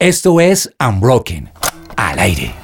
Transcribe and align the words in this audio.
Esto 0.00 0.40
es 0.40 0.74
Unbroken, 0.80 1.50
al 1.94 2.18
aire. 2.20 2.59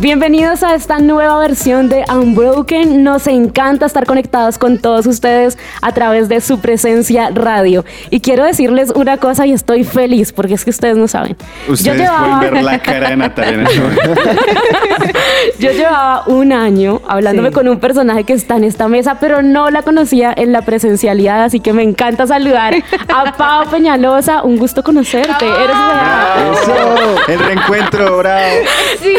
Bienvenidos 0.00 0.62
a 0.62 0.74
esta 0.74 0.98
nueva 0.98 1.38
versión 1.38 1.88
de 1.88 2.04
Unbroken. 2.12 3.02
Nos 3.02 3.26
encanta 3.26 3.86
estar 3.86 4.04
conectados 4.04 4.58
con 4.58 4.78
todos 4.78 5.06
ustedes 5.06 5.56
a 5.80 5.92
través 5.92 6.28
de 6.28 6.40
su 6.42 6.58
presencia 6.60 7.30
radio. 7.32 7.84
Y 8.10 8.20
quiero 8.20 8.44
decirles 8.44 8.92
una 8.94 9.16
cosa 9.16 9.46
y 9.46 9.52
estoy 9.52 9.84
feliz 9.84 10.32
porque 10.32 10.54
es 10.54 10.64
que 10.64 10.70
ustedes 10.70 10.96
no 10.98 11.08
saben. 11.08 11.36
Ustedes 11.68 12.00
llevaba... 12.00 12.38
pueden 12.38 12.54
ver 12.54 12.64
la 12.64 12.78
cara 12.82 13.10
de 13.10 13.16
Natalia 13.16 13.52
en 13.54 13.66
este. 13.66 13.80
Yo 15.58 15.70
llevaba 15.70 16.24
un 16.26 16.52
año 16.52 17.00
hablándome 17.08 17.50
con 17.52 17.66
un 17.68 17.78
personaje 17.78 18.24
que 18.24 18.34
está 18.34 18.56
en 18.56 18.64
esta 18.64 18.88
mesa, 18.88 19.18
pero 19.20 19.42
no 19.42 19.70
la 19.70 19.82
conocía 19.82 20.34
en 20.36 20.52
la 20.52 20.62
presencialidad, 20.62 21.44
así 21.44 21.60
que 21.60 21.72
me 21.72 21.82
encanta 21.82 22.26
saludar 22.26 22.74
a 23.08 23.32
Pau 23.38 23.70
Peñalosa. 23.70 24.42
Un 24.42 24.58
gusto 24.58 24.82
conocerte. 24.82 25.46
Eres 25.46 25.76
Eso, 26.62 27.32
el 27.32 27.38
reencuentro, 27.38 28.18
bravo. 28.18 28.56
Sí, 29.00 29.18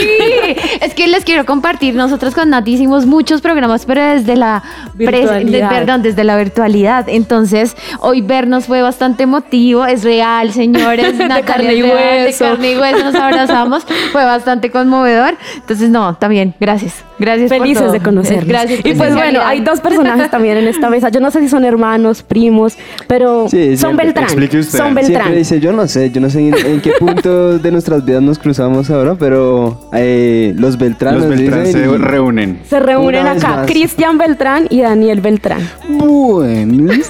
es 0.81 0.93
que 0.93 1.07
les 1.07 1.23
quiero 1.23 1.45
compartir, 1.45 1.95
nosotros 1.95 2.33
con 2.33 2.49
Nati 2.49 2.73
hicimos 2.73 3.05
muchos 3.05 3.41
programas, 3.41 3.85
pero 3.85 4.03
desde 4.03 4.35
la 4.35 4.63
virtualidad. 4.93 5.69
perdón, 5.69 6.01
desde 6.01 6.23
la 6.23 6.37
virtualidad. 6.37 7.05
Entonces, 7.07 7.75
hoy 7.99 8.21
vernos 8.21 8.65
fue 8.65 8.81
bastante 8.81 9.23
emotivo, 9.23 9.85
es 9.85 10.03
real, 10.03 10.51
señores. 10.51 11.17
de 11.17 11.41
carne 11.43 11.75
y 11.75 11.83
hueso. 11.83 12.45
De 12.45 12.51
carne 12.51 12.71
y 12.71 12.77
hueso, 12.77 13.03
nos 13.05 13.15
abrazamos, 13.15 13.85
fue 14.11 14.23
bastante 14.23 14.71
conmovedor. 14.71 15.35
Entonces, 15.55 15.89
no, 15.89 16.15
también, 16.15 16.53
gracias. 16.59 17.03
Gracias 17.17 17.49
Felices 17.49 17.91
de 17.91 17.99
conocer. 18.01 18.45
Gracias. 18.45 18.81
Y 18.83 18.93
pues 18.93 19.13
bueno, 19.15 19.39
hay 19.43 19.61
dos 19.61 19.79
personajes 19.79 20.29
también 20.29 20.57
en 20.57 20.67
esta 20.67 20.89
mesa. 20.89 21.09
Yo 21.09 21.19
no 21.19 21.31
sé 21.31 21.39
si 21.39 21.47
son 21.47 21.63
hermanos, 21.63 22.23
primos, 22.23 22.77
pero 23.07 23.47
son 23.77 23.95
Beltrán. 23.95 24.29
Son 24.63 24.93
Beltrán. 24.93 25.35
dice, 25.35 25.59
yo 25.59 25.71
no 25.71 25.87
sé, 25.87 26.11
yo 26.11 26.19
no 26.21 26.29
sé 26.29 26.49
en, 26.49 26.81
qué 26.81 26.91
punto 26.99 27.57
de 27.57 27.71
nuestras 27.71 28.03
vidas 28.03 28.21
nos 28.21 28.37
cruzamos 28.37 28.89
ahora, 28.89 29.15
pero 29.15 29.89
eh, 29.93 30.53
los 30.57 30.77
Beltrán, 30.77 31.15
los 31.15 31.27
Beltrán 31.27 31.65
se 31.67 31.97
reúnen. 31.97 32.59
Se 32.67 32.79
reúnen 32.79 33.27
acá. 33.27 33.65
Cristian 33.65 34.17
Beltrán 34.17 34.67
y 34.69 34.81
Daniel 34.81 35.21
Beltrán. 35.21 35.69
Bueno. 35.87 36.93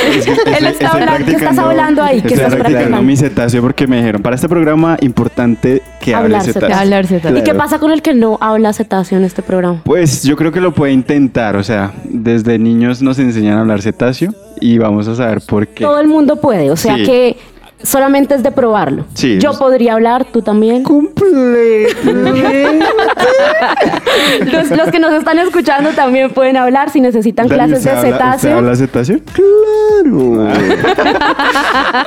Él 0.00 0.66
está 0.66 0.88
hablando, 0.88 1.26
¿qué 1.26 1.32
estás 1.32 1.58
hablando 1.58 2.02
ahí? 2.02 2.22
¿Qué 2.22 2.34
estás 2.34 2.54
practicando 2.54 3.02
mi 3.02 3.16
cetáceo 3.16 3.60
porque 3.60 3.86
me 3.86 3.98
dijeron, 3.98 4.22
para 4.22 4.36
este 4.36 4.48
programa 4.48 4.96
importante 5.00 5.82
que 6.00 6.14
hable 6.14 6.40
cetáceo. 6.40 7.36
¿Y 7.36 7.42
qué 7.42 7.54
pasa 7.54 7.78
con 7.78 7.90
el 7.90 8.02
que 8.02 8.14
no 8.14 8.38
habla 8.40 8.72
cetáceo 8.72 9.18
en 9.18 9.24
este 9.24 9.42
programa? 9.42 9.82
Pues 9.84 10.22
yo 10.22 10.36
creo 10.36 10.52
que 10.52 10.60
lo 10.60 10.72
puede 10.72 10.92
intentar, 10.92 11.56
o 11.56 11.62
sea, 11.62 11.92
desde 12.04 12.58
niños 12.58 13.02
nos 13.02 13.18
enseñan 13.18 13.58
a 13.58 13.60
hablar 13.60 13.82
cetáceo 13.82 14.32
y 14.60 14.78
vamos 14.78 15.08
a 15.08 15.14
saber 15.14 15.40
por 15.46 15.66
qué. 15.68 15.84
Todo 15.84 16.00
el 16.00 16.08
mundo 16.08 16.36
puede, 16.36 16.70
o 16.70 16.76
sea 16.76 16.96
que 16.96 17.36
solamente 17.82 18.34
es 18.34 18.42
de 18.42 18.50
probarlo. 18.50 19.06
Sí, 19.14 19.38
Yo 19.38 19.58
podría 19.58 19.94
hablar, 19.94 20.24
tú 20.24 20.42
también. 20.42 20.82
Completamente. 20.82 22.78
los, 24.52 24.70
los, 24.70 24.90
que 24.90 24.98
nos 24.98 25.12
están 25.12 25.38
escuchando 25.38 25.90
también 25.90 26.30
pueden 26.30 26.56
hablar 26.56 26.90
si 26.90 27.00
necesitan 27.00 27.48
clases 27.48 27.84
de 27.84 27.90
cetáceo. 27.90 28.58
¿Habla 28.58 28.76
cetáceo? 28.76 29.20
Claro. 29.32 30.48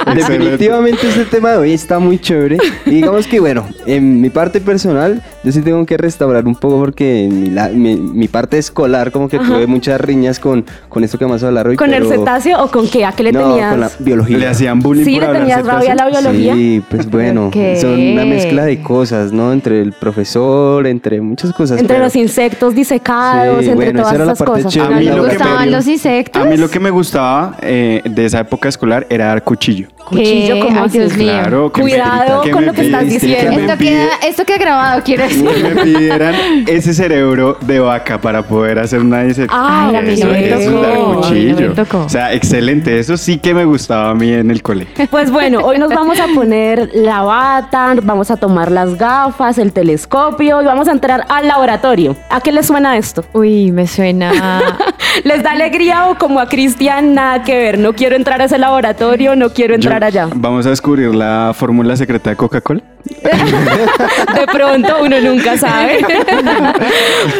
Definitivamente 0.15 1.07
este 1.07 1.25
tema 1.25 1.51
de 1.51 1.57
hoy 1.57 1.73
está 1.73 1.99
muy 1.99 2.19
chévere. 2.19 2.57
Y 2.85 2.91
digamos 2.91 3.27
que, 3.27 3.39
bueno, 3.39 3.67
en 3.85 4.21
mi 4.21 4.29
parte 4.29 4.61
personal, 4.61 5.21
yo 5.43 5.51
sí 5.51 5.61
tengo 5.61 5.85
que 5.85 5.97
restaurar 5.97 6.45
un 6.45 6.55
poco 6.55 6.79
porque 6.79 7.29
mi, 7.29 8.27
parte 8.27 8.57
escolar, 8.57 9.11
como 9.11 9.29
que 9.29 9.39
tuve 9.39 9.67
muchas 9.67 9.99
riñas 9.99 10.39
con, 10.39 10.65
con 10.89 11.03
esto 11.03 11.17
que 11.17 11.25
vamos 11.25 11.43
a 11.43 11.47
hablar 11.47 11.67
hoy. 11.67 11.75
¿Con 11.75 11.93
el 11.93 12.07
cetáceo 12.07 12.63
o 12.63 12.67
con 12.69 12.87
qué? 12.87 13.05
¿A 13.05 13.11
qué 13.11 13.23
le 13.23 13.31
no, 13.31 13.49
tenías? 13.49 13.71
con 13.71 13.79
la 13.79 13.91
biología. 13.99 14.37
Le 14.37 14.47
hacían 14.47 14.79
bullying 14.79 15.05
sí, 15.05 15.19
por 15.19 15.29
le 15.29 15.39
tenías 15.39 15.62
rabia 15.63 15.93
a 15.93 15.95
la 15.95 16.07
biología. 16.07 16.53
Sí, 16.53 16.83
pues 16.89 17.09
bueno, 17.09 17.51
son 17.79 17.99
una 17.99 18.25
mezcla 18.25 18.65
de 18.65 18.81
cosas, 18.81 19.31
¿no? 19.31 19.51
Entre 19.53 19.81
el 19.81 19.93
profesor, 19.93 20.87
entre 20.87 21.21
muchas 21.21 21.53
cosas. 21.53 21.79
Entre 21.79 21.99
los 21.99 22.15
insectos 22.15 22.75
disecados, 22.75 23.65
entre 23.65 23.93
todas 23.93 24.13
esas 24.13 24.39
cosas. 24.39 24.77
A 24.77 24.89
mí, 24.89 25.05
lo 25.05 25.25
que 25.27 25.37
me, 25.37 25.65
los 25.67 25.87
insectos. 25.87 26.41
A 26.41 26.45
mí 26.45 26.57
lo 26.57 26.69
que 26.69 26.79
me 26.79 26.89
gustaba 26.89 27.57
eh, 27.61 28.01
de 28.03 28.25
esa 28.25 28.39
época 28.39 28.69
escolar 28.69 29.07
era 29.09 29.27
dar 29.27 29.43
cuchillo. 29.43 29.87
Cuchillo, 30.05 30.59
como 30.59 30.87
Dios 30.87 31.15
mío. 31.17 31.27
Claro, 31.27 31.71
Cuidado 31.71 32.43
con 32.51 32.65
lo 32.65 32.73
que 32.73 32.81
estás 32.81 33.07
diciendo. 33.07 33.59
Esto 33.59 33.77
queda, 33.77 34.09
esto 34.27 34.45
queda 34.45 34.57
grabado, 34.57 35.01
quiero 35.03 35.23
decir. 35.23 35.47
Que 35.49 35.63
me 35.63 35.83
pidieran 35.83 36.35
ese 36.67 36.93
cerebro 36.93 37.57
de 37.61 37.79
vaca 37.79 38.19
para 38.19 38.43
poder 38.43 38.79
hacer 38.79 38.99
una 38.99 39.23
disección. 39.23 39.49
Ah, 39.51 39.91
a 39.95 40.01
mí 40.01 40.15
no 40.17 40.27
me 40.27 40.49
tocó. 40.49 41.21
cuchillo. 41.21 41.73
O 42.05 42.09
sea, 42.09 42.33
excelente. 42.33 42.99
Eso 42.99 43.17
sí 43.17 43.37
que 43.37 43.53
me 43.53 43.65
gustaba 43.65 44.09
a 44.09 44.15
mí 44.15 44.31
en 44.31 44.51
el 44.51 44.61
colegio. 44.61 45.07
Pues 45.09 45.31
bueno, 45.31 45.52
hoy 45.61 45.77
nos 45.77 45.89
vamos 45.89 46.19
a 46.19 46.27
poner 46.35 46.89
la 46.93 47.21
bata, 47.21 47.93
vamos 48.01 48.31
a 48.31 48.37
tomar 48.37 48.71
las 48.71 48.95
gafas, 48.95 49.57
el 49.57 49.73
telescopio 49.73 50.61
y 50.61 50.65
vamos 50.65 50.87
a 50.87 50.91
entrar 50.91 51.25
al 51.29 51.47
laboratorio. 51.47 52.15
¿A 52.29 52.41
qué 52.41 52.51
les 52.51 52.67
suena 52.67 52.97
esto? 52.97 53.23
Uy, 53.33 53.71
me 53.71 53.87
suena. 53.87 54.61
¿Les 55.23 55.43
da 55.43 55.51
alegría 55.51 56.07
o 56.07 56.17
como 56.17 56.39
a 56.39 56.47
Cristian 56.47 57.13
nada 57.13 57.43
que 57.43 57.55
ver? 57.55 57.77
No 57.77 57.93
quiero 57.93 58.15
entrar 58.15 58.41
a 58.41 58.45
ese 58.45 58.57
laboratorio, 58.57 59.35
no 59.35 59.49
quiero 59.49 59.75
entrar 59.75 60.03
allá. 60.03 60.29
Vamos 60.33 60.65
a 60.65 60.69
descubrir 60.69 61.13
la 61.13 61.51
fórmula 61.53 61.95
secreta 61.95 62.31
de 62.31 62.35
Coca-Cola. 62.35 62.81
de 63.03 64.47
pronto 64.51 64.95
uno 65.03 65.19
nunca 65.19 65.57
sabe. 65.57 65.99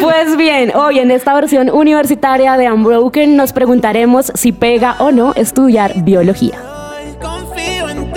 pues 0.00 0.36
bien, 0.36 0.72
hoy 0.74 0.98
en 0.98 1.10
esta 1.10 1.34
versión 1.34 1.70
universitaria 1.70 2.56
de 2.56 2.70
Unbroken 2.70 3.36
nos 3.36 3.52
preguntaremos 3.52 4.30
si 4.34 4.52
pega 4.52 4.96
o 4.98 5.10
no 5.10 5.34
estudiar 5.34 6.02
biología. 6.02 6.73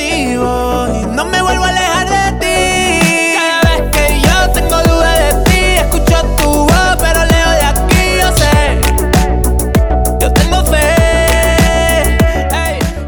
En 0.10 0.94
ti, 0.94 1.06
no 1.16 1.26
me 1.26 1.42
vuelvo 1.42 1.64
a 1.66 1.70
alejar 1.70 2.10
de 2.10 2.32
ti. 2.40 3.36
Cada 3.36 3.60
vez 3.70 3.82
que 3.92 4.22
yo 4.22 4.50
tengo 4.52 4.78
duda 4.84 5.12
de 5.20 5.32
ti, 5.44 5.60
escucho 5.78 6.18
tu 6.38 6.50
voz, 6.50 6.96
pero 7.00 7.26
leo 7.26 7.50
de 7.52 7.66
aquí, 7.72 8.04
yo 8.22 8.30
sé. 8.38 8.56
Yo 10.22 10.28
tengo 10.34 10.64
fe. 10.66 10.86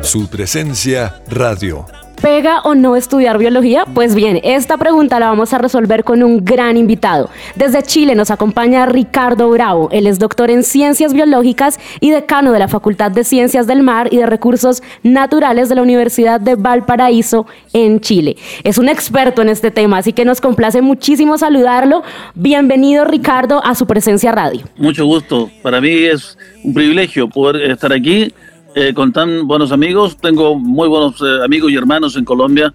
Su 0.01 0.27
presencia 0.29 1.13
radio 1.27 1.85
¿Pega 2.29 2.61
o 2.61 2.75
no 2.75 2.95
estudiar 2.95 3.39
biología? 3.39 3.85
Pues 3.91 4.13
bien, 4.13 4.39
esta 4.43 4.77
pregunta 4.77 5.19
la 5.19 5.29
vamos 5.29 5.51
a 5.51 5.57
resolver 5.57 6.03
con 6.03 6.21
un 6.21 6.45
gran 6.45 6.77
invitado. 6.77 7.27
Desde 7.55 7.81
Chile 7.81 8.13
nos 8.13 8.29
acompaña 8.29 8.85
Ricardo 8.85 9.49
Bravo. 9.49 9.89
Él 9.91 10.05
es 10.05 10.19
doctor 10.19 10.51
en 10.51 10.61
ciencias 10.61 11.11
biológicas 11.11 11.79
y 11.99 12.11
decano 12.11 12.51
de 12.51 12.59
la 12.59 12.67
Facultad 12.67 13.09
de 13.09 13.23
Ciencias 13.23 13.65
del 13.65 13.81
Mar 13.81 14.09
y 14.11 14.17
de 14.17 14.27
Recursos 14.27 14.83
Naturales 15.01 15.69
de 15.69 15.75
la 15.75 15.81
Universidad 15.81 16.39
de 16.39 16.53
Valparaíso 16.53 17.47
en 17.73 17.99
Chile. 17.99 18.37
Es 18.63 18.77
un 18.77 18.89
experto 18.89 19.41
en 19.41 19.49
este 19.49 19.71
tema, 19.71 19.97
así 19.97 20.13
que 20.13 20.23
nos 20.23 20.39
complace 20.39 20.83
muchísimo 20.83 21.35
saludarlo. 21.39 22.03
Bienvenido 22.35 23.05
Ricardo 23.05 23.59
a 23.65 23.73
su 23.73 23.87
presencia 23.87 24.31
radio. 24.31 24.67
Mucho 24.77 25.03
gusto. 25.03 25.49
Para 25.63 25.81
mí 25.81 25.89
es 25.89 26.37
un 26.63 26.75
privilegio 26.75 27.27
poder 27.27 27.71
estar 27.71 27.91
aquí 27.91 28.31
eh, 28.75 28.93
con 28.93 29.11
tan 29.11 29.47
buenos 29.47 29.71
amigos. 29.71 30.17
Tengo 30.17 30.55
muy 30.55 30.87
buenos 30.87 31.21
eh, 31.21 31.43
amigos 31.43 31.71
y 31.71 31.75
hermanos 31.75 32.15
en 32.15 32.25
Colombia, 32.25 32.73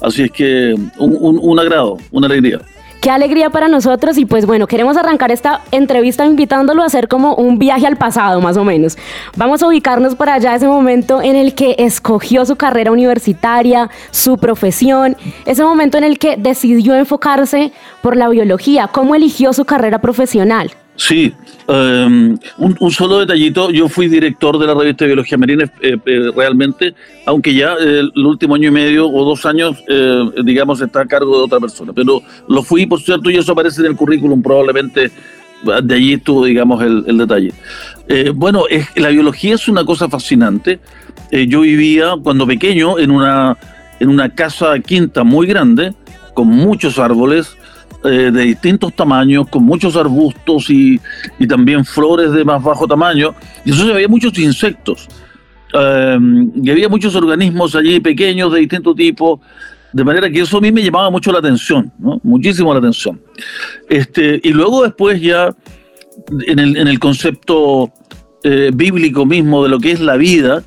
así 0.00 0.22
es 0.22 0.30
que 0.30 0.74
un, 0.98 1.38
un, 1.40 1.58
agrado, 1.58 1.98
una 2.10 2.26
alegría. 2.26 2.60
Qué 3.00 3.10
alegría 3.10 3.50
para 3.50 3.68
nosotros 3.68 4.16
y 4.16 4.24
pues 4.24 4.46
bueno, 4.46 4.66
queremos 4.66 4.96
arrancar 4.96 5.30
esta 5.30 5.60
entrevista 5.72 6.24
invitándolo 6.24 6.82
a 6.82 6.86
hacer 6.86 7.06
como 7.06 7.34
un 7.34 7.58
viaje 7.58 7.86
al 7.86 7.98
pasado 7.98 8.40
más 8.40 8.56
o 8.56 8.64
menos. 8.64 8.96
Vamos 9.36 9.62
a 9.62 9.68
ubicarnos 9.68 10.14
para 10.14 10.34
allá 10.34 10.54
ese 10.54 10.66
momento 10.66 11.20
en 11.20 11.36
el 11.36 11.54
que 11.54 11.76
escogió 11.78 12.46
su 12.46 12.56
carrera 12.56 12.92
universitaria, 12.92 13.90
su 14.10 14.38
profesión, 14.38 15.18
ese 15.44 15.62
momento 15.62 15.98
en 15.98 16.04
el 16.04 16.18
que 16.18 16.38
decidió 16.38 16.94
enfocarse 16.94 17.72
por 18.00 18.16
la 18.16 18.30
biología, 18.30 18.88
cómo 18.88 19.14
eligió 19.14 19.52
su 19.52 19.66
carrera 19.66 20.00
profesional. 20.00 20.70
Sí, 20.96 21.32
em, 21.66 22.38
un, 22.58 22.90
solo 22.90 23.18
detallito, 23.18 23.70
yo 23.70 23.88
fui 23.88 24.06
director 24.08 24.58
de 24.58 24.66
la 24.66 24.74
revista 24.74 25.04
de 25.04 25.08
Biología 25.08 25.36
Marina 25.36 25.64
eh, 25.80 25.96
eh, 26.06 26.30
realmente, 26.36 26.94
aunque 27.26 27.52
ya 27.52 27.74
el 27.74 28.12
último 28.14 28.54
año 28.54 28.68
y 28.68 28.72
medio 28.72 29.08
o 29.08 29.24
dos 29.24 29.44
años, 29.44 29.82
eh, 29.88 30.24
digamos, 30.44 30.80
está 30.80 31.00
a 31.00 31.06
cargo 31.06 31.38
de 31.38 31.44
otra 31.44 31.58
persona, 31.58 31.92
pero 31.92 32.22
lo 32.48 32.62
fui, 32.62 32.86
por 32.86 33.00
cierto, 33.00 33.28
y 33.28 33.36
eso 33.36 33.52
aparece 33.52 33.80
en 33.80 33.88
el 33.88 33.96
currículum, 33.96 34.40
probablemente 34.40 35.10
de 35.82 35.94
allí 35.94 36.12
estuvo, 36.12 36.44
digamos, 36.44 36.82
el, 36.82 37.16
detalle. 37.16 37.52
bueno, 38.34 38.64
la 38.96 39.08
biología 39.08 39.54
es 39.54 39.66
una 39.66 39.82
cosa 39.82 40.10
fascinante. 40.10 40.78
yo 41.32 41.62
vivía 41.62 42.16
cuando 42.22 42.46
pequeño 42.46 42.98
en 42.98 43.10
una, 43.10 43.56
en 43.98 44.10
una 44.10 44.28
casa 44.28 44.78
quinta 44.80 45.24
muy 45.24 45.46
grande, 45.46 45.94
con 46.34 46.48
muchos 46.48 46.98
árboles, 46.98 47.56
eh, 48.04 48.30
de 48.30 48.42
distintos 48.42 48.94
tamaños, 48.94 49.48
con 49.48 49.64
muchos 49.64 49.96
arbustos 49.96 50.68
y, 50.68 51.00
y, 51.38 51.46
también 51.46 51.84
flores 51.84 52.32
de 52.32 52.44
más 52.44 52.62
bajo 52.62 52.86
tamaño. 52.86 53.34
Y 53.64 53.70
eso 53.70 53.90
había 53.92 54.08
muchos 54.08 54.38
insectos. 54.38 55.08
Eh, 55.72 56.18
y 56.62 56.70
había 56.70 56.88
muchos 56.88 57.14
organismos 57.14 57.74
allí 57.74 58.00
pequeños 58.00 58.52
de 58.52 58.60
distinto 58.60 58.94
tipo, 58.94 59.40
de 59.92 60.04
manera 60.04 60.30
que 60.30 60.40
eso 60.40 60.58
a 60.58 60.60
mí 60.60 60.70
me 60.70 60.82
llamaba 60.82 61.10
mucho 61.10 61.32
la 61.32 61.38
atención, 61.38 61.90
¿no? 61.98 62.20
muchísimo 62.22 62.72
la 62.72 62.78
atención. 62.78 63.20
Este, 63.88 64.40
y 64.42 64.50
luego 64.50 64.82
después 64.82 65.20
ya, 65.20 65.54
en 66.46 66.58
el, 66.58 66.76
en 66.76 66.88
el 66.88 66.98
concepto 66.98 67.90
eh, 68.42 68.70
bíblico 68.74 69.24
mismo 69.24 69.62
de 69.62 69.70
lo 69.70 69.80
que 69.80 69.92
es 69.92 70.00
la 70.00 70.16
vida, 70.16 70.62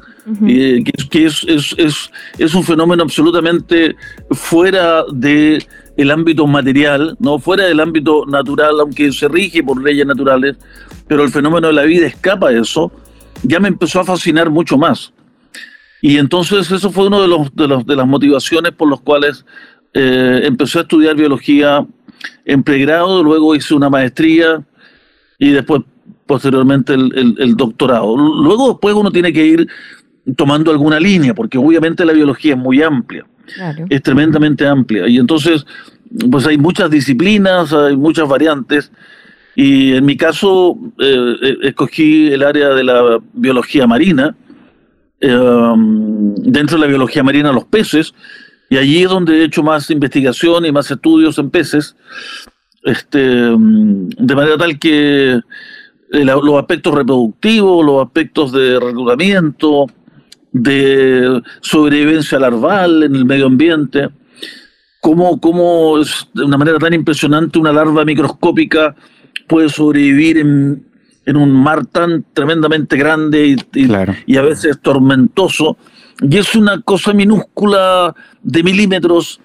que, 1.09 1.25
es, 1.25 1.45
es, 1.47 1.75
es, 1.77 2.11
es, 2.37 2.53
un 2.53 2.63
fenómeno 2.63 3.03
absolutamente 3.03 3.95
fuera 4.31 5.03
de 5.13 5.65
el 5.97 6.11
ámbito 6.11 6.45
material, 6.47 7.17
no 7.19 7.39
fuera 7.39 7.65
del 7.65 7.79
ámbito 7.79 8.25
natural, 8.25 8.79
aunque 8.79 9.11
se 9.11 9.27
rige 9.27 9.63
por 9.63 9.81
leyes 9.81 10.05
naturales, 10.05 10.55
pero 11.07 11.23
el 11.23 11.31
fenómeno 11.31 11.67
de 11.67 11.73
la 11.73 11.83
vida 11.83 12.05
escapa 12.05 12.49
de 12.49 12.61
eso, 12.61 12.91
ya 13.43 13.59
me 13.59 13.67
empezó 13.67 13.99
a 13.99 14.05
fascinar 14.05 14.49
mucho 14.49 14.77
más. 14.77 15.11
Y 16.01 16.17
entonces 16.17 16.69
eso 16.71 16.91
fue 16.91 17.07
una 17.07 17.19
de, 17.19 17.27
los, 17.27 17.53
de 17.55 17.95
las 17.95 18.07
motivaciones 18.07 18.71
por 18.71 18.89
las 18.89 18.99
cuales 19.01 19.43
eh, 19.93 20.41
empecé 20.43 20.77
a 20.77 20.81
estudiar 20.83 21.15
biología 21.15 21.85
en 22.45 22.63
pregrado, 22.63 23.23
luego 23.23 23.55
hice 23.55 23.73
una 23.73 23.89
maestría 23.89 24.63
y 25.39 25.51
después 25.51 25.81
posteriormente 26.27 26.93
el, 26.93 27.35
el, 27.39 27.55
doctorado. 27.55 28.15
Luego 28.15 28.69
después 28.69 28.93
uno 28.93 29.11
tiene 29.11 29.33
que 29.33 29.45
ir 29.45 29.67
tomando 30.35 30.69
alguna 30.71 30.99
línea, 30.99 31.33
porque 31.33 31.57
obviamente 31.57 32.05
la 32.05 32.13
biología 32.13 32.53
es 32.53 32.59
muy 32.59 32.83
amplia, 32.83 33.25
es 33.89 34.01
tremendamente 34.01 34.67
amplia. 34.67 35.07
Y 35.07 35.17
entonces, 35.17 35.65
pues 36.29 36.45
hay 36.47 36.57
muchas 36.57 36.89
disciplinas, 36.89 37.73
hay 37.73 37.95
muchas 37.95 38.27
variantes. 38.27 38.91
Y 39.55 39.93
en 39.93 40.05
mi 40.05 40.15
caso, 40.15 40.77
eh, 40.99 41.35
eh, 41.41 41.57
escogí 41.63 42.31
el 42.31 42.43
área 42.43 42.69
de 42.69 42.83
la 42.83 43.19
biología 43.33 43.87
marina, 43.87 44.35
dentro 45.19 46.77
de 46.77 46.81
la 46.81 46.87
biología 46.87 47.23
marina 47.23 47.51
los 47.51 47.65
peces, 47.65 48.13
y 48.69 48.77
allí 48.77 49.03
es 49.03 49.09
donde 49.09 49.39
he 49.39 49.43
hecho 49.45 49.63
más 49.63 49.89
investigación 49.89 50.65
y 50.65 50.71
más 50.71 50.91
estudios 50.91 51.37
en 51.37 51.49
peces, 51.49 51.95
este, 52.83 53.19
de 53.19 54.35
manera 54.35 54.57
tal 54.57 54.77
que 54.77 55.39
eh, 56.11 56.23
los 56.25 56.59
aspectos 56.59 56.93
reproductivos, 56.93 57.85
los 57.85 58.05
aspectos 58.05 58.51
de 58.51 58.79
reclutamiento, 58.79 59.87
de 60.51 61.41
sobrevivencia 61.61 62.39
larval 62.39 63.03
en 63.03 63.15
el 63.15 63.25
medio 63.25 63.47
ambiente, 63.47 64.09
cómo, 65.01 65.39
cómo 65.39 65.99
es 65.99 66.27
de 66.33 66.43
una 66.43 66.57
manera 66.57 66.79
tan 66.79 66.93
impresionante 66.93 67.59
una 67.59 67.73
larva 67.73 68.05
microscópica 68.05 68.95
puede 69.47 69.69
sobrevivir 69.69 70.37
en, 70.37 70.83
en 71.25 71.35
un 71.37 71.51
mar 71.51 71.85
tan 71.85 72.25
tremendamente 72.33 72.97
grande 72.97 73.47
y, 73.47 73.57
y 74.25 74.37
a 74.37 74.41
veces 74.41 74.79
tormentoso 74.81 75.77
y 76.21 76.37
es 76.37 76.55
una 76.55 76.81
cosa 76.81 77.13
minúscula 77.13 78.15
de 78.41 78.63
milímetros 78.63 79.39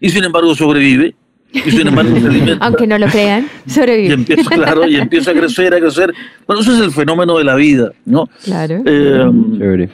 y 0.00 0.08
sin 0.10 0.24
embargo 0.24 0.54
sobrevive. 0.54 1.14
Y 1.52 1.70
sin 1.70 1.88
embargo 1.88 2.16
Aunque 2.60 2.86
no 2.86 2.96
lo 2.96 3.06
crean, 3.08 3.48
sobrevive. 3.66 4.08
Y 4.08 4.12
empieza, 4.12 4.50
claro, 4.50 4.86
y 4.86 4.96
empieza 4.96 5.32
a 5.32 5.34
crecer, 5.34 5.74
a 5.74 5.80
crecer. 5.80 6.12
Bueno, 6.46 6.62
eso 6.62 6.72
es 6.72 6.80
el 6.80 6.92
fenómeno 6.92 7.38
de 7.38 7.44
la 7.44 7.56
vida, 7.56 7.92
¿no? 8.04 8.28
Claro. 8.44 8.82
Eh, 8.86 9.88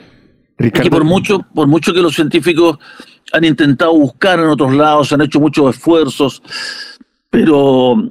y 0.59 0.89
por 0.89 1.03
mucho, 1.03 1.45
por 1.53 1.67
mucho 1.67 1.93
que 1.93 2.01
los 2.01 2.15
científicos 2.15 2.77
han 3.31 3.43
intentado 3.43 3.93
buscar 3.93 4.39
en 4.39 4.47
otros 4.47 4.73
lados, 4.73 5.13
han 5.13 5.21
hecho 5.21 5.39
muchos 5.39 5.75
esfuerzos, 5.75 6.41
pero 7.29 7.93
eh, 7.93 8.09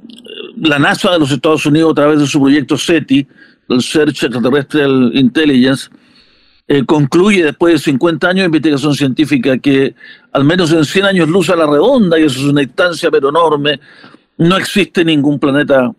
la 0.57 0.79
NASA 0.79 1.11
de 1.11 1.19
los 1.19 1.31
Estados 1.31 1.65
Unidos, 1.65 1.91
a 1.91 1.95
través 1.95 2.19
de 2.19 2.27
su 2.27 2.39
proyecto 2.39 2.77
SETI, 2.77 3.27
el 3.69 3.81
Search 3.81 4.23
Extraterrestrial 4.23 5.11
Intelligence, 5.13 5.89
eh, 6.69 6.85
concluye 6.85 7.43
después 7.43 7.73
de 7.73 7.79
50 7.79 8.27
años 8.27 8.41
de 8.43 8.45
investigación 8.45 8.93
científica 8.93 9.57
que 9.57 9.95
al 10.33 10.43
menos 10.43 10.71
en 10.71 10.85
100 10.85 11.05
años 11.05 11.29
luz 11.29 11.49
a 11.49 11.55
la 11.55 11.65
redonda, 11.65 12.19
y 12.19 12.23
eso 12.23 12.39
es 12.39 12.45
una 12.45 12.61
distancia 12.61 13.09
pero 13.09 13.29
enorme, 13.29 13.79
no 14.37 14.57
existe 14.57 15.03
ningún 15.03 15.39
planeta 15.39 15.91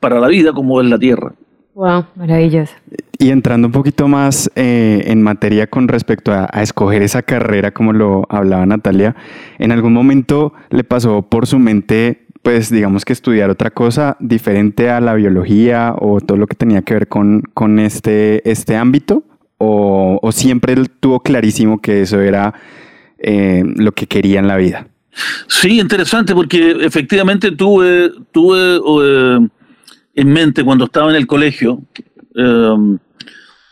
para 0.00 0.18
la 0.18 0.28
vida 0.28 0.52
como 0.52 0.80
es 0.80 0.88
la 0.88 0.98
Tierra. 0.98 1.32
Wow, 1.74 2.06
maravilloso. 2.14 2.72
Y 3.18 3.30
entrando 3.30 3.68
un 3.68 3.72
poquito 3.72 4.08
más 4.08 4.50
eh, 4.54 5.04
en 5.06 5.22
materia 5.22 5.66
con 5.66 5.88
respecto 5.88 6.32
a, 6.32 6.48
a, 6.52 6.62
escoger 6.62 7.02
esa 7.02 7.22
carrera, 7.22 7.72
como 7.72 7.92
lo 7.92 8.26
hablaba 8.28 8.64
Natalia, 8.66 9.16
¿en 9.58 9.72
algún 9.72 9.92
momento 9.92 10.52
le 10.70 10.84
pasó 10.84 11.22
por 11.22 11.46
su 11.46 11.58
mente, 11.58 12.26
pues 12.42 12.70
digamos 12.70 13.04
que 13.04 13.12
estudiar 13.12 13.50
otra 13.50 13.70
cosa 13.70 14.16
diferente 14.20 14.90
a 14.90 15.00
la 15.00 15.14
biología 15.14 15.94
o 15.98 16.20
todo 16.20 16.38
lo 16.38 16.46
que 16.46 16.54
tenía 16.54 16.82
que 16.82 16.94
ver 16.94 17.08
con, 17.08 17.42
con 17.54 17.78
este, 17.78 18.48
este 18.48 18.76
ámbito? 18.76 19.24
o, 19.58 20.30
siempre 20.32 20.72
él 20.72 20.90
tuvo 20.90 21.20
clarísimo 21.20 21.80
que 21.80 22.02
eso 22.02 22.20
era 22.20 22.54
eh, 23.18 23.62
lo 23.76 23.92
que 23.92 24.06
quería 24.06 24.40
en 24.40 24.48
la 24.48 24.56
vida? 24.56 24.88
Sí, 25.46 25.80
interesante, 25.80 26.34
porque 26.34 26.76
efectivamente 26.80 27.52
tuve, 27.52 28.10
tuve 28.32 28.80
eh, 29.04 29.48
en 30.14 30.32
mente 30.32 30.64
cuando 30.64 30.84
estaba 30.84 31.10
en 31.10 31.16
el 31.16 31.26
colegio 31.26 31.82
eh, 32.36 32.96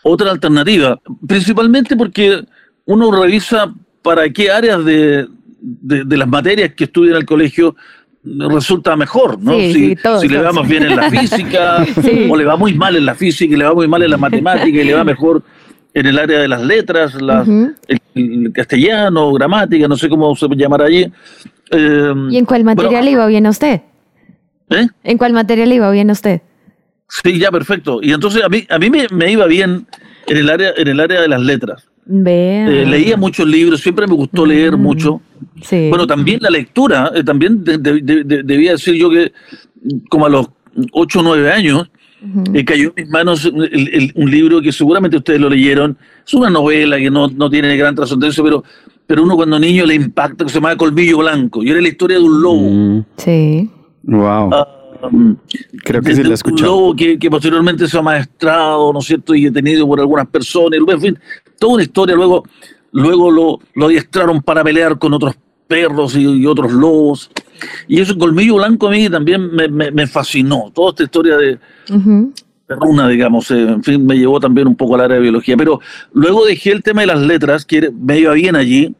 otra 0.02 0.30
alternativa, 0.30 1.00
principalmente 1.26 1.96
porque 1.96 2.44
uno 2.86 3.10
revisa 3.12 3.72
para 4.02 4.28
qué 4.30 4.50
áreas 4.50 4.84
de, 4.84 5.28
las 5.82 6.28
materias 6.28 6.72
que 6.74 6.84
estudia 6.84 7.12
en 7.12 7.18
el 7.18 7.24
colegio 7.24 7.76
resulta 8.24 8.96
mejor, 8.96 9.40
¿no? 9.40 9.52
si, 9.52 9.96
le 10.28 10.38
va 10.38 10.52
más 10.52 10.68
bien 10.68 10.84
en 10.84 10.96
la 10.96 11.10
física, 11.10 11.86
o 12.28 12.36
le 12.36 12.44
va 12.44 12.56
muy 12.56 12.74
mal 12.74 12.96
en 12.96 13.06
la 13.06 13.14
física, 13.14 13.54
y 13.54 13.56
le 13.56 13.64
va 13.64 13.74
muy 13.74 13.88
mal 13.88 14.02
en 14.02 14.10
la 14.10 14.16
matemática, 14.16 14.80
y 14.80 14.84
le 14.84 14.94
va 14.94 15.04
mejor 15.04 15.42
en 15.94 16.06
el 16.06 16.18
área 16.18 16.40
de 16.40 16.48
las 16.48 16.62
letras, 16.62 17.14
el, 17.14 18.52
castellano, 18.52 19.32
gramática, 19.32 19.86
no 19.86 19.96
sé 19.96 20.08
cómo 20.08 20.34
se 20.34 20.48
llamará 20.56 20.86
allí. 20.86 21.10
Eh, 21.70 22.14
¿Y 22.30 22.38
en 22.38 22.44
cuál 22.44 22.64
materia 22.64 23.02
le 23.02 23.12
iba 23.12 23.26
bien 23.26 23.46
a 23.46 23.50
usted? 23.50 23.82
¿Eh? 24.72 24.86
¿En 25.04 25.18
cuál 25.18 25.32
materia 25.32 25.66
le 25.66 25.74
iba 25.74 25.90
bien 25.90 26.10
a 26.10 26.12
usted? 26.12 26.40
Sí, 27.08 27.38
ya, 27.38 27.50
perfecto. 27.50 28.00
Y 28.02 28.12
entonces 28.12 28.42
a 28.42 28.48
mí, 28.48 28.66
a 28.70 28.78
mí 28.78 28.90
me, 28.90 29.30
iba 29.30 29.46
bien 29.46 29.86
en 30.26 30.36
el 30.36 30.48
área, 30.48 30.72
en 30.76 30.88
el 30.88 30.98
área 30.98 31.20
de 31.20 31.28
las 31.28 31.42
letras. 31.42 31.86
Eh, 32.08 32.84
leía 32.88 33.16
muchos 33.16 33.46
libros, 33.46 33.80
siempre 33.80 34.06
me 34.06 34.14
gustó 34.14 34.46
leer 34.46 34.76
mm, 34.76 34.80
mucho. 34.80 35.20
Sí. 35.62 35.88
Bueno, 35.88 36.06
también 36.06 36.40
la 36.40 36.50
lectura, 36.50 37.12
eh, 37.14 37.22
también 37.22 37.62
debía 37.62 38.72
decir 38.72 38.94
yo 38.94 39.10
que 39.10 39.32
como 40.08 40.26
a 40.26 40.28
los 40.28 40.48
8 40.92 41.20
o 41.20 41.22
9 41.22 41.52
años, 41.52 41.90
eh, 42.54 42.64
cayó 42.64 42.92
en 42.96 43.04
mis 43.04 43.08
manos 43.10 43.44
un 43.44 44.30
libro 44.30 44.62
que 44.62 44.72
seguramente 44.72 45.16
ustedes 45.16 45.40
lo 45.40 45.50
leyeron. 45.50 45.98
Es 46.26 46.32
una 46.34 46.50
novela 46.50 46.96
que 46.96 47.10
no, 47.10 47.28
no 47.28 47.50
tiene 47.50 47.76
gran 47.76 47.94
trascendencia, 47.94 48.42
pero, 48.42 48.64
pero 49.06 49.22
uno 49.22 49.36
cuando 49.36 49.58
niño 49.58 49.84
le 49.84 49.94
impacta, 49.94 50.44
que 50.44 50.50
se 50.50 50.56
llama 50.56 50.76
Colmillo 50.76 51.18
Blanco. 51.18 51.62
Y 51.62 51.70
era 51.70 51.80
la 51.80 51.88
historia 51.88 52.18
de 52.18 52.24
un 52.24 52.42
lobo. 52.42 52.70
Mm. 52.70 53.04
Sí. 53.16 53.70
Wow. 54.04 54.50
Ah, 54.52 54.68
Creo 55.84 56.00
que 56.00 56.14
sí 56.14 56.22
la 56.22 56.36
Un 56.44 56.62
lobo 56.62 56.94
que, 56.94 57.18
que, 57.18 57.30
posteriormente 57.30 57.88
se 57.88 57.98
ha 57.98 58.02
maestrado, 58.02 58.92
¿no 58.92 59.00
es 59.00 59.06
cierto? 59.06 59.34
Y 59.34 59.44
detenido 59.44 59.86
por 59.86 59.98
algunas 59.98 60.28
personas. 60.28 60.78
En 60.86 61.00
fin, 61.00 61.18
toda 61.58 61.74
una 61.74 61.82
historia. 61.82 62.14
Luego, 62.14 62.44
luego 62.92 63.30
lo, 63.30 63.58
lo 63.74 63.86
adiestraron 63.86 64.42
para 64.42 64.62
pelear 64.62 64.98
con 64.98 65.12
otros 65.12 65.34
perros 65.66 66.14
y, 66.16 66.46
otros 66.46 66.72
lobos. 66.72 67.30
Y 67.88 68.00
eso, 68.00 68.16
Colmillo 68.16 68.56
Blanco 68.56 68.88
a 68.88 68.90
mí 68.90 69.08
también 69.08 69.50
me, 69.52 69.68
me, 69.68 70.06
fascinó. 70.06 70.70
Toda 70.72 70.90
esta 70.90 71.04
historia 71.04 71.36
de, 71.36 71.58
una, 72.80 73.08
digamos, 73.08 73.50
eh, 73.50 73.62
en 73.62 73.82
fin, 73.82 74.06
me 74.06 74.16
llevó 74.16 74.38
también 74.38 74.66
un 74.66 74.76
poco 74.76 74.94
al 74.94 75.02
área 75.02 75.16
de 75.16 75.22
biología. 75.22 75.56
Pero 75.56 75.80
luego 76.12 76.44
dejé 76.44 76.72
el 76.72 76.82
tema 76.82 77.00
de 77.00 77.08
las 77.08 77.20
letras, 77.20 77.64
que 77.64 77.90
me 77.90 78.20
iba 78.20 78.32
bien 78.34 78.54
allí, 78.54 78.94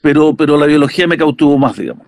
pero, 0.00 0.34
pero 0.34 0.56
la 0.56 0.66
biología 0.66 1.06
me 1.06 1.16
cautivó 1.16 1.58
más, 1.58 1.76
digamos. 1.76 2.06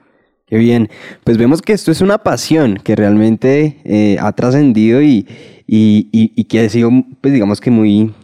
Qué 0.48 0.56
bien. 0.56 0.88
Pues 1.24 1.36
vemos 1.36 1.60
que 1.60 1.72
esto 1.72 1.90
es 1.90 2.00
una 2.00 2.18
pasión 2.18 2.78
que 2.82 2.96
realmente 2.96 3.80
eh, 3.84 4.16
ha 4.20 4.32
trascendido 4.32 5.02
y, 5.02 5.26
y, 5.66 6.08
y, 6.12 6.44
que 6.44 6.60
ha 6.60 6.68
sido, 6.68 6.90
pues 7.20 7.34
digamos 7.34 7.60
que 7.60 7.70
muy, 7.70 8.14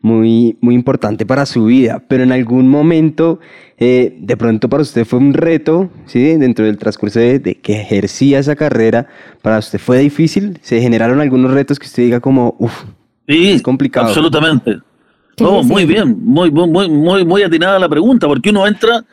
muy, 0.00 0.56
muy 0.60 0.74
importante 0.74 1.26
para 1.26 1.46
su 1.46 1.64
vida, 1.64 2.02
pero 2.06 2.22
en 2.22 2.30
algún 2.30 2.68
momento, 2.68 3.40
eh, 3.78 4.16
de 4.20 4.36
pronto 4.36 4.68
para 4.68 4.82
usted 4.82 5.04
fue 5.04 5.18
un 5.18 5.34
reto, 5.34 5.90
¿sí? 6.06 6.36
Dentro 6.36 6.64
del 6.64 6.78
transcurso 6.78 7.18
de, 7.18 7.40
que 7.60 7.80
ejercía 7.80 8.38
esa 8.38 8.54
carrera, 8.54 9.08
para 9.42 9.58
usted 9.58 9.80
fue 9.80 9.98
difícil, 9.98 10.58
se 10.62 10.80
generaron 10.80 11.20
algunos 11.20 11.50
retos 11.50 11.78
que 11.78 11.86
usted 11.86 12.04
diga 12.04 12.20
como, 12.20 12.54
uff, 12.60 12.84
es 13.26 13.62
complicado. 13.62 14.06
Absolutamente. 14.06 14.78
No, 15.40 15.62
muy 15.62 15.86
bien, 15.86 16.16
muy, 16.22 16.50
muy, 16.50 16.88
muy, 16.88 17.24
muy 17.24 17.42
atinada 17.42 17.78
la 17.78 17.88
pregunta, 17.88 18.28
porque 18.28 18.50
uno 18.50 18.66
entra 18.66 19.04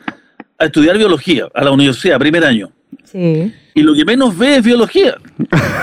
a 0.60 0.66
estudiar 0.66 0.96
biología 0.96 1.48
a 1.52 1.64
la 1.64 1.72
universidad, 1.72 2.18
primer 2.18 2.44
año. 2.44 2.70
Sí. 3.04 3.52
Y 3.74 3.82
lo 3.82 3.94
que 3.94 4.04
menos 4.04 4.36
ve 4.36 4.56
es 4.56 4.64
biología. 4.64 5.16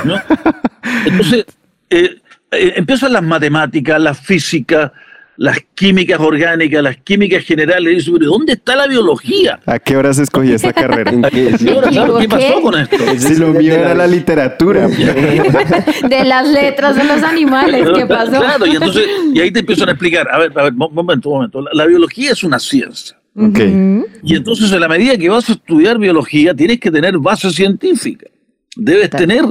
¿no? 0.06 0.22
Entonces, 1.06 1.46
eh, 1.90 2.18
eh, 2.52 2.74
empiezan 2.76 3.12
las 3.12 3.24
matemáticas, 3.24 4.00
la 4.00 4.14
física, 4.14 4.94
las 5.38 5.60
químicas 5.74 6.20
orgánicas, 6.20 6.84
las 6.84 6.98
químicas 6.98 7.44
generales. 7.44 8.08
Y 8.08 8.12
¿dónde 8.20 8.54
está 8.54 8.76
la 8.76 8.88
biología? 8.88 9.60
¿A 9.66 9.80
qué 9.80 9.98
horas 9.98 10.20
escogí 10.20 10.52
esta 10.52 10.74
carrera? 10.74 11.12
qué, 11.32 11.56
¿Qué 11.58 12.28
pasó 12.30 12.62
con 12.62 12.80
esto? 12.80 12.98
Si 13.18 13.36
lo 13.36 13.48
mío 13.48 13.74
era 13.74 13.96
la 13.96 14.08
literatura. 14.08 14.88
de 16.10 16.24
las 16.24 16.48
letras 16.48 16.96
de 16.96 17.04
los 17.04 17.24
animales, 17.24 17.88
¿qué 17.96 18.06
pasó? 18.06 18.40
Claro, 18.40 18.66
y, 18.66 18.72
entonces, 18.72 19.08
y 19.34 19.40
ahí 19.40 19.52
te 19.52 19.60
empiezan 19.60 19.90
a 19.90 19.92
explicar. 19.94 20.28
A 20.32 20.38
ver, 20.38 20.52
a 20.56 20.64
ver, 20.64 20.74
momento, 20.74 21.30
momento. 21.30 21.66
La, 21.74 21.86
biología 21.86 22.32
es 22.32 22.44
una 22.44 22.60
ciencia. 22.60 23.17
Okay. 23.40 24.04
Y 24.24 24.36
entonces, 24.36 24.72
en 24.72 24.80
la 24.80 24.88
medida 24.88 25.16
que 25.16 25.30
vas 25.30 25.48
a 25.50 25.54
estudiar 25.54 26.00
biología, 26.00 26.56
tienes 26.56 26.80
que 26.80 26.90
tener 26.90 27.18
base 27.20 27.52
científica. 27.52 28.28
Debes 28.76 29.12
tener 29.12 29.44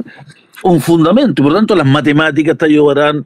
un 0.62 0.80
fundamento. 0.80 1.40
Y 1.40 1.44
por 1.44 1.52
lo 1.52 1.58
tanto, 1.58 1.76
las 1.76 1.86
matemáticas 1.86 2.58
te 2.58 2.64
ayudarán 2.64 3.24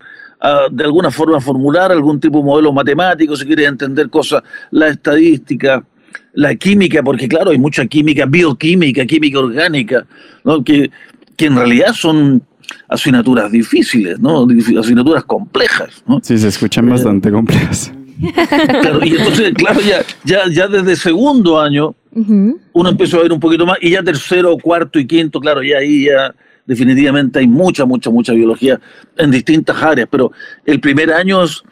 de 0.71 0.85
alguna 0.85 1.11
forma 1.11 1.40
formular 1.40 1.93
algún 1.93 2.19
tipo 2.19 2.38
de 2.38 2.45
modelo 2.45 2.73
matemático, 2.73 3.37
si 3.37 3.45
quieres 3.45 3.69
entender 3.69 4.09
cosas, 4.09 4.43
la 4.71 4.88
estadística, 4.88 5.85
la 6.33 6.55
química, 6.55 7.02
porque 7.02 7.29
claro, 7.29 7.50
hay 7.50 7.59
mucha 7.59 7.85
química, 7.87 8.25
bioquímica, 8.26 9.05
química 9.05 9.38
orgánica, 9.38 10.07
¿no? 10.45 10.64
que, 10.64 10.90
que 11.37 11.47
en 11.47 11.57
realidad 11.57 11.93
son 11.93 12.43
asignaturas 12.88 13.52
difíciles, 13.52 14.19
¿no? 14.19 14.47
asignaturas 14.79 15.25
complejas. 15.25 16.02
¿no? 16.07 16.21
Sí, 16.23 16.38
se 16.38 16.49
escuchan 16.49 16.88
eh, 16.88 16.93
bastante 16.93 17.31
complejas. 17.31 17.93
Claro, 18.21 19.05
y 19.05 19.17
entonces, 19.17 19.53
claro, 19.55 19.81
ya, 19.81 20.03
ya, 20.25 20.49
ya 20.50 20.69
desde 20.69 20.97
segundo 20.97 21.61
año 21.61 21.95
uno 22.12 22.89
empezó 22.89 23.19
a 23.19 23.23
ver 23.23 23.33
un 23.33 23.41
poquito 23.41 23.65
más, 23.67 23.79
y 23.81 23.91
ya 23.91 24.03
tercero, 24.03 24.57
cuarto 24.59 24.99
y 24.99 25.07
quinto, 25.07 25.41
claro, 25.41 25.62
ya 25.62 25.79
ahí 25.79 26.07
ya 26.07 26.35
definitivamente 26.67 27.39
hay 27.39 27.49
mucha, 27.49 27.85
mucha, 27.85 28.11
mucha 28.11 28.33
biología 28.33 28.81
en 29.17 29.31
distintas 29.31 29.83
áreas, 29.83 30.09
pero 30.11 30.33
el 30.67 30.81
primer 30.81 31.12
año 31.12 31.45
es, 31.45 31.62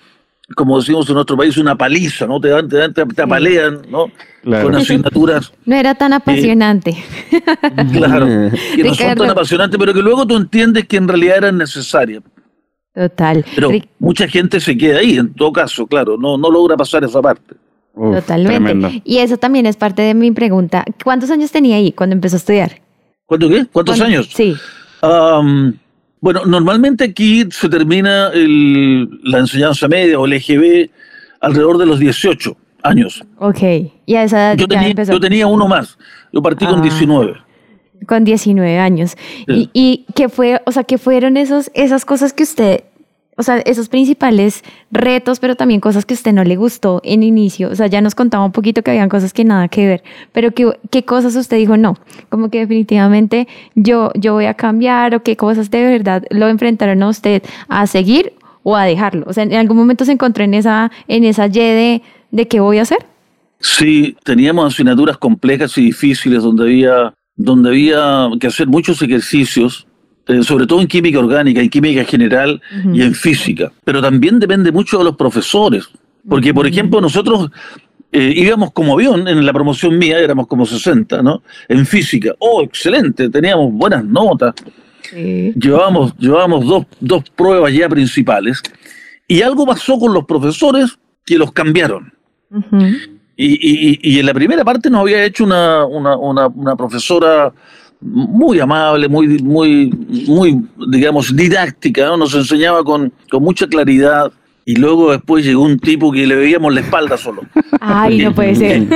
como 0.55 0.79
decimos 0.79 1.09
en 1.09 1.15
nuestro 1.15 1.37
país, 1.37 1.57
una 1.59 1.77
paliza, 1.77 2.27
¿no? 2.27 2.41
Te, 2.41 2.49
dan, 2.49 2.69
te, 2.69 3.05
te, 3.05 3.23
apalean, 3.23 3.83
¿no? 3.91 4.07
Con 4.45 4.75
asignaturas. 4.75 5.53
No 5.67 5.77
era 5.77 5.95
tan 5.95 6.13
apasionante. 6.13 6.97
claro, 7.93 8.27
que 8.77 8.83
no 8.83 8.95
son 8.95 9.15
tan 9.15 9.31
apasionantes, 9.31 9.79
pero 9.79 9.93
que 9.93 10.01
luego 10.01 10.27
tú 10.27 10.37
entiendes 10.37 10.87
que 10.87 10.97
en 10.97 11.09
realidad 11.09 11.39
eran 11.39 11.59
necesarias. 11.59 12.23
Total. 12.99 13.45
Pero 13.55 13.71
mucha 14.01 14.27
gente 14.27 14.59
se 14.59 14.77
queda 14.77 14.99
ahí, 14.99 15.19
en 15.19 15.33
todo 15.33 15.53
caso, 15.53 15.87
claro, 15.87 16.17
no, 16.19 16.37
no 16.37 16.51
logra 16.51 16.77
pasar 16.77 17.05
esa 17.05 17.23
parte. 17.23 17.55
Totalmente. 17.95 19.03
Y 19.05 19.19
eso 19.19 19.37
también 19.37 19.67
es 19.67 19.77
parte 19.77 20.03
de 20.03 20.15
mi 20.15 20.33
pregunta. 20.33 20.85
¿Cuántos 21.05 21.31
años 21.31 21.53
tenía 21.53 21.77
ahí 21.77 21.93
cuando 21.93 22.15
empezó 22.15 22.35
a 22.35 22.39
estudiar? 22.39 22.81
¿Cuánto 23.25 23.49
qué? 23.49 23.67
¿Cuántos 23.71 24.01
años? 24.01 24.29
Sí. 24.33 24.57
bueno, 26.21 26.45
normalmente 26.45 27.05
aquí 27.05 27.45
se 27.53 27.69
termina 27.69 28.31
la 28.35 29.39
enseñanza 29.39 29.87
media 29.87 30.19
o 30.19 30.27
el 30.27 30.33
EGB 30.33 30.91
alrededor 31.41 31.79
de 31.79 31.87
los 31.87 32.01
18 32.01 32.57
años. 32.83 33.23
Ok. 33.39 33.63
¿Y 34.07 34.15
a 34.17 34.25
esa 34.25 34.39
edad 34.39 34.57
yo 34.57 34.67
tenía, 34.67 34.89
empezó? 34.89 35.13
Yo 35.13 35.21
tenía 35.21 35.47
uno 35.47 35.69
más. 35.69 35.99
Yo 36.33 36.43
partí 36.43 36.67
con 36.67 36.83
19. 36.83 37.35
Ah, 37.37 37.45
con 38.07 38.25
19 38.25 38.79
años. 38.79 39.17
¿Y, 39.47 39.71
¿Y, 39.73 40.07
qué 40.15 40.29
fue, 40.29 40.61
o 40.67 40.73
sea, 40.73 40.85
qué 40.85 40.99
fueron 40.99 41.37
esos, 41.37 41.71
esas 41.75 42.05
cosas 42.05 42.33
que 42.33 42.43
usted 42.43 42.85
o 43.39 43.43
sea, 43.45 43.59
esos 43.59 43.89
principales 43.89 44.65
retos, 44.91 45.39
pero 45.39 45.55
también 45.55 45.81
cosas 45.81 46.05
que 46.05 46.15
a 46.15 46.17
usted 46.17 46.33
no 46.33 46.43
le 46.43 46.57
gustó 46.57 47.01
en 47.05 47.23
inicio. 47.23 47.71
O 47.71 47.75
sea, 47.77 47.87
ya 47.87 48.01
nos 48.01 48.17
contaba 48.17 48.45
un 48.45 48.51
poquito 48.51 48.83
que 48.83 48.91
habían 48.91 49.09
cosas 49.09 49.33
que 49.33 49.45
nada 49.45 49.69
que 49.69 49.87
ver, 49.87 50.03
pero 50.33 50.51
¿qué, 50.51 50.73
qué 50.91 51.05
cosas 51.05 51.37
usted 51.37 51.57
dijo 51.57 51.77
no? 51.77 51.97
Como 52.31 52.51
que 52.51 52.59
definitivamente 52.59 53.47
yo, 53.77 54.11
yo 54.17 54.35
voy 54.35 54.47
a 54.47 54.55
cambiar 54.55 55.15
o 55.15 55.23
qué 55.23 55.37
cosas 55.37 55.71
de 55.71 55.85
verdad 55.85 56.25
lo 56.31 56.49
enfrentaron 56.49 57.03
a 57.05 57.09
usted 57.09 57.43
a 57.69 57.87
seguir 57.87 58.33
o 58.65 58.77
a 58.77 58.85
dejarlo. 58.85 59.25
O 59.29 59.33
sea, 59.33 59.45
en 59.45 59.55
algún 59.55 59.77
momento 59.77 60.05
se 60.05 60.13
encontró 60.13 60.43
en 60.43 60.55
esa, 60.55 60.91
en 61.07 61.25
esa 61.25 61.47
Y 61.47 61.51
de, 61.51 62.03
de 62.33 62.49
qué 62.49 62.59
voy 62.61 62.79
a 62.79 62.83
hacer. 62.83 62.99
Sí, 63.61 64.17
teníamos 64.25 64.75
asignaturas 64.75 65.17
complejas 65.17 65.79
y 65.79 65.83
difíciles 65.83 66.43
donde 66.43 66.65
había, 66.65 67.15
donde 67.37 67.71
había 67.71 68.29
que 68.41 68.49
hacer 68.49 68.67
muchos 68.67 69.01
ejercicios 69.01 69.88
eh, 70.29 70.43
sobre 70.43 70.67
todo 70.67 70.83
en 70.83 70.87
química 70.87 71.19
orgánica, 71.19 71.63
en 71.63 71.71
química 71.71 72.05
general 72.05 72.61
y 72.93 73.01
en 73.01 73.15
física. 73.15 73.73
Pero 73.83 74.03
también 74.03 74.39
depende 74.39 74.71
mucho 74.71 74.99
de 74.99 75.05
los 75.05 75.17
profesores. 75.17 75.89
Porque, 76.29 76.53
por 76.53 76.67
ejemplo, 76.67 77.01
nosotros 77.01 77.51
eh, 78.13 78.35
íbamos 78.37 78.73
como 78.73 78.93
avión, 78.93 79.27
en 79.27 79.47
la 79.47 79.53
promoción 79.55 79.97
mía 79.97 80.19
éramos 80.19 80.47
como 80.47 80.67
60, 80.67 81.23
¿no? 81.23 81.43
En 81.67 81.87
física. 81.87 82.35
Oh, 82.41 82.63
excelente, 82.63 83.31
teníamos 83.31 83.73
buenas 83.73 84.05
notas. 84.05 84.55
Llevábamos, 85.11 86.15
llevábamos 86.19 86.67
dos, 86.67 86.85
dos 87.01 87.25
pruebas 87.31 87.73
ya 87.73 87.89
principales. 87.89 88.63
Y 89.27 89.41
algo 89.41 89.65
pasó 89.65 89.99
con 89.99 90.13
los 90.13 90.27
profesores 90.27 90.99
que 91.25 91.39
los 91.39 91.53
cambiaron. 91.53 92.13
y, 93.35 93.47
y, 93.47 93.99
y, 94.03 94.19
en 94.19 94.27
la 94.27 94.35
primera 94.35 94.63
parte 94.63 94.91
nos 94.91 95.01
había 95.01 95.25
hecho 95.25 95.45
una, 95.45 95.87
una, 95.87 96.17
una, 96.17 96.49
una 96.49 96.77
profesora 96.77 97.53
muy 98.01 98.61
amable, 98.61 99.09
muy, 99.09 99.39
muy, 99.39 99.91
muy, 100.27 100.61
digamos, 100.91 101.35
didáctica, 101.35 102.07
¿no? 102.07 102.17
nos 102.17 102.35
enseñaba 102.35 102.85
con, 102.85 103.13
con 103.31 103.43
mucha 103.43 103.67
claridad. 103.67 104.33
Y 104.65 104.77
luego 104.77 105.13
después 105.13 105.47
llegó 105.47 105.63
un 105.63 105.79
tipo 105.79 106.13
que 106.13 106.27
le 106.27 106.37
veíamos 106.37 106.75
la 106.75 106.81
espalda 106.81 107.17
solo. 107.17 107.41
Ay, 107.81 108.19
no 108.19 108.35
puede 108.35 108.55
ser. 108.55 108.87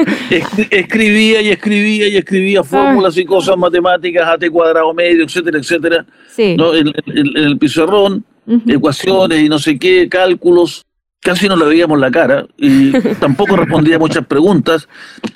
Escribía 0.70 1.40
y 1.40 1.48
escribía 1.48 2.08
y 2.08 2.18
escribía 2.18 2.62
fórmulas 2.62 3.16
y 3.16 3.24
cosas 3.24 3.56
matemáticas, 3.56 4.28
AT 4.28 4.50
cuadrado 4.50 4.92
medio, 4.92 5.24
etcétera, 5.24 5.58
etcétera. 5.58 6.04
Sí. 6.28 6.56
¿no? 6.58 6.74
En, 6.74 6.92
el 7.06 7.56
pizarrón, 7.56 8.22
ecuaciones 8.66 9.42
y 9.42 9.48
no 9.48 9.58
sé 9.58 9.78
qué, 9.78 10.10
cálculos. 10.10 10.84
Casi 11.20 11.48
no 11.48 11.56
le 11.56 11.64
veíamos 11.64 11.98
la 11.98 12.10
cara 12.10 12.44
y 12.58 12.92
tampoco 13.20 13.56
respondía 13.56 13.98
muchas 13.98 14.26
preguntas 14.26 14.86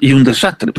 y 0.00 0.12
un 0.12 0.22
desastre. 0.22 0.72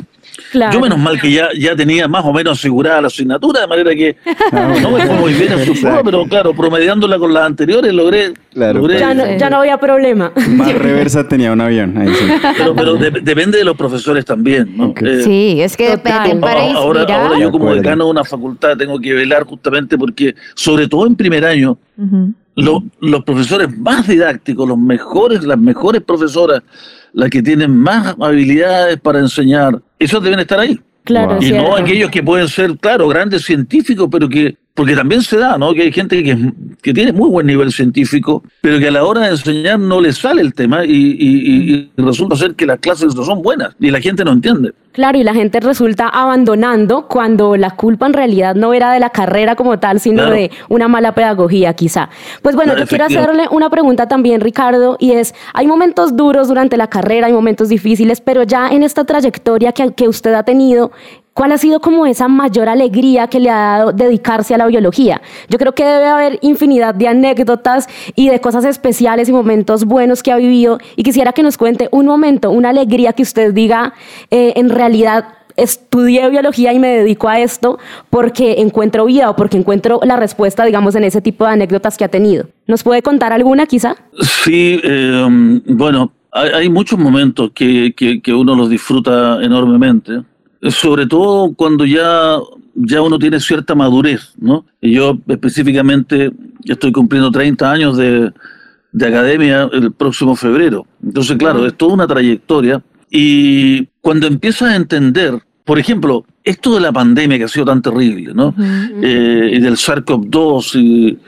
Yo 0.72 0.80
menos 0.80 0.98
mal 1.00 1.20
que 1.20 1.32
ya, 1.32 1.50
ya 1.58 1.76
tenía 1.76 2.08
más 2.08 2.24
o 2.26 2.34
menos 2.34 2.58
asegurada 2.60 3.02
la 3.02 3.08
asignatura, 3.08 3.62
de 3.62 3.68
manera 3.68 3.96
que 3.96 4.16
no 4.52 4.92
me 4.92 5.06
fue 5.06 5.16
muy 5.16 5.34
bien 5.34 5.54
en 5.54 5.66
su 5.66 5.80
prueba, 5.80 6.02
pero 6.04 6.26
claro, 6.26 6.54
promediándola 6.54 7.18
con 7.18 7.34
las 7.34 7.46
anteriores 7.46 7.94
logré... 7.94 8.34
ya, 8.54 9.14
no, 9.14 9.38
ya, 9.38 9.50
no, 9.50 9.58
había 9.58 9.78
problema. 9.78 10.32
Más 10.50 10.74
reversa 10.78 11.28
tenía 11.28 11.52
un 11.52 11.62
avión. 11.62 11.98
Ahí 11.98 12.14
sí. 12.14 12.26
Pero, 12.58 12.76
pero 12.76 12.96
depende 12.96 13.58
de 13.58 13.64
los 13.64 13.76
profesores 13.76 14.26
también. 14.26 14.76
¿no? 14.76 14.94
Eh, 15.02 15.22
sí, 15.24 15.62
es 15.62 15.76
que 15.76 15.92
depende 15.92 16.36
para 16.38 16.72
ahora, 16.74 17.02
ahora, 17.02 17.40
yo 17.40 17.52
como 17.52 17.74
decano 17.74 18.06
de 18.06 18.12
una 18.12 18.24
facultad 18.24 18.78
tengo 18.78 19.00
que 19.00 19.14
velar 19.14 19.44
justamente 19.44 19.98
porque, 19.98 20.36
sobre 20.56 20.88
todo 20.88 21.08
en 21.08 21.16
primer 21.16 21.46
año, 21.46 21.78
los 22.58 23.24
profesores 23.24 23.76
más 23.78 24.08
didácticos, 24.08 24.68
los 24.68 24.78
mejores, 24.78 25.44
las 25.44 25.60
mejores 25.60 26.02
profesoras, 26.02 26.64
las 27.14 27.30
que 27.30 27.42
tienen 27.44 27.76
más 27.76 28.16
habilidades 28.20 29.00
para 29.00 29.20
enseñar, 29.20 29.82
esos 30.00 30.24
deben 30.24 30.40
estar 30.40 30.60
ahí. 30.60 30.80
Claro, 31.04 31.38
y 31.42 31.52
no 31.52 31.76
aquellos 31.76 32.12
que 32.12 32.22
pueden 32.22 32.50
ser, 32.50 32.78
claro, 32.78 33.08
grandes 33.08 33.46
científicos, 33.46 34.10
pero 34.12 34.28
que 34.28 34.58
porque 34.78 34.96
también 34.96 35.24
se 35.24 35.38
da, 35.38 35.58
¿no? 35.58 35.74
Que 35.74 35.82
hay 35.82 35.92
gente 35.92 36.24
que, 36.24 36.38
que, 36.84 36.94
tiene 36.94 37.12
muy 37.12 37.28
buen 37.30 37.48
nivel 37.48 37.72
científico, 37.72 38.44
pero 38.62 38.78
que 38.78 38.90
a 38.90 38.92
la 38.92 39.04
hora 39.06 39.22
de 39.22 39.30
enseñar 39.30 39.80
no 39.80 40.00
le 40.00 40.14
sale 40.14 40.40
el 40.40 40.54
tema 40.54 40.86
y, 40.86 41.90
resulta 41.98 42.36
ser 42.36 42.54
que 42.54 42.68
las 42.68 42.78
clases 42.78 43.16
no 43.16 43.24
son 43.24 43.42
buenas 43.42 43.76
y 43.80 43.90
la 43.90 44.00
gente 44.00 44.24
no 44.24 44.34
entiende. 44.34 44.74
Claro, 44.92 45.18
y 45.18 45.24
la 45.24 45.34
gente 45.34 45.60
resulta 45.62 46.08
abandonando 46.10 47.08
cuando 47.08 47.58
la 47.58 47.72
culpa 47.72 48.06
en 48.06 48.14
realidad 48.14 48.54
no 48.54 48.72
era 48.72 48.94
de 48.94 49.00
la 49.00 49.10
carrera 49.10 49.56
como 49.56 49.80
tal, 49.80 50.00
sino 50.00 50.30
de 50.30 50.52
una 50.70 50.88
mala 50.88 51.16
pedagogía 51.16 51.74
quizá. 51.74 52.10
Pues 52.44 52.56
bueno, 52.56 52.78
yo 52.78 52.86
quiero 52.86 53.06
hacerle 53.06 53.46
una 53.50 53.72
pregunta 53.72 54.08
también, 54.08 54.42
Ricardo, 54.42 54.96
y 55.00 55.14
es, 55.14 55.34
hay 55.56 55.66
momentos 55.66 56.16
duros 56.16 56.50
durante 56.50 56.78
la 56.78 56.86
carrera, 56.86 57.28
hay 57.28 57.34
momentos 57.34 57.70
difíciles, 57.70 58.22
pero 58.22 58.44
ya 58.44 58.70
en 58.70 58.84
esta 58.84 59.06
trayectoria 59.06 59.72
que, 59.72 59.92
que 59.94 60.08
usted 60.08 60.36
ha 60.36 60.44
tenido, 60.44 60.92
¿Cuál 61.38 61.52
ha 61.52 61.60
sido 61.60 61.80
como 61.82 62.08
esa 62.08 62.28
mayor 62.28 62.68
alegría 62.68 63.28
que 63.28 63.40
le 63.40 63.52
ha 63.52 63.78
dado 63.78 63.92
dedicarse 63.92 64.56
a 64.56 64.58
la 64.58 64.66
biología? 64.66 65.22
Yo 65.50 65.60
creo 65.60 65.76
que 65.76 65.86
debe 65.86 66.08
haber 66.08 66.40
infinidad 66.42 66.96
de 66.96 67.08
anécdotas 67.08 67.88
y 68.16 68.30
de 68.30 68.42
cosas 68.42 68.66
especiales 68.66 69.30
y 69.30 69.32
momentos 69.32 69.86
buenos 69.86 70.24
que 70.24 70.32
ha 70.32 70.38
vivido 70.38 70.80
y 70.96 71.04
quisiera 71.04 71.34
que 71.34 71.44
nos 71.44 71.56
cuente 71.60 71.90
un 71.92 72.08
momento, 72.08 72.50
una 72.50 72.70
alegría 72.70 73.14
que 73.14 73.22
usted 73.22 73.54
diga, 73.54 73.94
eh, 74.32 74.54
en 74.56 74.72
realidad 74.72 75.26
estudié 75.56 76.28
biología 76.32 76.74
y 76.74 76.80
me 76.80 76.88
dedico 76.88 77.30
a 77.30 77.40
esto 77.40 77.78
porque 78.10 78.56
encuentro 78.58 79.06
vida 79.06 79.30
o 79.30 79.36
porque 79.36 79.58
encuentro 79.58 80.00
la 80.04 80.16
respuesta, 80.16 80.66
digamos, 80.66 80.96
en 80.96 81.04
ese 81.04 81.22
tipo 81.22 81.46
de 81.46 81.52
anécdotas 81.52 82.00
que 82.00 82.04
ha 82.04 82.10
tenido. 82.10 82.48
¿Nos 82.66 82.82
puede 82.82 83.04
contar 83.04 83.32
alguna 83.32 83.68
quizá? 83.68 83.96
Sí, 84.22 84.82
eh, 84.84 85.62
bueno, 85.68 86.14
hay, 86.32 86.68
muchos 86.68 86.98
momentos 86.98 87.52
que, 87.54 87.94
que 87.96 88.34
uno 88.34 88.56
los 88.56 88.72
disfruta 88.72 89.38
enormemente 89.44 90.24
sobre 90.62 91.06
todo 91.06 91.54
cuando 91.54 91.86
ya, 91.86 92.38
ya 92.76 93.02
uno 93.02 93.20
tiene 93.20 93.40
cierta 93.40 93.76
madurez, 93.76 94.34
¿no? 94.38 94.66
Y 94.82 94.94
yo 94.94 95.18
específicamente 95.28 96.32
estoy 96.66 96.92
cumpliendo 96.92 97.32
30 97.32 97.72
años 97.72 97.98
de, 97.98 98.32
de 98.92 99.08
academia 99.08 99.70
el 99.72 99.92
próximo 99.92 100.36
febrero. 100.36 100.86
Entonces, 101.04 101.38
claro, 101.38 101.66
es 101.66 101.76
toda 101.76 101.94
una 101.94 102.08
trayectoria. 102.08 102.82
Y 103.10 103.86
cuando 104.02 104.28
empiezas 104.28 104.72
a 104.72 104.76
entender, 104.76 105.40
por 105.64 105.80
ejemplo, 105.80 106.26
esto 106.44 106.76
de 106.76 106.82
la 106.82 106.92
pandemia 106.92 107.38
que 107.38 107.44
ha 107.44 107.50
sido 107.50 107.66
tan 107.66 107.82
terrible, 107.82 108.34
¿no? 108.34 108.56
Eh, 108.58 109.52
y 109.54 109.60
del 109.60 109.76
SARS-CoV-2 109.76 110.76
y, 110.76 111.20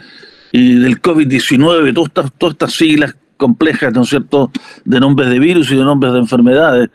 y, 0.52 0.76
del 0.76 1.02
COVID-19, 1.02 1.94
todas 1.94 2.08
estas, 2.08 2.34
todas 2.38 2.54
estas 2.54 2.74
siglas 2.74 3.16
complejas, 3.38 3.94
¿no 3.94 4.02
es 4.02 4.10
cierto?, 4.10 4.52
de 4.84 5.00
nombres 5.00 5.30
de 5.30 5.40
virus 5.40 5.72
y 5.72 5.76
de 5.76 5.84
nombres 5.84 6.14
de 6.14 6.20
enfermedades. 6.20 6.90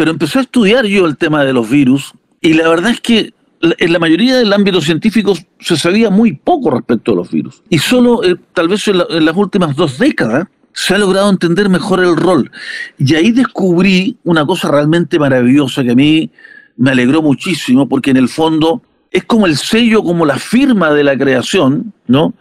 Pero 0.00 0.12
empecé 0.12 0.38
a 0.38 0.42
estudiar 0.42 0.86
yo 0.86 1.04
el 1.04 1.18
tema 1.18 1.44
de 1.44 1.52
los 1.52 1.68
virus 1.68 2.14
y 2.40 2.54
la 2.54 2.66
verdad 2.70 2.92
es 2.92 3.02
que 3.02 3.34
en 3.60 3.92
la 3.92 3.98
mayoría 3.98 4.38
del 4.38 4.50
ámbito 4.50 4.80
científico 4.80 5.34
se 5.58 5.76
sabía 5.76 6.08
muy 6.08 6.32
poco 6.32 6.70
respecto 6.70 7.12
a 7.12 7.16
los 7.16 7.30
virus. 7.30 7.62
Y 7.68 7.76
solo, 7.80 8.24
eh, 8.24 8.34
tal 8.54 8.68
vez 8.68 8.88
en, 8.88 8.96
las 8.96 9.36
últimas 9.36 9.76
dos 9.76 9.98
décadas, 9.98 10.46
se 10.72 10.94
ha 10.94 10.98
logrado 10.98 11.28
entender 11.28 11.68
mejor 11.68 12.00
el 12.00 12.16
rol. 12.16 12.50
Y 12.96 13.14
ahí 13.14 13.30
descubrí 13.30 14.16
una 14.24 14.46
cosa 14.46 14.70
realmente 14.70 15.18
maravillosa 15.18 15.84
que 15.84 15.90
a 15.90 15.94
mí 15.94 16.30
me 16.78 16.92
alegró 16.92 17.20
muchísimo, 17.20 17.86
porque 17.86 18.12
en 18.12 18.16
el 18.16 18.30
fondo 18.30 18.80
es 19.10 19.24
como 19.24 19.44
el 19.44 19.58
sello, 19.58 20.02
como 20.02 20.24
la 20.24 20.38
firma 20.38 20.94
de 20.94 21.04
la 21.04 21.18
creación, 21.18 21.92
¿no? 22.06 22.32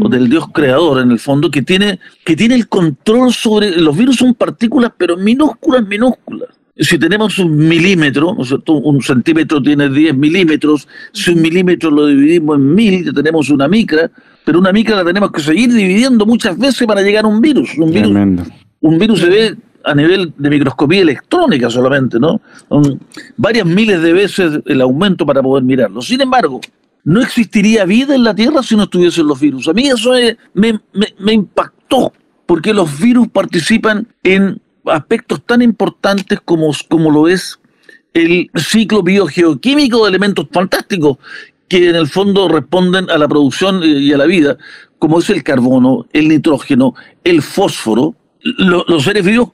o 0.00 0.08
del 0.08 0.28
Dios 0.28 0.46
creador 0.52 1.00
en 1.00 1.12
el 1.12 1.20
fondo, 1.20 1.48
que 1.48 1.62
tiene, 1.62 2.00
que 2.24 2.34
tiene 2.34 2.56
el 2.56 2.66
control 2.68 3.32
sobre, 3.32 3.70
los 3.70 3.96
virus 3.96 4.16
son 4.16 4.34
partículas, 4.34 4.90
pero 4.98 5.16
minúsculas, 5.16 5.86
minúsculas. 5.86 6.48
Si 6.76 6.98
tenemos 6.98 7.38
un 7.38 7.56
milímetro, 7.56 8.30
un 8.32 9.00
centímetro 9.00 9.62
tiene 9.62 9.88
10 9.88 10.16
milímetros, 10.16 10.88
si 11.12 11.30
un 11.30 11.40
milímetro 11.40 11.88
lo 11.88 12.06
dividimos 12.06 12.56
en 12.56 12.74
mil, 12.74 13.04
ya 13.04 13.12
tenemos 13.12 13.48
una 13.50 13.68
micra, 13.68 14.10
pero 14.44 14.58
una 14.58 14.72
micra 14.72 14.96
la 14.96 15.04
tenemos 15.04 15.30
que 15.30 15.40
seguir 15.40 15.72
dividiendo 15.72 16.26
muchas 16.26 16.58
veces 16.58 16.84
para 16.86 17.02
llegar 17.02 17.26
a 17.26 17.28
un 17.28 17.40
virus. 17.40 17.78
Un 17.78 17.92
virus, 17.92 18.48
un 18.80 18.98
virus 18.98 19.20
se 19.20 19.28
ve 19.28 19.56
a 19.84 19.94
nivel 19.94 20.32
de 20.36 20.50
microscopía 20.50 21.02
electrónica 21.02 21.70
solamente, 21.70 22.18
¿no? 22.18 22.40
Son 22.68 23.00
varias 23.36 23.66
miles 23.66 24.02
de 24.02 24.12
veces 24.12 24.60
el 24.66 24.80
aumento 24.80 25.24
para 25.24 25.42
poder 25.42 25.62
mirarlo. 25.62 26.02
Sin 26.02 26.20
embargo, 26.22 26.60
no 27.04 27.20
existiría 27.20 27.84
vida 27.84 28.16
en 28.16 28.24
la 28.24 28.34
Tierra 28.34 28.64
si 28.64 28.74
no 28.74 28.84
estuviesen 28.84 29.28
los 29.28 29.38
virus. 29.38 29.68
A 29.68 29.72
mí 29.72 29.86
eso 29.86 30.12
me, 30.54 30.80
me 30.92 31.32
impactó, 31.32 32.12
porque 32.46 32.74
los 32.74 32.98
virus 32.98 33.28
participan 33.28 34.08
en 34.24 34.60
aspectos 34.86 35.42
tan 35.44 35.62
importantes 35.62 36.40
como, 36.44 36.72
como 36.88 37.10
lo 37.10 37.28
es 37.28 37.58
el 38.12 38.50
ciclo 38.54 39.02
biogeoquímico 39.02 40.04
de 40.04 40.08
elementos 40.08 40.46
fantásticos 40.52 41.18
que 41.68 41.88
en 41.88 41.96
el 41.96 42.06
fondo 42.06 42.48
responden 42.48 43.10
a 43.10 43.18
la 43.18 43.26
producción 43.26 43.80
y 43.82 44.12
a 44.12 44.18
la 44.18 44.26
vida, 44.26 44.56
como 44.98 45.18
es 45.18 45.30
el 45.30 45.42
carbono, 45.42 46.06
el 46.12 46.28
nitrógeno, 46.28 46.94
el 47.24 47.42
fósforo. 47.42 48.14
los 48.42 49.02
seres 49.02 49.24
vivos 49.24 49.50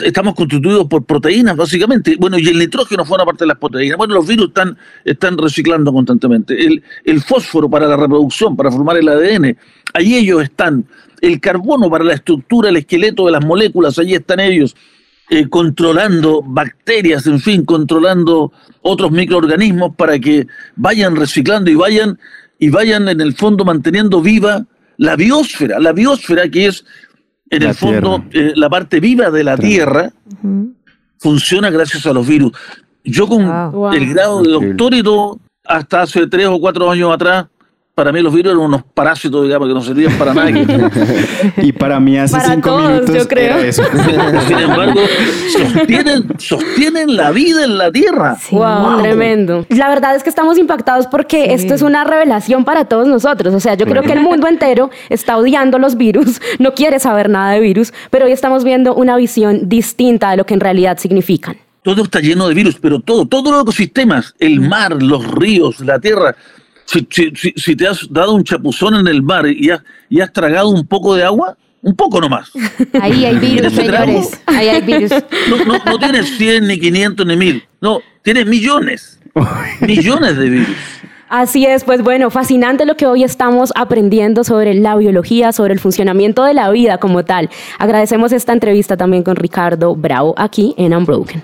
estamos 0.00 0.34
constituidos 0.34 0.86
por 0.86 1.04
proteínas, 1.04 1.56
básicamente. 1.56 2.16
Bueno, 2.18 2.38
y 2.38 2.48
el 2.48 2.58
nitrógeno 2.58 3.04
forma 3.04 3.24
parte 3.24 3.44
de 3.44 3.48
las 3.48 3.58
proteínas. 3.58 3.96
Bueno, 3.96 4.14
los 4.14 4.26
virus 4.26 4.48
están, 4.48 4.76
están 5.04 5.38
reciclando 5.38 5.92
constantemente. 5.92 6.60
El, 6.64 6.82
el 7.04 7.22
fósforo 7.22 7.70
para 7.70 7.86
la 7.86 7.96
reproducción, 7.96 8.56
para 8.56 8.70
formar 8.70 8.96
el 8.96 9.08
ADN, 9.08 9.56
ahí 9.94 10.16
ellos 10.16 10.42
están. 10.42 10.84
El 11.20 11.40
carbono 11.40 11.90
para 11.90 12.04
la 12.04 12.14
estructura, 12.14 12.68
el 12.68 12.76
esqueleto 12.76 13.26
de 13.26 13.32
las 13.32 13.44
moléculas, 13.44 13.98
allí 13.98 14.14
están 14.14 14.40
ellos. 14.40 14.76
Eh, 15.32 15.48
controlando 15.48 16.42
bacterias, 16.42 17.24
en 17.28 17.38
fin, 17.38 17.64
controlando 17.64 18.52
otros 18.82 19.12
microorganismos 19.12 19.94
para 19.94 20.18
que 20.18 20.48
vayan 20.74 21.14
reciclando 21.14 21.70
y 21.70 21.76
vayan, 21.76 22.18
y 22.58 22.68
vayan 22.68 23.08
en 23.08 23.20
el 23.20 23.34
fondo 23.34 23.64
manteniendo 23.64 24.20
viva 24.20 24.66
la 24.96 25.14
biosfera, 25.14 25.78
la 25.78 25.92
biosfera 25.92 26.48
que 26.48 26.66
es 26.66 26.84
en 27.48 27.62
el 27.62 27.74
fondo 27.74 28.24
eh, 28.32 28.52
la 28.56 28.68
parte 28.68 28.98
viva 28.98 29.30
de 29.30 29.44
la 29.44 29.56
Tierra, 29.56 30.12
funciona 31.18 31.70
gracias 31.70 32.06
a 32.06 32.12
los 32.12 32.26
virus. 32.26 32.52
Yo 33.04 33.28
con 33.28 33.42
el 33.94 34.12
grado 34.12 34.42
de 34.42 34.50
doctor 34.50 34.94
y 34.94 35.02
todo, 35.02 35.38
hasta 35.64 36.02
hace 36.02 36.26
tres 36.26 36.46
o 36.46 36.60
cuatro 36.60 36.90
años 36.90 37.14
atrás, 37.14 37.46
para 37.94 38.12
mí 38.12 38.20
los 38.20 38.32
virus 38.32 38.52
eran 38.52 38.64
unos 38.64 38.82
parásitos, 38.94 39.44
digamos, 39.44 39.68
que 39.68 39.74
no 39.74 39.82
servían 39.82 40.12
para 40.14 40.32
nadie. 40.32 40.66
y 41.58 41.72
para 41.72 42.00
mí 42.00 42.16
hace 42.16 42.36
para 42.36 42.54
cinco 42.54 42.78
minutos 42.78 43.14
yo 43.14 43.28
creo. 43.28 43.58
eso. 43.58 43.82
Sin 44.48 44.58
embargo, 44.58 45.00
sostienen, 46.38 47.16
la 47.16 47.30
vida 47.30 47.64
en 47.64 47.76
la 47.76 47.90
Tierra. 47.90 48.38
wow, 48.50 49.02
tremendo. 49.02 49.66
La 49.68 49.88
verdad 49.88 50.16
es 50.16 50.22
que 50.22 50.30
estamos 50.30 50.56
impactados 50.56 51.06
porque 51.08 51.52
esto 51.52 51.74
es 51.74 51.82
una 51.82 52.04
revelación 52.04 52.64
para 52.64 52.86
todos 52.86 53.06
nosotros. 53.06 53.52
O 53.54 53.60
sea, 53.60 53.74
yo 53.74 53.86
creo 53.86 54.02
que 54.02 54.12
el 54.12 54.20
mundo 54.20 54.46
entero 54.46 54.90
está 55.08 55.36
odiando 55.36 55.78
los 55.78 55.96
virus, 55.96 56.40
no 56.58 56.74
quiere 56.74 57.00
saber 57.00 57.28
nada 57.28 57.52
de 57.52 57.60
virus, 57.60 57.92
pero 58.10 58.26
hoy 58.26 58.32
estamos 58.32 58.64
viendo 58.64 58.94
una 58.94 59.16
visión 59.16 59.68
distinta 59.68 60.30
de 60.30 60.36
lo 60.36 60.46
que 60.46 60.54
en 60.54 60.60
realidad 60.60 60.98
significan 60.98 61.56
todo 61.82 62.02
está 62.02 62.20
lleno 62.20 62.46
de 62.46 62.54
virus, 62.54 62.76
pero 62.78 63.00
todo, 63.00 63.26
todos 63.26 63.50
los 63.50 63.62
ecosistemas, 63.62 64.34
el 64.38 64.60
mar, 64.60 65.02
los 65.02 65.26
ríos, 65.26 65.80
la 65.80 65.98
tierra, 65.98 66.36
si, 66.90 67.76
te 67.76 67.86
has 67.86 68.06
dado 68.10 68.34
un 68.34 68.44
chapuzón 68.44 68.96
en 68.96 69.08
el 69.08 69.22
mar 69.22 69.46
y 69.46 69.70
has, 69.70 69.82
y 70.08 70.20
has 70.20 70.32
tragado 70.32 70.68
un 70.68 70.86
poco 70.86 71.14
de 71.14 71.24
agua, 71.24 71.56
un 71.82 71.94
poco 71.94 72.20
nomás. 72.20 72.50
Ahí 73.00 73.24
hay 73.24 73.36
virus, 73.36 73.72
señores. 73.72 74.40
Ahí 74.46 74.68
hay 74.68 74.82
virus. 74.82 75.10
No, 75.48 75.78
no, 75.84 75.98
tienes 75.98 76.36
100, 76.36 76.66
ni 76.66 76.78
500, 76.78 77.26
ni 77.26 77.36
1000. 77.36 77.64
No, 77.80 78.00
tienes 78.22 78.46
millones. 78.46 79.20
millones 79.80 80.36
de 80.36 80.50
virus. 80.50 80.76
Así 81.30 81.64
es, 81.64 81.84
pues 81.84 82.02
bueno, 82.02 82.28
fascinante 82.30 82.84
lo 82.84 82.96
que 82.96 83.06
hoy 83.06 83.22
estamos 83.22 83.72
aprendiendo 83.76 84.42
sobre 84.42 84.74
la 84.74 84.96
biología, 84.96 85.52
sobre 85.52 85.72
el 85.72 85.78
funcionamiento 85.78 86.42
de 86.42 86.54
la 86.54 86.68
vida 86.72 86.98
como 86.98 87.24
tal. 87.24 87.48
Agradecemos 87.78 88.32
esta 88.32 88.52
entrevista 88.52 88.96
también 88.96 89.22
con 89.22 89.36
Ricardo 89.36 89.94
Bravo 89.94 90.34
aquí 90.36 90.74
en 90.76 90.92
Unbroken. 90.92 91.40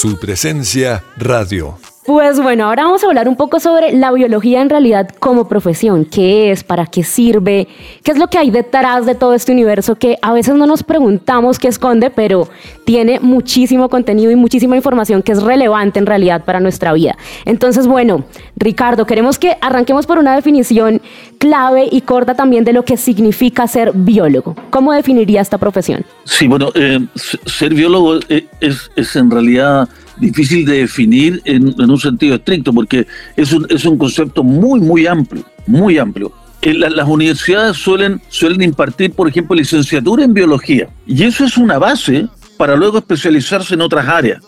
Su 0.00 0.18
presencia 0.18 1.04
radio. 1.18 1.76
Pues 2.06 2.40
bueno, 2.40 2.64
ahora 2.64 2.84
vamos 2.84 3.04
a 3.04 3.06
hablar 3.06 3.28
un 3.28 3.36
poco 3.36 3.60
sobre 3.60 3.92
la 3.92 4.10
biología 4.12 4.62
en 4.62 4.70
realidad 4.70 5.10
como 5.18 5.46
profesión. 5.46 6.06
¿Qué 6.06 6.50
es? 6.50 6.64
¿Para 6.64 6.86
qué 6.86 7.04
sirve? 7.04 7.68
¿Qué 8.02 8.12
es 8.12 8.16
lo 8.18 8.28
que 8.28 8.38
hay 8.38 8.50
detrás 8.50 9.04
de 9.04 9.14
todo 9.14 9.34
este 9.34 9.52
universo 9.52 9.96
que 9.96 10.16
a 10.22 10.32
veces 10.32 10.54
no 10.54 10.66
nos 10.66 10.82
preguntamos 10.82 11.58
qué 11.58 11.68
esconde, 11.68 12.08
pero 12.08 12.48
tiene 12.86 13.20
muchísimo 13.20 13.90
contenido 13.90 14.30
y 14.30 14.36
muchísima 14.36 14.74
información 14.74 15.22
que 15.22 15.32
es 15.32 15.42
relevante 15.42 15.98
en 15.98 16.06
realidad 16.06 16.46
para 16.46 16.60
nuestra 16.60 16.94
vida? 16.94 17.18
Entonces, 17.44 17.86
bueno, 17.86 18.24
Ricardo, 18.56 19.04
queremos 19.04 19.38
que 19.38 19.58
arranquemos 19.60 20.06
por 20.06 20.16
una 20.16 20.34
definición 20.34 21.02
clave 21.40 21.88
y 21.90 22.02
corta 22.02 22.34
también 22.34 22.64
de 22.64 22.74
lo 22.74 22.84
que 22.84 22.98
significa 22.98 23.66
ser 23.66 23.92
biólogo. 23.94 24.54
¿Cómo 24.68 24.92
definiría 24.92 25.40
esta 25.40 25.56
profesión? 25.56 26.04
Sí, 26.24 26.46
bueno, 26.46 26.70
eh, 26.74 27.00
ser 27.46 27.72
biólogo 27.72 28.20
eh, 28.28 28.46
es, 28.60 29.16
en 29.16 29.30
realidad 29.30 29.88
difícil 30.18 30.66
de 30.66 30.80
definir 30.80 31.40
en, 31.46 31.80
un 31.80 31.98
sentido 31.98 32.34
estricto, 32.34 32.74
porque 32.74 33.06
es 33.36 33.54
un, 33.54 33.66
es 33.70 33.86
un 33.86 33.96
concepto 33.96 34.44
muy, 34.44 34.80
muy 34.80 35.06
amplio, 35.06 35.42
muy 35.66 35.96
amplio. 35.96 36.30
Eh, 36.60 36.74
las 36.74 37.08
universidades 37.08 37.78
suelen, 37.78 38.20
suelen 38.28 38.60
impartir, 38.60 39.12
por 39.12 39.26
ejemplo, 39.26 39.56
licenciatura 39.56 40.22
en 40.22 40.34
biología, 40.34 40.90
y 41.06 41.24
eso 41.24 41.46
es 41.46 41.56
una 41.56 41.78
base 41.78 42.28
para 42.58 42.76
luego 42.76 42.98
especializarse 42.98 43.72
en 43.72 43.80
otras 43.80 44.06
áreas, 44.06 44.42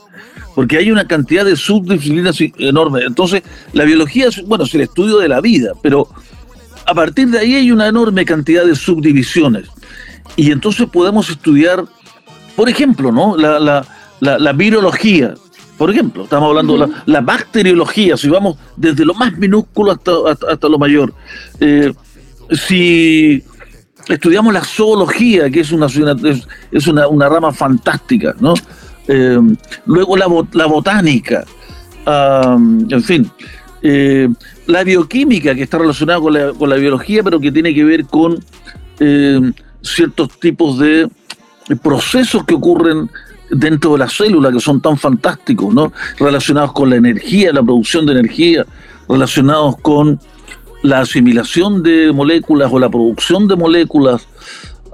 porque 0.54 0.76
hay 0.76 0.90
una 0.90 1.06
cantidad 1.06 1.46
de 1.46 1.56
subdisciplinas 1.56 2.38
enorme. 2.58 3.00
Entonces, 3.06 3.42
la 3.72 3.84
biología 3.84 4.28
es, 4.28 4.46
bueno, 4.46 4.64
es 4.64 4.74
el 4.74 4.82
estudio 4.82 5.16
de 5.16 5.28
la 5.28 5.40
vida, 5.40 5.72
pero 5.82 6.06
a 6.92 6.94
partir 6.94 7.28
de 7.28 7.38
ahí 7.38 7.54
hay 7.54 7.72
una 7.72 7.88
enorme 7.88 8.22
cantidad 8.26 8.66
de 8.66 8.76
subdivisiones. 8.76 9.66
Y 10.36 10.52
entonces 10.52 10.86
podemos 10.92 11.30
estudiar, 11.30 11.86
por 12.54 12.68
ejemplo, 12.68 13.10
¿no? 13.10 13.34
la, 13.34 13.58
la, 13.58 13.86
la, 14.20 14.38
la 14.38 14.52
virología, 14.52 15.32
por 15.78 15.90
ejemplo, 15.90 16.24
estamos 16.24 16.50
hablando 16.50 16.76
de 16.76 16.92
la, 17.06 17.20
bacteriología, 17.22 18.18
si 18.18 18.28
vamos 18.28 18.58
desde 18.76 19.06
lo 19.06 19.14
más 19.14 19.38
minúsculo 19.38 19.92
hasta, 19.92 20.12
hasta, 20.50 20.68
lo 20.68 20.78
mayor. 20.78 21.14
Eh, 21.60 21.94
si 22.50 23.42
estudiamos 24.06 24.52
la 24.52 24.62
zoología, 24.62 25.48
que 25.48 25.60
es 25.60 25.72
una, 25.72 25.86
es, 25.86 26.86
una, 26.86 27.28
rama 27.30 27.52
fantástica, 27.52 28.34
¿no? 28.38 28.52
Eh, 29.08 29.40
luego 29.86 30.14
la, 30.18 30.26
la 30.52 30.66
botánica, 30.66 31.42
en 32.06 33.02
fin, 33.02 33.30
eh, 33.82 34.28
la 34.66 34.84
bioquímica, 34.84 35.54
que 35.54 35.62
está 35.62 35.78
relacionada 35.78 36.20
con 36.20 36.32
la, 36.32 36.52
con 36.52 36.68
la, 36.68 36.76
biología, 36.76 37.22
pero 37.22 37.40
que 37.40 37.52
tiene 37.52 37.74
que 37.74 37.84
ver 37.84 38.04
con 38.06 38.42
ciertos 39.82 40.38
tipos 40.38 40.78
de 40.78 41.08
procesos 41.82 42.44
que 42.44 42.54
ocurren 42.54 43.10
dentro 43.50 43.92
de 43.92 43.98
la 43.98 44.08
célula 44.08 44.50
que 44.50 44.60
son 44.60 44.80
tan 44.80 44.96
fantásticos, 44.96 45.74
¿no? 45.74 45.92
Relacionados 46.18 46.72
con 46.72 46.90
la 46.90 46.96
energía, 46.96 47.52
la 47.52 47.62
producción 47.62 48.06
de 48.06 48.12
energía, 48.12 48.66
relacionados 49.08 49.76
con 49.78 50.18
la 50.82 51.00
asimilación 51.00 51.82
de 51.82 52.12
moléculas 52.12 52.70
o 52.72 52.78
la 52.78 52.88
producción 52.88 53.46
de 53.46 53.56
moléculas. 53.56 54.26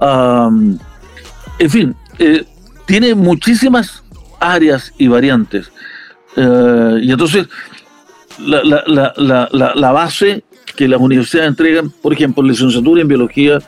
en 0.01 1.69
fin, 1.69 1.95
eh, 2.19 2.45
tiene 2.85 3.15
muchísimas 3.15 4.03
áreas 4.39 4.93
y 4.97 5.07
variantes. 5.07 5.71
Eh, 6.35 6.99
y 7.01 7.11
entonces, 7.11 7.47
la, 8.45 8.83
la, 8.87 9.13
la, 9.51 9.71
la, 9.75 9.91
base 9.91 10.43
que 10.75 10.87
las 10.87 10.99
universidades 10.99 11.49
entregan, 11.49 11.89
por 11.89 12.13
ejemplo, 12.13 12.43
licenciatura 12.43 13.01
en 13.01 13.07
biología, 13.07 13.59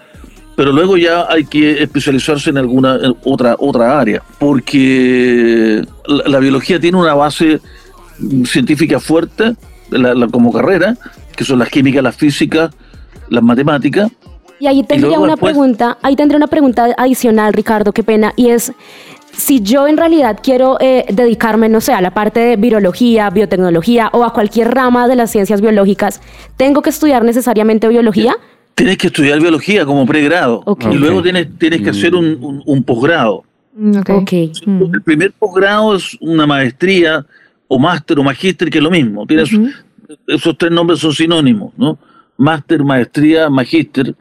pero 0.55 0.71
luego 0.71 0.97
ya 0.97 1.25
hay 1.29 1.45
que 1.45 1.81
especializarse 1.81 2.49
en 2.49 2.57
alguna 2.57 2.99
otra, 3.23 3.55
otra 3.57 3.99
área, 3.99 4.21
porque 4.39 5.83
la, 6.05 6.39
biología 6.39 6.79
tiene 6.79 6.97
una 6.97 7.13
base 7.13 7.59
científica 8.45 8.99
fuerte 8.99 9.55
como 10.31 10.53
carrera, 10.53 10.95
que 11.35 11.43
son 11.43 11.59
las 11.59 11.69
químicas, 11.69 12.03
las 12.03 12.15
físicas, 12.15 12.71
las 13.29 13.43
matemáticas. 13.43 14.11
Y 14.59 14.67
ahí 14.67 14.83
tendría 14.83 15.19
una 15.19 15.37
pregunta, 15.37 15.97
ahí 16.03 16.15
tendría 16.15 16.37
una 16.37 16.47
pregunta 16.47 16.93
adicional, 16.95 17.53
Ricardo, 17.53 17.91
qué 17.91 18.03
pena, 18.03 18.31
y 18.35 18.49
es 18.49 18.71
si 19.33 19.61
yo 19.61 19.87
en 19.87 19.97
realidad 19.97 20.39
quiero 20.41 20.77
eh, 20.79 21.05
dedicarme, 21.11 21.69
no 21.69 21.81
sé, 21.81 21.93
a 21.93 22.01
la 22.01 22.13
parte 22.13 22.39
de 22.39 22.55
virología, 22.55 23.29
biotecnología 23.29 24.09
o 24.13 24.23
a 24.23 24.33
cualquier 24.33 24.73
rama 24.73 25.07
de 25.07 25.15
las 25.15 25.31
ciencias 25.31 25.61
biológicas, 25.61 26.21
¿tengo 26.57 26.81
que 26.81 26.89
estudiar 26.89 27.23
necesariamente 27.23 27.87
biología? 27.87 28.35
tienes 28.75 28.97
que 28.97 29.07
estudiar 29.07 29.39
biología 29.39 29.85
como 29.85 30.05
pregrado 30.05 30.63
y 30.91 30.95
luego 30.95 31.21
tienes, 31.21 31.47
tienes 31.59 31.81
que 31.81 31.91
hacer 31.91 32.15
un, 32.15 32.63
un, 32.65 32.83
posgrado. 32.83 33.43
Mm, 33.73 33.99
okay. 34.09 34.51
El 34.65 35.01
primer 35.03 35.31
posgrado 35.33 35.95
es 35.95 36.17
una 36.19 36.47
maestría 36.47 37.25
o 37.67 37.77
máster 37.77 38.19
o 38.19 38.23
magíster, 38.23 38.69
que 38.69 38.79
es 38.79 38.83
lo 38.83 38.89
mismo. 38.89 39.25
Tienes, 39.27 39.51
Esos 40.27 40.57
tres 40.57 40.71
nombres 40.71 40.99
son 40.99 41.13
sinónimos, 41.13 41.73
¿no? 41.77 41.97
Máster, 42.37 42.83
maestría, 42.83 43.49
magíster. 43.49 44.15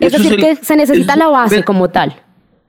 Es 0.00 0.12
decir, 0.12 0.36
que 0.36 0.56
se 0.56 0.76
necesita 0.76 1.16
la 1.16 1.28
base 1.28 1.64
como 1.64 1.88
tal. 1.88 2.14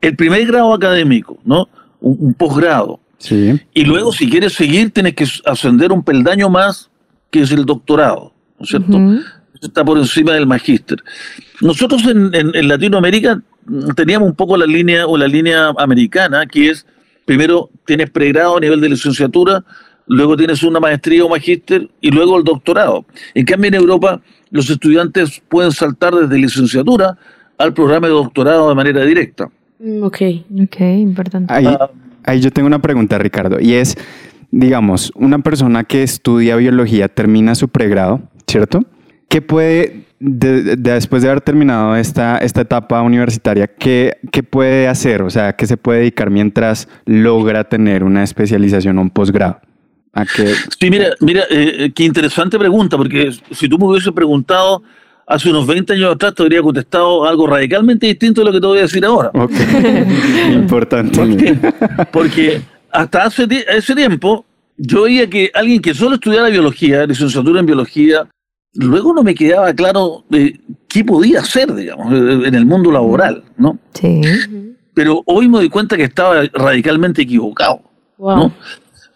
El 0.02 0.16
primer 0.16 0.46
grado 0.46 0.74
académico, 0.74 1.38
¿no? 1.44 1.68
Un, 2.00 2.34
posgrado. 2.34 3.00
Sí. 3.18 3.60
Y 3.74 3.84
luego, 3.84 4.14
si 4.14 4.30
quieres 4.30 4.54
seguir, 4.54 4.92
tienes 4.92 5.14
que 5.14 5.26
ascender 5.46 5.92
un 5.92 6.04
peldaño 6.04 6.50
más, 6.50 6.90
que 7.30 7.42
es 7.42 7.52
el 7.52 7.66
doctorado, 7.66 8.34
¿no 8.58 8.64
es 8.64 8.70
cierto? 8.70 8.98
está 9.62 9.84
por 9.84 9.98
encima 9.98 10.34
del 10.34 10.48
magíster. 10.48 11.04
Nosotros 11.62 12.04
en, 12.06 12.68
Latinoamérica 12.68 13.42
teníamos 13.96 14.30
un 14.30 14.36
poco 14.36 14.58
la 14.58 14.66
línea 14.66 15.06
o 15.06 15.18
la 15.18 15.28
línea 15.28 15.74
americana, 15.78 16.46
que 16.46 16.70
es 16.70 16.86
primero 17.26 17.70
tienes 17.86 18.10
pregrado 18.10 18.58
a 18.58 18.60
nivel 18.60 18.82
de 18.82 18.90
licenciatura, 18.90 19.64
luego 20.08 20.36
tienes 20.36 20.64
una 20.64 20.80
maestría 20.80 21.26
o 21.26 21.30
magíster 21.30 21.88
y 22.02 22.12
luego 22.12 22.38
el 22.38 22.44
doctorado. 22.44 23.06
En 23.34 23.46
cambio 23.46 23.68
en 23.68 23.76
Europa 23.76 24.22
los 24.52 24.70
estudiantes 24.70 25.42
pueden 25.48 25.72
saltar 25.72 26.16
desde 26.16 26.38
licenciatura 26.38 27.18
al 27.58 27.74
programa 27.74 28.08
de 28.08 28.14
doctorado 28.14 28.70
de 28.70 28.76
manera 28.76 29.06
directa. 29.06 29.50
Mm, 29.80 30.04
ok, 30.04 30.18
ok, 30.64 30.80
importante. 30.98 31.54
Ahí, 31.54 31.68
ahí 32.26 32.42
yo 32.42 32.52
tengo 32.52 32.68
una 32.68 32.80
pregunta, 32.80 33.18
Ricardo, 33.18 33.60
y 33.60 33.74
es, 33.74 33.98
digamos, 34.52 35.12
una 35.16 35.40
persona 35.40 35.84
que 35.84 36.04
estudia 36.04 36.58
biología 36.58 37.08
termina 37.08 37.56
su 37.56 37.70
pregrado, 37.70 38.22
¿cierto? 38.46 38.82
¿Qué 39.30 39.42
puede, 39.42 40.06
después 40.20 41.22
de 41.22 41.30
haber 41.30 41.42
terminado 41.42 41.96
esta, 41.96 42.40
esta 42.40 42.62
etapa 42.62 43.02
universitaria, 43.02 43.68
¿qué, 43.68 44.18
¿qué, 44.32 44.44
puede 44.44 44.88
hacer? 44.88 45.22
O 45.22 45.30
sea, 45.30 45.54
¿qué 45.54 45.66
se 45.66 45.78
puede 45.78 46.00
dedicar 46.00 46.30
mientras 46.30 46.90
logra 47.06 47.64
tener 47.64 48.04
una 48.04 48.24
especialización 48.24 48.98
o 48.98 49.02
un 49.02 49.10
posgrado? 49.10 49.62
¿A 50.14 50.26
Sí, 50.26 50.90
mira, 50.90 51.12
mira 51.22 51.44
eh, 51.52 51.86
eh, 51.86 51.92
qué 51.94 52.04
interesante 52.04 52.58
pregunta, 52.58 52.98
porque 52.98 53.32
si 53.52 53.70
tú 53.70 53.78
me 53.78 53.86
hubiese 53.86 54.12
preguntado 54.12 54.82
hace 55.30 55.52
unos 55.52 55.68
20 55.68 55.94
años 55.94 56.16
atrás, 56.16 56.34
te 56.34 56.42
habría 56.42 56.62
contestado 56.62 57.24
algo 57.24 57.46
radicalmente 57.46 58.08
distinto 58.08 58.42
de 58.42 58.46
lo 58.46 58.52
que 58.52 58.60
te 58.60 58.66
voy 58.66 58.80
a 58.80 58.82
decir 58.82 59.06
ahora. 59.06 59.32
Importante. 60.54 61.58
Porque 62.12 62.62
hasta 62.92 63.24
hace 63.24 63.48
ese 63.70 63.96
tiempo 63.96 64.44
yo 64.76 65.04
veía 65.04 65.30
que 65.30 65.52
alguien 65.54 65.82
que 65.82 65.94
solo 65.94 66.16
estudiara 66.16 66.50
biología, 66.50 67.06
licenciatura 67.06 67.60
en 67.60 67.68
biología, 67.68 68.28
luego 68.74 69.14
no 69.14 69.22
me 69.22 69.36
quedaba 69.36 69.72
claro 69.74 70.26
qué 70.88 71.06
podía 71.06 71.42
hacer, 71.42 71.76
digamos, 71.76 72.12
en 72.12 72.56
el 72.56 72.66
mundo 72.66 72.92
laboral, 72.92 73.44
¿no? 73.56 73.78
Sí. 73.94 74.22
Pero 74.96 75.22
hoy 75.26 75.48
me 75.48 75.60
doy 75.60 75.70
cuenta 75.70 75.96
que 75.96 76.04
estaba 76.06 76.42
radicalmente 76.54 77.22
equivocado. 77.22 77.84
¿no? 78.18 78.52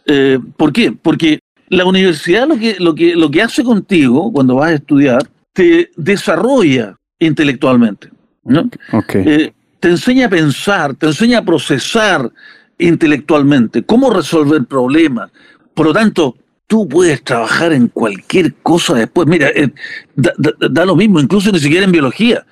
Eh, 0.05 0.37
¿Por 0.57 0.71
qué? 0.71 0.91
Porque 0.91 1.39
la 1.69 1.85
universidad 1.85 2.47
lo 2.47 2.57
que, 2.57 2.75
lo, 2.79 2.93
que, 2.93 3.15
lo 3.15 3.31
que 3.31 3.41
hace 3.41 3.63
contigo 3.63 4.31
cuando 4.31 4.55
vas 4.55 4.71
a 4.71 4.75
estudiar, 4.75 5.27
te 5.53 5.91
desarrolla 5.95 6.97
intelectualmente. 7.19 8.09
¿no? 8.43 8.69
Okay. 8.91 9.53
te 9.79 9.89
enseña 9.89 10.25
a 10.25 10.29
pensar, 10.29 10.95
te 10.95 11.05
enseña 11.07 11.39
a 11.39 11.45
procesar 11.45 12.29
intelectualmente, 12.77 13.83
cómo 13.83 14.09
resolver 14.09 14.65
problemas. 14.65 15.31
Por 15.73 15.87
lo 15.87 15.93
tanto, 15.93 16.35
tú 16.67 16.87
puedes 16.87 17.23
trabajar 17.23 17.73
en 17.73 17.87
cualquier 17.87 18.55
cosa 18.55 18.95
después. 18.95 19.27
Mira, 19.27 19.49
eh, 19.49 19.71
da, 20.15 20.85
lo 20.85 20.95
mismo, 20.95 21.19
incluso 21.19 21.51
ni 21.51 21.59
siquiera 21.59 21.85
en 21.85 21.91
biología. 21.91 22.45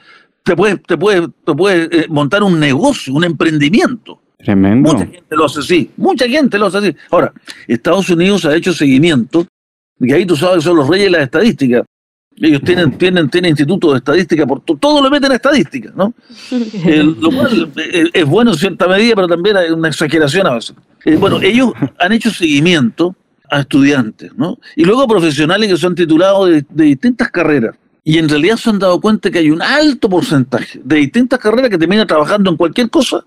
Te 0.44 0.56
puedes, 0.56 0.82
te 0.84 0.98
puedes, 0.98 1.28
te 1.46 1.54
puedes 1.54 1.90
eh, 1.92 2.06
montar 2.10 2.44
un 2.44 2.60
negocio, 2.60 3.14
un 3.14 3.24
emprendimiento. 3.24 4.22
Tremendo. 4.38 4.94
Mucha 4.94 5.06
gente 5.06 5.36
lo 5.36 5.46
hace 5.46 5.60
así, 5.60 5.92
mucha 5.98 6.28
gente 6.28 6.58
lo 6.58 6.68
hace 6.68 6.78
así. 6.80 6.96
Ahora, 7.12 7.32
Estados 7.68 8.10
Unidos 8.10 8.46
ha 8.46 8.56
hecho 8.56 8.74
seguimiento, 8.74 9.46
y 10.00 10.12
ahí 10.14 10.26
tú 10.26 10.36
sabes 10.36 10.58
que 10.58 10.62
son 10.62 10.78
los 10.78 10.88
reyes 10.88 11.12
de 11.12 11.18
la 11.18 11.24
estadística. 11.24 11.84
Ellos 12.38 12.62
tienen, 12.62 12.98
tienen, 12.98 13.30
tienen 13.30 13.50
institutos 13.52 13.92
de 13.92 13.98
estadística, 13.98 14.48
por 14.48 14.62
todo 14.62 15.02
lo 15.02 15.12
meten 15.12 15.32
a 15.32 15.36
estadística, 15.36 15.92
¿no? 15.96 16.14
lo 17.20 17.32
cual 17.32 17.72
eh, 17.76 18.10
es 18.14 18.26
bueno 18.26 18.52
en 18.52 18.58
cierta 18.58 18.88
medida, 18.88 19.16
pero 19.16 19.28
también 19.28 19.58
hay 19.58 19.70
una 19.70 19.90
exageración 19.90 20.48
a 20.48 20.56
veces. 20.56 20.76
bueno, 21.20 21.40
ellos 21.42 21.74
han 22.00 22.14
hecho 22.14 22.32
seguimiento 22.32 23.16
a 23.52 23.60
estudiantes, 23.60 24.32
¿no? 24.36 24.58
Y 24.76 24.86
luego 24.86 25.02
a 25.04 25.08
profesionales 25.08 25.70
que 25.70 25.78
son 25.78 25.94
titulados 25.94 26.50
de, 26.50 26.66
distintas 26.70 27.30
carreras. 27.30 27.76
Y 28.04 28.18
en 28.18 28.30
realidad 28.30 28.56
se 28.56 28.70
han 28.70 28.80
dado 28.80 29.00
cuenta 29.00 29.30
que 29.30 29.40
hay 29.40 29.52
un 29.52 29.62
alto 29.62 30.10
porcentaje 30.10 30.80
de 30.84 30.96
distintas 30.96 31.38
carreras 31.38 31.70
que 31.70 31.78
terminan 31.78 32.08
trabajando 32.08 32.50
en 32.50 32.56
cualquier 32.56 32.90
cosa, 32.90 33.26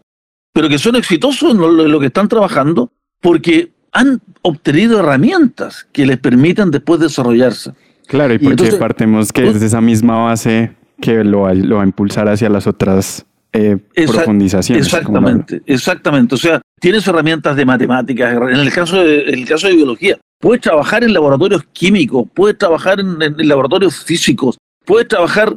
pero 0.53 0.69
que 0.69 0.79
son 0.79 0.97
exitosos 0.97 1.53
en 1.53 1.59
lo, 1.59 2.01
que 2.01 2.07
están 2.07 2.27
trabajando 2.27 2.91
porque 3.21 3.71
han 3.93 4.21
obtenido 4.43 4.99
herramientas 4.99 5.87
que 5.93 6.07
les 6.07 6.19
permitan 6.19 6.71
después 6.71 6.99
desarrollarse. 7.01 7.73
Claro, 8.07 8.35
y 8.35 8.39
porque 8.39 8.73
partimos 8.73 9.33
que 9.33 9.49
es 9.49 9.61
de 9.61 9.67
esa 9.67 9.81
misma 9.81 10.19
base 10.19 10.73
que 11.01 11.25
lo 11.25 11.53
lo 11.55 11.77
va 11.77 11.83
a 11.83 11.87
impulsar 11.87 12.29
hacia 12.29 12.49
las 12.49 12.67
otras 12.67 13.27
eh, 13.57 13.79
profundizaciones. 14.07 14.87
Exactamente, 14.87 15.63
exactamente. 15.67 16.35
O 16.35 16.39
sea, 16.39 16.61
tienes 16.81 17.07
herramientas 17.07 17.55
de 17.55 17.65
matemáticas, 17.65 18.35
en 18.35 18.57
el 18.57 18.73
caso 18.73 18.97
de, 18.97 19.21
el 19.21 19.47
caso 19.47 19.69
de 19.69 19.77
biología, 19.77 20.19
puedes 20.41 20.61
trabajar 20.61 21.05
en 21.05 21.13
laboratorios 21.13 21.63
químicos, 21.73 22.27
puedes 22.35 22.59
trabajar 22.59 22.99
en, 22.99 23.17
laboratorios 23.49 24.03
físicos, 24.03 24.59
puedes 24.85 25.07
trabajar 25.07 25.57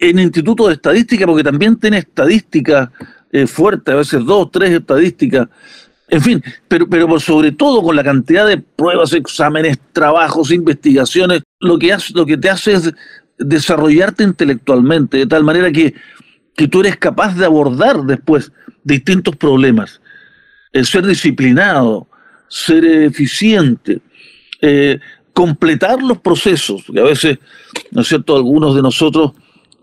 en 0.00 0.18
institutos 0.18 0.66
de 0.66 0.72
estadística, 0.74 1.26
porque 1.26 1.44
también 1.44 1.76
tiene 1.76 1.98
estadística 1.98 2.90
eh, 3.30 3.46
fuerte, 3.46 3.92
a 3.92 3.96
veces 3.96 4.24
dos, 4.24 4.50
tres 4.50 4.72
estadísticas. 4.72 5.48
En 6.10 6.22
fin, 6.22 6.42
pero, 6.68 6.88
pero 6.88 7.20
sobre 7.20 7.52
todo 7.52 7.82
con 7.82 7.94
la 7.94 8.02
cantidad 8.02 8.46
de 8.46 8.58
pruebas, 8.58 9.12
exámenes, 9.12 9.78
trabajos, 9.92 10.50
investigaciones, 10.50 11.42
lo 11.60 11.78
que, 11.78 11.92
hace, 11.92 12.14
lo 12.14 12.24
que 12.24 12.38
te 12.38 12.48
hace 12.48 12.72
es 12.72 12.94
desarrollarte 13.38 14.24
intelectualmente, 14.24 15.18
de 15.18 15.26
tal 15.26 15.44
manera 15.44 15.70
que 15.70 15.94
que 16.58 16.66
tú 16.66 16.80
eres 16.80 16.96
capaz 16.96 17.36
de 17.36 17.44
abordar 17.44 18.02
después 18.02 18.50
distintos 18.82 19.36
problemas. 19.36 20.00
Eh, 20.72 20.82
ser 20.82 21.06
disciplinado, 21.06 22.08
ser 22.48 22.84
eficiente, 22.84 24.00
eh, 24.60 24.98
completar 25.32 26.02
los 26.02 26.18
procesos, 26.18 26.82
que 26.92 26.98
a 26.98 27.04
veces, 27.04 27.38
¿no 27.92 28.00
es 28.00 28.08
cierto?, 28.08 28.34
algunos 28.34 28.74
de 28.74 28.82
nosotros 28.82 29.32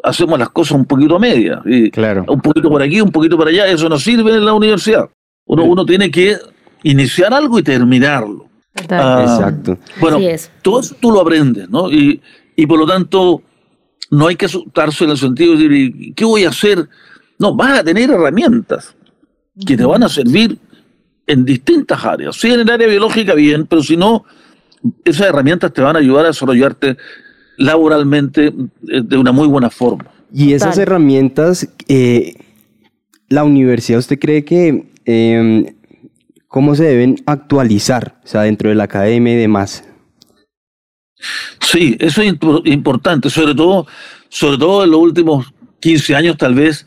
hacemos 0.03 0.38
las 0.38 0.49
cosas 0.49 0.73
un 0.73 0.83
poquito 0.83 1.15
a 1.15 1.19
media, 1.19 1.61
y 1.65 1.89
claro. 1.89 2.25
un 2.27 2.41
poquito 2.41 2.69
por 2.69 2.81
aquí, 2.81 2.99
un 2.99 3.11
poquito 3.11 3.38
por 3.38 3.47
allá, 3.47 3.67
eso 3.67 3.88
no 3.88 3.97
sirve 3.97 4.35
en 4.35 4.43
la 4.43 4.53
universidad. 4.53 5.09
Uno, 5.45 5.63
uno 5.63 5.86
tiene 5.86 6.10
que 6.10 6.38
iniciar 6.84 7.34
algo 7.34 7.60
y 7.60 7.63
terminarlo. 7.63 8.47
Ah, 8.89 9.21
Exacto. 9.23 9.77
Bueno, 9.99 10.19
todo 10.62 10.79
eso 10.79 10.95
tú 10.99 11.12
lo 11.12 11.21
aprendes, 11.21 11.69
¿no? 11.69 11.89
Y, 11.91 12.21
y 12.55 12.65
por 12.67 12.79
lo 12.79 12.86
tanto, 12.86 13.41
no 14.12 14.27
hay 14.27 14.36
que 14.36 14.45
asustarse 14.45 15.03
en 15.05 15.12
el 15.12 15.17
sentido 15.17 15.55
de 15.55 15.69
decir, 15.69 16.13
¿qué 16.15 16.25
voy 16.25 16.43
a 16.43 16.49
hacer? 16.49 16.88
No, 17.39 17.55
vas 17.55 17.79
a 17.79 17.84
tener 17.84 18.10
herramientas 18.10 18.95
que 19.65 19.77
te 19.77 19.86
van 19.86 20.03
a 20.03 20.10
servir 20.10 20.58
en 21.27 21.45
distintas 21.45 22.03
áreas. 22.03 22.36
Sí, 22.36 22.51
en 22.51 22.62
el 22.62 22.69
área 22.69 22.88
biológica, 22.88 23.34
bien, 23.34 23.65
pero 23.65 23.81
si 23.81 23.97
no, 23.97 24.25
esas 25.03 25.27
herramientas 25.27 25.73
te 25.73 25.81
van 25.81 25.95
a 25.95 25.99
ayudar 25.99 26.25
a 26.25 26.29
desarrollarte 26.29 26.97
laboralmente 27.58 28.47
eh, 28.47 29.01
de 29.03 29.17
una 29.17 29.31
muy 29.31 29.47
buena 29.47 29.69
forma. 29.69 30.05
Y 30.34 30.53
esas 30.53 30.77
herramientas, 30.77 31.69
eh, 31.88 32.34
la 33.36 33.43
universidad, 33.43 34.00
¿usted 34.00 34.17
cree 34.19 34.43
que 34.43 34.88
em, 35.06 35.65
cómo 36.48 36.74
se 36.76 36.86
deben 36.86 37.15
actualizar? 37.26 38.19
O 38.24 38.28
sea, 38.28 38.41
dentro 38.41 38.69
de 38.69 38.76
la 38.76 38.86
academia 38.86 39.34
y 39.34 39.38
demás. 39.38 39.84
Sí, 41.60 41.95
eso 42.00 42.21
es 42.21 42.34
importante, 42.65 43.30
sobre 43.30 43.56
todo, 43.56 43.88
sobre 44.30 44.58
todo 44.58 44.84
en 44.84 44.91
los 44.91 45.00
últimos 45.00 45.54
15 45.80 46.15
años 46.15 46.38
tal 46.38 46.56
vez, 46.56 46.86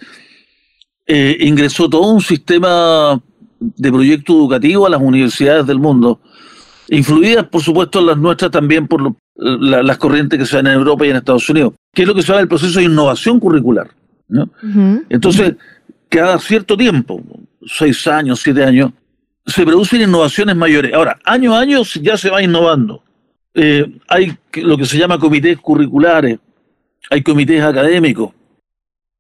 eh, 1.07 1.37
ingresó 1.41 1.89
todo 1.89 2.13
un 2.13 2.21
sistema 2.21 3.21
de 3.61 3.91
proyecto 3.91 4.35
educativo 4.35 4.87
a 4.87 4.91
las 4.91 5.01
universidades 5.01 5.67
del 5.67 5.79
mundo, 5.79 6.21
influidas 6.89 7.47
por 7.47 7.63
supuesto 7.63 8.01
las 8.01 8.19
nuestras 8.19 8.51
también 8.51 8.87
por 8.87 9.15
las 9.37 9.99
corrientes 9.99 10.39
que 10.39 10.47
se 10.47 10.57
dan 10.57 10.69
en 10.69 10.75
Europa 10.75 11.07
y 11.07 11.11
en 11.11 11.17
Estados 11.17 11.49
Unidos, 11.49 11.75
que 11.95 12.03
es 12.03 12.09
lo 12.09 12.15
que 12.15 12.23
se 12.23 12.29
llama 12.29 12.41
el 12.41 12.49
proceso 12.49 12.79
de 12.79 12.87
innovación 12.87 13.41
curricular. 13.41 13.89
Entonces, 15.09 15.55
cada 16.09 16.39
cierto 16.39 16.77
tiempo, 16.77 17.23
seis 17.67 18.07
años, 18.07 18.41
siete 18.41 18.65
años, 18.65 18.93
se 19.47 19.65
producen 19.65 20.03
innovaciones 20.03 20.57
mayores. 20.57 20.93
Ahora, 20.93 21.19
año 21.25 21.55
a 21.55 21.61
año 21.61 21.83
ya 22.01 22.17
se 22.17 22.31
va 22.31 22.43
innovando. 22.43 23.03
Eh, 23.55 23.99
hay 24.07 24.37
lo 24.55 24.77
que 24.77 24.85
se 24.85 24.99
llama 24.99 25.19
comités 25.19 25.59
curriculares, 25.59 26.39
hay 27.11 27.23
comités 27.23 27.63
académicos. 27.63 28.33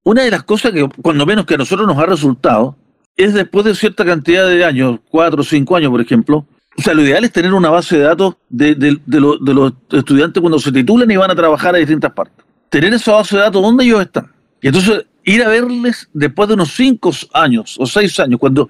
Una 0.04 0.22
de 0.22 0.30
las 0.30 0.42
cosas 0.42 0.72
que, 0.72 0.88
cuando 1.02 1.26
menos 1.26 1.44
que 1.44 1.54
a 1.54 1.58
nosotros 1.58 1.86
nos 1.86 1.98
ha 1.98 2.06
resultado, 2.06 2.76
es 3.16 3.34
después 3.34 3.64
de 3.64 3.74
cierta 3.74 4.04
cantidad 4.04 4.46
de 4.46 4.64
años, 4.64 5.00
cuatro 5.10 5.40
o 5.40 5.44
cinco 5.44 5.76
años, 5.76 5.90
por 5.90 6.00
ejemplo, 6.00 6.46
o 6.76 6.82
sea, 6.82 6.94
lo 6.94 7.02
ideal 7.02 7.24
es 7.24 7.32
tener 7.32 7.52
una 7.52 7.70
base 7.70 7.98
de 7.98 8.04
datos 8.04 8.36
de, 8.48 9.00
los 9.06 9.72
estudiantes 9.90 10.40
cuando 10.40 10.60
se 10.60 10.70
titulan 10.70 11.10
y 11.10 11.16
van 11.16 11.30
a 11.32 11.34
trabajar 11.34 11.74
a 11.74 11.78
distintas 11.78 12.12
partes. 12.12 12.44
tener 12.68 12.94
esa 12.94 13.14
base 13.14 13.36
de 13.36 13.42
datos, 13.42 13.60
¿dónde 13.60 13.84
ellos 13.84 14.00
están? 14.00 14.32
Y 14.62 14.68
entonces 14.68 15.04
ir 15.28 15.42
a 15.42 15.48
verles 15.48 16.08
después 16.12 16.48
de 16.48 16.54
unos 16.54 16.72
cinco 16.72 17.12
años 17.32 17.76
o 17.78 17.86
seis 17.86 18.18
años, 18.18 18.40
cuando 18.40 18.68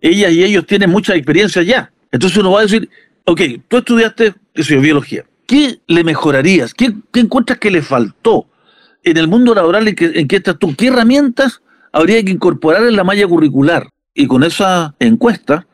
ellas 0.00 0.32
y 0.32 0.44
ellos 0.44 0.66
tienen 0.66 0.90
mucha 0.90 1.14
experiencia 1.14 1.62
ya. 1.62 1.92
Entonces 2.10 2.38
uno 2.38 2.52
va 2.52 2.60
a 2.60 2.62
decir, 2.62 2.88
ok, 3.24 3.40
tú 3.68 3.78
estudiaste, 3.78 4.34
qué 4.54 4.76
biología. 4.76 5.24
¿Qué 5.46 5.80
le 5.86 6.04
mejorarías? 6.04 6.74
¿Qué, 6.74 6.94
encuentras 7.14 7.58
que 7.58 7.70
le 7.70 7.82
faltó 7.82 8.46
en 9.02 9.16
el 9.16 9.28
mundo 9.28 9.54
laboral 9.54 9.88
en 9.88 9.94
que, 9.94 10.06
en 10.14 10.28
que 10.28 10.36
estás 10.36 10.58
tú? 10.58 10.74
¿Qué 10.76 10.88
herramientas 10.88 11.62
habría 11.92 12.22
que 12.22 12.32
incorporar 12.32 12.84
en 12.84 12.96
la 12.96 13.04
malla 13.04 13.26
curricular? 13.26 13.88
Y 14.14 14.26
con 14.26 14.44
esa 14.44 14.94
encuesta, 14.98 15.66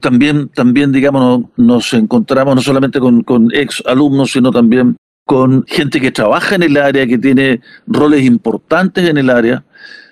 también, 0.00 0.48
también 0.48 0.92
digamos, 0.92 1.44
nos 1.56 1.92
encontramos 1.92 2.54
no 2.54 2.62
solamente 2.62 2.98
con, 2.98 3.22
con 3.22 3.48
ex 3.54 3.82
alumnos, 3.86 4.32
sino 4.32 4.50
también 4.50 4.96
con 5.30 5.64
gente 5.68 6.00
que 6.00 6.10
trabaja 6.10 6.56
en 6.56 6.64
el 6.64 6.76
área, 6.76 7.06
que 7.06 7.18
tiene 7.18 7.60
roles 7.86 8.24
importantes 8.24 9.08
en 9.08 9.18
el 9.18 9.30
área. 9.30 9.64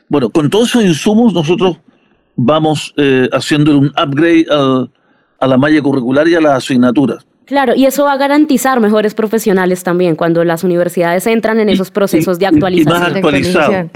Bueno, 0.09 0.31
con 0.31 0.49
todos 0.51 0.71
esos 0.71 0.85
insumos 0.85 1.33
nosotros 1.33 1.79
vamos 2.37 2.95
eh, 2.97 3.29
haciendo 3.33 3.77
un 3.79 3.87
upgrade 3.89 4.47
a 5.41 5.47
la 5.47 5.57
malla 5.57 5.81
curricular 5.83 6.27
y 6.29 6.35
a 6.35 6.41
las 6.41 6.65
asignaturas. 6.65 7.27
Claro, 7.49 7.75
y 7.75 7.87
eso 7.87 8.05
va 8.05 8.13
a 8.13 8.17
garantizar 8.19 8.79
mejores 8.79 9.15
profesionales 9.15 9.83
también 9.83 10.17
cuando 10.17 10.45
las 10.45 10.65
universidades 10.65 11.27
entran 11.27 11.59
en 11.61 11.71
esos 11.71 11.91
procesos 11.91 12.39
de 12.39 12.47
actualización. 12.47 12.95
Y 12.95 13.01
más 13.01 13.17
actualizado. 13.17 13.89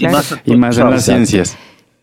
Y 0.47 0.57
más 0.57 0.79
en 0.79 0.91
las 0.91 1.05
ciencias. 1.05 1.59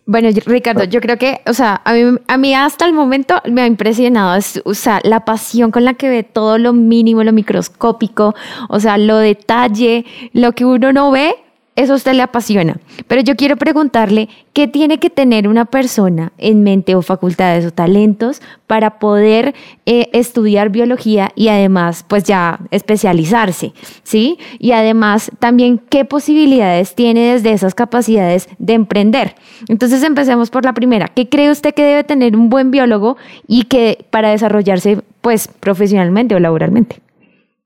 Bueno, 0.05 0.29
Ricardo, 0.45 0.83
yo 0.83 1.01
creo 1.01 1.17
que, 1.17 1.41
o 1.47 1.53
sea, 1.53 1.81
a 1.85 1.93
mí, 1.93 2.17
a 2.27 2.37
mí 2.37 2.53
hasta 2.53 2.85
el 2.85 2.93
momento 2.93 3.41
me 3.51 3.61
ha 3.61 3.67
impresionado, 3.67 4.39
o 4.63 4.73
sea, 4.75 5.01
la 5.03 5.25
pasión 5.25 5.71
con 5.71 5.85
la 5.85 5.95
que 5.95 6.09
ve 6.09 6.23
todo 6.23 6.59
lo 6.59 6.71
mínimo, 6.73 7.23
lo 7.23 7.33
microscópico, 7.33 8.35
o 8.69 8.79
sea, 8.79 8.99
lo 8.99 9.17
detalle, 9.17 10.05
lo 10.33 10.51
que 10.53 10.65
uno 10.65 10.93
no 10.93 11.09
ve, 11.09 11.35
eso 11.75 11.93
a 11.93 11.95
usted 11.95 12.13
le 12.13 12.21
apasiona. 12.21 12.77
Pero 13.08 13.21
yo 13.21 13.36
quiero 13.36 13.55
preguntarle, 13.55 14.27
¿qué 14.53 14.67
tiene 14.67 14.99
que 14.99 15.10
tener 15.10 15.47
una 15.47 15.65
persona 15.65 16.34
en 16.38 16.62
mente 16.63 16.95
o 16.95 17.01
facultades 17.01 17.65
o 17.65 17.71
talentos 17.71 18.41
para 18.67 18.99
poder 18.99 19.55
eh, 19.86 20.10
estudiar 20.12 20.69
biología 20.69 21.32
y 21.36 21.47
además, 21.47 22.03
pues 22.08 22.25
ya 22.25 22.60
especializarse? 22.71 23.73
¿Sí? 24.03 24.38
Y 24.60 24.71
además, 24.71 25.32
también, 25.39 25.79
¿qué 25.89 26.03
posibilidades 26.03 26.95
tiene 26.95 27.34
desde 27.34 27.53
esas 27.53 27.75
capacidades 27.75 28.49
de 28.58 28.73
emprender? 28.73 29.36
Entonces, 29.67 30.03
empecemos 30.03 30.49
por 30.49 30.65
la 30.65 30.73
primera. 30.73 31.08
¿Qué 31.08 31.29
cree 31.29 31.49
usted 31.49 31.73
que 31.73 31.84
debe 31.84 32.03
tener 32.03 32.36
un 32.36 32.49
buen 32.49 32.71
biólogo 32.71 33.15
y 33.47 33.63
que 33.63 34.05
para 34.10 34.32
desarrollarse, 34.32 35.01
pues, 35.21 35.47
profesionalmente 35.47 36.36
o 36.36 36.39
laboralmente? 36.39 36.99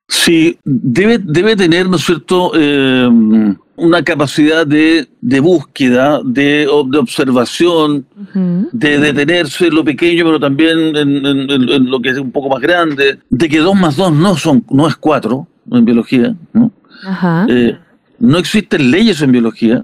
Sí, 0.08 0.60
debe, 0.63 1.18
debe 1.18 1.56
tener, 1.56 1.89
¿no 1.89 1.96
es 1.96 2.06
cierto?, 2.06 2.52
eh, 2.56 3.10
una 3.76 4.04
capacidad 4.04 4.68
de, 4.68 5.08
de 5.22 5.40
búsqueda, 5.40 6.22
de, 6.24 6.68
de 6.88 6.98
observación, 6.98 8.06
de 8.72 9.00
detenerse 9.00 9.68
en 9.68 9.76
lo 9.76 9.84
pequeño, 9.84 10.26
pero 10.26 10.40
también 10.40 10.96
en, 10.96 11.90
lo 11.90 12.00
que 12.00 12.10
es 12.10 12.18
un 12.18 12.32
poco 12.32 12.50
más 12.50 12.62
grande, 12.62 13.20
de 13.30 13.50
que 13.50 13.60
dos 13.60 13.76
más 13.76 13.96
dos 13.96 14.14
no, 14.14 14.36
son, 14.38 14.64
no 14.70 14.88
es 14.88 14.96
cuatro 14.96 15.48
en 15.72 15.86
biología. 15.86 16.36
¿no? 16.54 16.72
Eh, 17.50 17.78
no 18.20 18.38
existen 18.38 18.92
leyes 18.92 19.22
en 19.22 19.32
biología, 19.32 19.84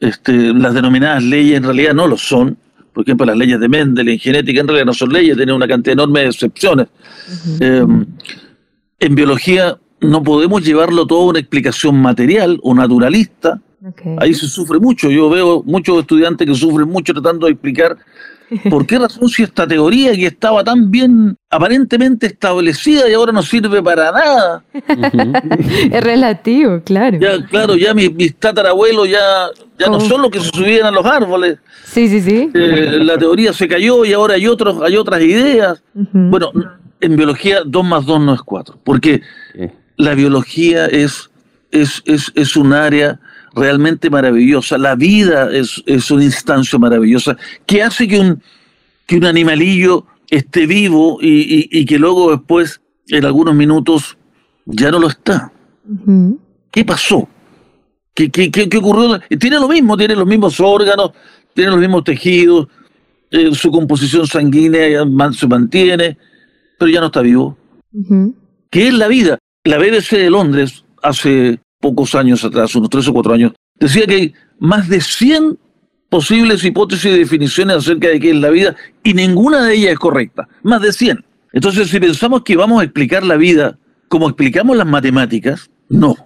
este, 0.00 0.52
las 0.52 0.74
denominadas 0.74 1.22
leyes 1.22 1.56
en 1.56 1.64
realidad 1.64 1.94
no 1.94 2.06
lo 2.06 2.16
son. 2.16 2.58
Por 2.92 3.04
ejemplo, 3.04 3.24
las 3.24 3.38
leyes 3.38 3.58
de 3.58 3.68
Mendel 3.68 4.08
en 4.10 4.18
genética 4.18 4.60
en 4.60 4.68
realidad 4.68 4.86
no 4.86 4.92
son 4.92 5.10
leyes, 5.10 5.36
tienen 5.36 5.54
una 5.54 5.66
cantidad 5.66 5.94
enorme 5.94 6.20
de 6.20 6.26
excepciones. 6.26 6.88
Eh, 7.60 7.86
en 9.00 9.14
biología 9.14 9.78
no 10.02 10.22
podemos 10.22 10.64
llevarlo 10.64 11.06
todo 11.06 11.22
a 11.22 11.26
una 11.26 11.38
explicación 11.38 12.00
material 12.00 12.58
o 12.62 12.74
naturalista. 12.74 13.60
Ahí 14.18 14.34
se 14.34 14.46
sufre 14.46 14.78
mucho. 14.78 15.10
Yo 15.10 15.28
veo 15.28 15.62
muchos 15.64 15.98
estudiantes 15.98 16.46
que 16.46 16.54
sufren 16.54 16.88
mucho 16.88 17.12
tratando 17.12 17.46
de 17.46 17.52
explicar 17.52 17.96
por 18.68 18.86
qué 18.86 18.98
razón 18.98 19.28
si 19.28 19.42
esta 19.42 19.66
teoría 19.66 20.12
que 20.12 20.26
estaba 20.26 20.62
tan 20.62 20.90
bien 20.90 21.36
aparentemente 21.50 22.26
establecida 22.26 23.08
y 23.08 23.14
ahora 23.14 23.32
no 23.32 23.42
sirve 23.42 23.82
para 23.82 24.12
nada. 24.12 24.64
es 25.90 26.04
relativo, 26.04 26.80
claro. 26.84 27.18
Ya, 27.18 27.44
claro, 27.46 27.76
ya 27.76 27.94
mis, 27.94 28.36
tatarabuelos 28.36 29.08
ya, 29.08 29.48
ya 29.78 29.88
no 29.88 30.00
son 30.00 30.22
los 30.22 30.30
que 30.30 30.40
se 30.40 30.50
subían 30.50 30.86
a 30.86 30.90
los 30.90 31.04
árboles. 31.04 31.58
Sí, 31.84 32.08
sí, 32.08 32.20
sí. 32.20 32.50
Eh, 32.54 32.98
la 33.00 33.18
teoría 33.18 33.52
se 33.52 33.66
cayó 33.66 34.04
y 34.04 34.12
ahora 34.12 34.34
hay 34.34 34.46
otros, 34.46 34.80
hay 34.82 34.96
otras 34.96 35.22
ideas. 35.22 35.82
Bueno, 35.94 36.52
en 37.00 37.16
biología 37.16 37.62
2 37.64 37.84
más 37.84 38.06
2 38.06 38.20
no 38.20 38.34
es 38.34 38.42
4, 38.42 38.78
porque 38.84 39.22
la 40.02 40.14
biología 40.16 40.86
es, 40.86 41.30
es, 41.70 42.02
es, 42.06 42.32
es 42.34 42.56
un 42.56 42.72
área 42.72 43.20
realmente 43.54 44.10
maravillosa, 44.10 44.76
la 44.76 44.96
vida 44.96 45.48
es, 45.52 45.80
es 45.86 46.10
una 46.10 46.24
instancia 46.24 46.76
maravillosa, 46.76 47.36
que 47.66 47.82
hace 47.84 48.08
que 48.08 48.18
un, 48.18 48.42
que 49.06 49.16
un 49.16 49.26
animalillo 49.26 50.04
esté 50.28 50.66
vivo 50.66 51.18
y, 51.20 51.68
y, 51.70 51.84
que 51.84 52.00
luego 52.00 52.32
después, 52.32 52.80
en 53.08 53.24
algunos 53.24 53.54
minutos, 53.54 54.16
ya 54.66 54.90
no 54.90 54.98
lo 54.98 55.06
está. 55.06 55.52
¿Qué 56.72 56.84
pasó? 56.84 57.28
¿Qué, 58.12 58.28
qué, 58.30 58.50
qué, 58.50 58.78
ocurrió? 58.78 59.20
Tiene 59.38 59.60
lo 59.60 59.68
mismo, 59.68 59.96
tiene 59.96 60.16
los 60.16 60.26
mismos 60.26 60.58
órganos, 60.58 61.12
tiene 61.54 61.70
los 61.70 61.80
mismos 61.80 62.02
tejidos, 62.02 62.66
eh, 63.30 63.54
su 63.54 63.70
composición 63.70 64.26
sanguínea 64.26 65.04
se 65.32 65.46
mantiene, 65.46 66.18
pero 66.76 66.90
ya 66.90 67.00
no 67.00 67.06
está 67.06 67.20
vivo. 67.20 67.56
¿Qué 68.68 68.88
es 68.88 68.94
la 68.94 69.06
vida? 69.06 69.38
La 69.64 69.78
BBC 69.78 70.16
de 70.16 70.30
Londres, 70.30 70.84
hace 71.02 71.60
pocos 71.80 72.16
años 72.16 72.44
atrás, 72.44 72.74
unos 72.74 72.90
tres 72.90 73.06
o 73.06 73.12
cuatro 73.12 73.32
años, 73.32 73.52
decía 73.78 74.06
que 74.06 74.14
hay 74.14 74.34
más 74.58 74.88
de 74.88 75.00
100 75.00 75.56
posibles 76.08 76.64
hipótesis 76.64 77.12
y 77.12 77.18
definiciones 77.18 77.76
acerca 77.76 78.08
de 78.08 78.18
qué 78.18 78.30
es 78.30 78.36
la 78.36 78.50
vida 78.50 78.74
y 79.04 79.14
ninguna 79.14 79.64
de 79.64 79.74
ellas 79.74 79.92
es 79.92 79.98
correcta. 80.00 80.48
Más 80.64 80.82
de 80.82 80.92
100. 80.92 81.24
Entonces, 81.52 81.88
si 81.90 82.00
pensamos 82.00 82.42
que 82.42 82.56
vamos 82.56 82.80
a 82.80 82.84
explicar 82.84 83.22
la 83.22 83.36
vida 83.36 83.78
como 84.08 84.28
explicamos 84.28 84.76
las 84.76 84.86
matemáticas, 84.86 85.70
no. 85.88 86.16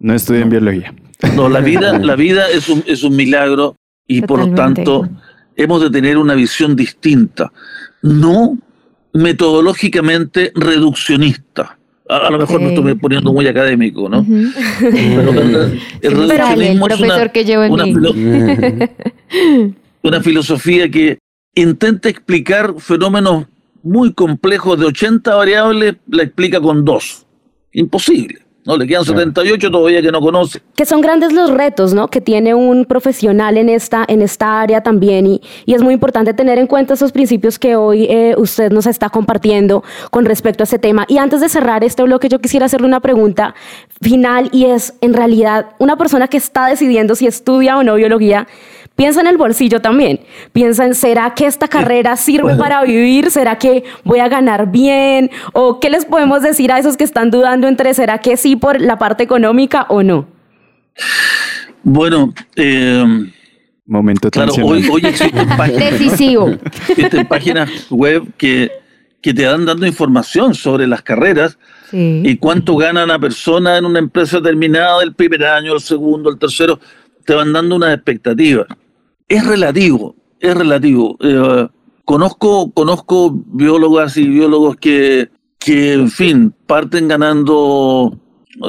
No 0.00 0.14
en 0.14 0.48
biología. 0.48 0.94
No, 1.34 1.48
la 1.50 1.60
vida, 1.60 1.98
la 1.98 2.16
vida 2.16 2.48
es, 2.48 2.68
un, 2.68 2.82
es 2.86 3.04
un 3.04 3.14
milagro 3.14 3.76
y 4.06 4.22
por 4.22 4.38
lo 4.38 4.54
tanto 4.54 5.08
hemos 5.54 5.82
de 5.82 5.90
tener 5.90 6.16
una 6.16 6.34
visión 6.34 6.74
distinta. 6.74 7.52
No 8.00 8.58
metodológicamente 9.12 10.50
reduccionista. 10.54 11.75
A, 12.08 12.30
lo 12.30 12.38
mejor 12.38 12.60
me 12.60 12.68
estoy 12.68 12.94
poniendo 12.94 13.32
muy 13.32 13.46
académico, 13.48 14.08
¿no? 14.08 14.24
Pero 14.80 15.30
el, 16.02 16.12
reduccionismo 16.16 16.86
es 16.86 17.00
una, 17.00 17.28
que 17.32 17.44
llevo 17.44 17.64
en 17.64 17.72
una, 17.72 17.84
una 20.02 20.20
filosofía 20.20 20.88
que 20.88 21.18
intenta 21.54 22.08
explicar 22.08 22.74
fenómenos 22.78 23.46
muy 23.82 24.12
complejos 24.12 24.78
de 24.78 24.86
80 24.86 25.34
variables, 25.34 25.96
la 26.08 26.22
explica 26.22 26.60
con 26.60 26.84
dos. 26.84 27.26
Imposible. 27.72 28.45
No, 28.66 28.76
le 28.76 28.86
quedan 28.86 29.04
78 29.04 29.70
todavía 29.70 30.02
que 30.02 30.10
no 30.10 30.20
conoce. 30.20 30.60
Que 30.74 30.84
son 30.84 31.00
grandes 31.00 31.32
los 31.32 31.50
retos, 31.50 31.94
¿no? 31.94 32.08
Que 32.08 32.20
tiene 32.20 32.52
un 32.52 32.84
profesional 32.84 33.56
en 33.56 33.68
esta, 33.68 34.04
en 34.08 34.22
esta 34.22 34.60
área 34.60 34.82
también 34.82 35.26
y, 35.26 35.40
y 35.64 35.74
es 35.74 35.82
muy 35.82 35.94
importante 35.94 36.34
tener 36.34 36.58
en 36.58 36.66
cuenta 36.66 36.94
esos 36.94 37.12
principios 37.12 37.58
que 37.60 37.76
hoy 37.76 38.06
eh, 38.10 38.34
usted 38.36 38.72
nos 38.72 38.86
está 38.86 39.08
compartiendo 39.08 39.84
con 40.10 40.24
respecto 40.24 40.62
a 40.62 40.64
ese 40.64 40.80
tema. 40.80 41.04
Y 41.08 41.18
antes 41.18 41.40
de 41.40 41.48
cerrar 41.48 41.84
este 41.84 42.02
bloque, 42.02 42.28
yo 42.28 42.40
quisiera 42.40 42.66
hacerle 42.66 42.88
una 42.88 43.00
pregunta 43.00 43.54
final 44.02 44.48
y 44.52 44.64
es, 44.66 44.94
en 45.00 45.14
realidad, 45.14 45.66
una 45.78 45.96
persona 45.96 46.26
que 46.26 46.36
está 46.36 46.66
decidiendo 46.66 47.14
si 47.14 47.26
estudia 47.28 47.78
o 47.78 47.84
no 47.84 47.94
biología, 47.94 48.48
Piensa 48.96 49.20
en 49.20 49.26
el 49.26 49.36
bolsillo 49.36 49.82
también. 49.82 50.20
Piensa 50.52 50.86
en, 50.86 50.94
¿será 50.94 51.34
que 51.34 51.46
esta 51.46 51.68
carrera 51.68 52.16
sirve 52.16 52.56
para 52.56 52.82
vivir? 52.82 53.30
¿Será 53.30 53.58
que 53.58 53.84
voy 54.04 54.20
a 54.20 54.28
ganar 54.28 54.70
bien? 54.70 55.30
¿O 55.52 55.80
qué 55.80 55.90
les 55.90 56.06
podemos 56.06 56.42
decir 56.42 56.72
a 56.72 56.78
esos 56.78 56.96
que 56.96 57.04
están 57.04 57.30
dudando 57.30 57.68
entre, 57.68 57.92
¿será 57.92 58.18
que 58.18 58.38
sí 58.38 58.56
por 58.56 58.80
la 58.80 58.98
parte 58.98 59.22
económica 59.22 59.84
o 59.90 60.02
no? 60.02 60.26
Bueno, 61.82 62.32
eh, 62.56 63.04
momento 63.84 64.30
claro, 64.30 64.54
hoy, 64.64 64.88
hoy 64.90 65.02
existen 65.04 65.46
páginas, 65.58 65.90
Decisivo. 65.90 66.48
existen 66.88 67.26
páginas 67.26 67.70
web 67.90 68.24
que, 68.38 68.72
que 69.20 69.34
te 69.34 69.42
dan 69.42 69.66
dando 69.66 69.86
información 69.86 70.54
sobre 70.54 70.86
las 70.86 71.02
carreras 71.02 71.58
y 71.92 72.36
cuánto 72.38 72.76
gana 72.76 73.04
una 73.04 73.18
persona 73.18 73.76
en 73.76 73.84
una 73.84 73.98
empresa 73.98 74.40
terminada 74.40 75.00
del 75.00 75.14
primer 75.14 75.44
año, 75.44 75.74
el 75.74 75.80
segundo, 75.80 76.30
el 76.30 76.38
tercero, 76.38 76.80
te 77.24 77.34
van 77.34 77.52
dando 77.52 77.76
una 77.76 77.92
expectativa 77.92 78.66
es 79.28 79.46
relativo, 79.46 80.14
es 80.40 80.54
relativo. 80.54 81.16
Eh, 81.20 81.68
conozco, 82.04 82.70
conozco 82.72 83.32
biólogas 83.46 84.16
y 84.16 84.28
biólogos 84.28 84.76
que, 84.76 85.30
que, 85.58 85.94
en 85.94 86.10
fin, 86.10 86.54
parten 86.66 87.08
ganando 87.08 88.18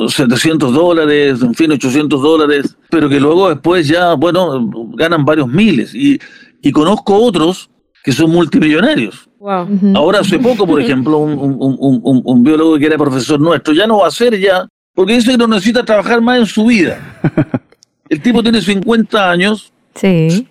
700 0.08 0.74
dólares, 0.74 1.42
en 1.42 1.54
fin, 1.54 1.72
800 1.72 2.22
dólares, 2.22 2.78
pero 2.90 3.10
que 3.10 3.20
luego 3.20 3.50
después 3.50 3.88
ya, 3.88 4.14
bueno, 4.14 4.70
ganan 4.96 5.26
varios 5.26 5.48
miles. 5.48 5.94
Y, 5.94 6.20
y 6.62 6.72
conozco 6.72 7.16
otros 7.16 7.70
que 8.04 8.12
son 8.12 8.32
multimillonarios. 8.32 9.30
Ahora 9.96 10.20
hace 10.20 10.40
poco, 10.40 10.66
por 10.66 10.82
ejemplo, 10.82 11.18
un, 11.18 11.38
un, 11.38 11.78
un, 11.80 12.22
un, 12.24 12.44
biólogo 12.44 12.78
que 12.78 12.86
era 12.86 12.98
profesor 12.98 13.40
nuestro, 13.40 13.74
ya 13.74 13.86
no 13.86 14.00
va 14.00 14.08
a 14.08 14.12
ser 14.12 14.40
ya 14.40 14.68
porque 14.98 15.14
dice 15.14 15.30
que 15.30 15.38
no 15.38 15.48
necesita 15.48 15.86
trabajar 15.86 16.22
más 16.22 16.40
en 16.40 16.46
su 16.48 16.66
vida. 16.66 17.00
El 18.10 18.20
tipo 18.20 18.42
tiene 18.42 18.60
50 18.60 19.30
años. 19.30 19.72
Sí. 20.00 20.48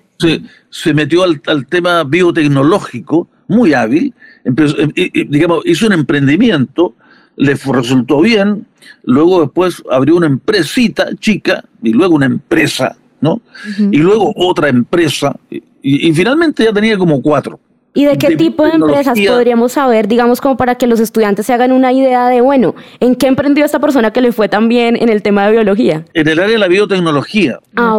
Se, 0.70 0.94
metió 0.94 1.22
al, 1.22 1.66
tema 1.68 2.04
biotecnológico, 2.04 3.28
muy 3.48 3.74
hábil. 3.74 4.14
Eh, 4.44 5.26
digamos, 5.28 5.64
hizo 5.66 5.86
un 5.86 5.92
emprendimiento, 5.92 6.94
le 7.36 7.54
resultó 7.54 8.20
bien. 8.20 8.66
Luego 9.04 9.42
después 9.42 9.82
abrió 9.90 10.16
una 10.16 10.26
empresita 10.26 11.08
chica 11.16 11.64
y 11.82 11.92
luego 11.92 12.14
una 12.14 12.26
empresa, 12.26 12.96
¿no? 13.20 13.40
Y 13.78 13.98
luego 13.98 14.32
otra 14.36 14.68
empresa. 14.68 15.34
y 15.82 16.12
finalmente 16.12 16.64
ya 16.64 16.72
tenía 16.72 16.96
como 16.96 17.20
cuatro. 17.20 17.60
¿Y 17.96 18.04
de 18.04 18.18
qué 18.18 18.36
tipo 18.36 18.64
de 18.66 18.72
empresas 18.72 19.18
podríamos 19.26 19.72
saber, 19.72 20.06
digamos, 20.06 20.42
como 20.42 20.58
para 20.58 20.74
que 20.74 20.86
los 20.86 21.00
estudiantes 21.00 21.46
se 21.46 21.54
hagan 21.54 21.72
una 21.72 21.94
idea 21.94 22.28
de, 22.28 22.42
bueno, 22.42 22.74
¿en 23.00 23.14
qué 23.14 23.26
emprendió 23.26 23.64
esta 23.64 23.78
persona 23.78 24.12
que 24.12 24.20
le 24.20 24.32
fue 24.32 24.50
tan 24.50 24.68
bien 24.68 24.98
en 25.00 25.08
el 25.08 25.22
tema 25.22 25.46
de 25.46 25.52
biología? 25.52 26.04
En 26.12 26.28
el 26.28 26.38
área 26.38 26.52
de 26.52 26.58
la 26.58 26.68
biotecnología. 26.68 27.58
Ah, 27.74 27.98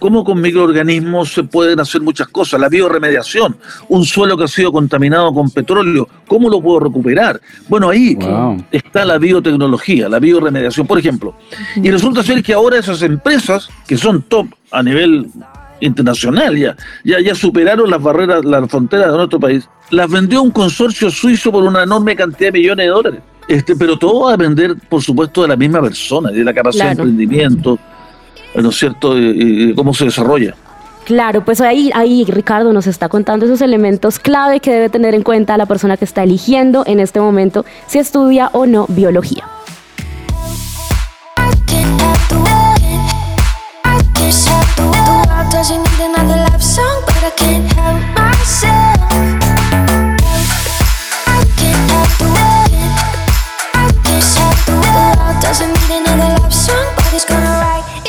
¿Cómo, 0.00 0.24
con, 0.24 0.40
microorganismos 0.40 1.32
se 1.32 1.44
pueden 1.44 1.78
hacer 1.78 2.00
muchas 2.00 2.26
cosas? 2.26 2.60
La 2.60 2.68
bioremediación, 2.68 3.56
un 3.88 4.04
suelo 4.04 4.36
que 4.36 4.42
ha 4.42 4.48
sido 4.48 4.72
contaminado 4.72 5.32
con 5.32 5.50
petróleo, 5.50 6.08
¿cómo 6.26 6.50
lo 6.50 6.60
puedo 6.60 6.80
recuperar? 6.80 7.40
Bueno, 7.68 7.90
ahí 7.90 8.18
está 8.72 9.04
la 9.04 9.18
biotecnología, 9.18 10.08
la 10.08 10.18
bioremediación, 10.18 10.84
por 10.84 10.98
ejemplo. 10.98 11.36
Y 11.76 11.88
resulta 11.92 12.24
ser 12.24 12.42
que 12.42 12.52
ahora 12.52 12.78
esas 12.78 13.02
empresas, 13.02 13.68
que 13.86 13.96
son 13.96 14.22
top 14.22 14.48
a 14.72 14.82
nivel 14.82 15.30
internacional 15.80 16.56
ya, 16.56 16.76
ya, 17.04 17.20
ya 17.20 17.34
superaron 17.34 17.90
las 17.90 18.02
barreras, 18.02 18.44
las 18.44 18.68
fronteras 18.70 19.10
de 19.10 19.16
nuestro 19.16 19.40
país, 19.40 19.68
las 19.90 20.10
vendió 20.10 20.42
un 20.42 20.50
consorcio 20.50 21.10
suizo 21.10 21.52
por 21.52 21.64
una 21.64 21.82
enorme 21.82 22.16
cantidad 22.16 22.52
de 22.52 22.58
millones 22.58 22.86
de 22.86 22.90
dólares. 22.90 23.20
Este, 23.48 23.76
pero 23.76 23.96
todo 23.96 24.24
va 24.24 24.30
a 24.30 24.36
depender, 24.36 24.74
por 24.88 25.02
supuesto, 25.02 25.42
de 25.42 25.48
la 25.48 25.56
misma 25.56 25.80
persona, 25.80 26.30
de 26.30 26.42
la 26.42 26.52
capacidad 26.52 26.86
de 26.86 26.90
emprendimiento, 26.92 27.78
¿no 28.54 28.70
es 28.70 28.76
cierto?, 28.76 29.14
de, 29.14 29.72
cómo 29.76 29.94
se 29.94 30.06
desarrolla. 30.06 30.54
Claro, 31.04 31.44
pues 31.44 31.60
ahí, 31.60 31.92
ahí 31.94 32.24
Ricardo 32.26 32.72
nos 32.72 32.88
está 32.88 33.08
contando 33.08 33.46
esos 33.46 33.60
elementos 33.60 34.18
clave 34.18 34.58
que 34.58 34.72
debe 34.72 34.88
tener 34.88 35.14
en 35.14 35.22
cuenta 35.22 35.56
la 35.56 35.66
persona 35.66 35.96
que 35.96 36.04
está 36.04 36.24
eligiendo 36.24 36.82
en 36.84 36.98
este 36.98 37.20
momento 37.20 37.64
si 37.86 38.00
estudia 38.00 38.50
o 38.52 38.66
no 38.66 38.86
biología. 38.88 39.44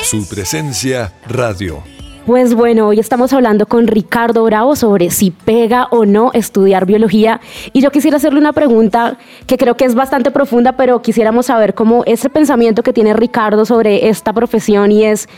Su 0.04 0.26
presencia 0.30 1.12
radio. 1.28 1.84
Pues 2.28 2.56
bueno, 2.56 2.88
hoy 2.88 3.00
estamos 3.00 3.32
hablando 3.32 3.68
con 3.68 3.88
Ricardo 3.88 4.44
Bravo 4.44 4.76
sobre 4.76 5.12
si 5.12 5.32
pega 5.32 5.88
o 5.92 6.06
no 6.06 6.32
estudiar 6.34 6.86
biología. 6.86 7.40
Y 7.72 7.80
yo 7.80 7.90
quisiera 7.90 8.18
hacerle 8.18 8.42
una 8.42 8.52
pregunta 8.52 9.18
que 9.46 9.58
creo 9.58 9.78
que 9.78 9.86
es 9.86 9.96
bastante 9.96 10.30
profunda, 10.30 10.74
pero 10.74 11.02
quisiéramos 11.02 11.46
saber 11.46 11.74
cómo 11.74 12.04
ese 12.06 12.30
pensamiento 12.30 12.84
que 12.84 12.92
tiene 12.92 13.14
Ricardo 13.14 13.64
sobre 13.64 14.10
esta 14.10 14.34
profesión 14.34 14.92
y 14.92 15.06
es, 15.06 15.30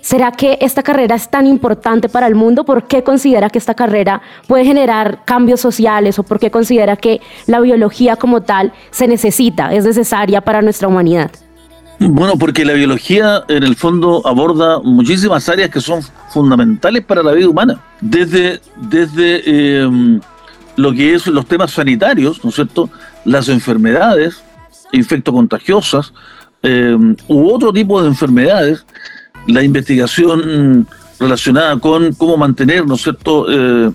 ¿será 0.00 0.32
que 0.32 0.56
esta 0.62 0.82
carrera 0.82 1.16
es 1.16 1.28
tan 1.28 1.46
importante 1.46 2.08
para 2.08 2.26
el 2.26 2.34
mundo? 2.34 2.64
¿Por 2.64 2.84
qué 2.84 3.02
considera 3.02 3.50
que 3.50 3.58
esta 3.58 3.74
carrera 3.74 4.22
puede 4.46 4.64
generar 4.64 5.26
cambios 5.26 5.60
sociales 5.60 6.18
o 6.18 6.22
por 6.22 6.38
qué 6.38 6.50
considera 6.50 6.96
que 6.96 7.20
la 7.46 7.60
biología 7.60 8.16
como 8.16 8.40
tal 8.40 8.72
se 8.90 9.06
necesita, 9.06 9.74
es 9.74 9.84
necesaria 9.84 10.40
para 10.40 10.62
nuestra 10.62 10.88
humanidad? 10.88 11.30
Bueno, 12.00 12.38
porque 12.38 12.64
la 12.64 12.74
biología 12.74 13.42
en 13.48 13.64
el 13.64 13.74
fondo 13.74 14.22
aborda 14.24 14.78
muchísimas 14.80 15.48
áreas 15.48 15.70
que 15.70 15.80
son 15.80 16.00
fundamentales 16.30 17.04
para 17.04 17.24
la 17.24 17.32
vida 17.32 17.48
humana, 17.48 17.80
desde, 18.00 18.60
desde 18.76 19.80
em, 19.80 20.20
lo 20.76 20.92
que 20.92 21.14
es 21.14 21.26
los 21.26 21.46
temas 21.46 21.72
sanitarios, 21.72 22.42
¿no 22.44 22.50
es 22.50 22.56
cierto? 22.56 22.88
Las 23.24 23.48
enfermedades 23.48 24.42
infectocontagiosas 24.92 26.12
eh, 26.62 26.96
u 27.26 27.50
otro 27.50 27.72
tipo 27.72 28.00
de 28.00 28.08
enfermedades, 28.08 28.86
la 29.48 29.64
investigación 29.64 30.86
relacionada 31.18 31.78
con 31.78 32.12
cómo 32.14 32.36
mantener, 32.36 32.86
¿no 32.86 32.94
es 32.94 33.02
cierto?, 33.02 33.46
eh, 33.50 33.90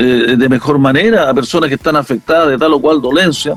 eh, 0.00 0.36
de 0.38 0.48
mejor 0.48 0.78
manera 0.78 1.28
a 1.28 1.34
personas 1.34 1.68
que 1.68 1.74
están 1.74 1.96
afectadas 1.96 2.50
de 2.50 2.56
tal 2.56 2.72
o 2.72 2.80
cual 2.80 3.02
dolencia. 3.02 3.54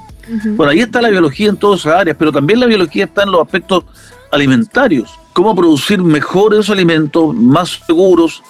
Bueno, 0.55 0.71
ahí 0.71 0.79
está 0.79 0.99
la 0.99 1.09
biología 1.09 1.49
en 1.49 1.57
todas 1.57 1.81
esas 1.81 1.93
áreas, 1.93 2.17
pero 2.17 2.31
también 2.31 2.59
la 2.59 2.65
biología 2.65 3.05
está 3.05 3.21
en 3.21 3.31
los 3.31 3.43
aspectos 3.43 3.83
alimentarios. 4.31 5.11
Cómo 5.33 5.55
producir 5.55 6.01
mejores 6.01 6.71
alimentos, 6.71 7.35
más 7.35 7.81
seguros, 7.85 8.41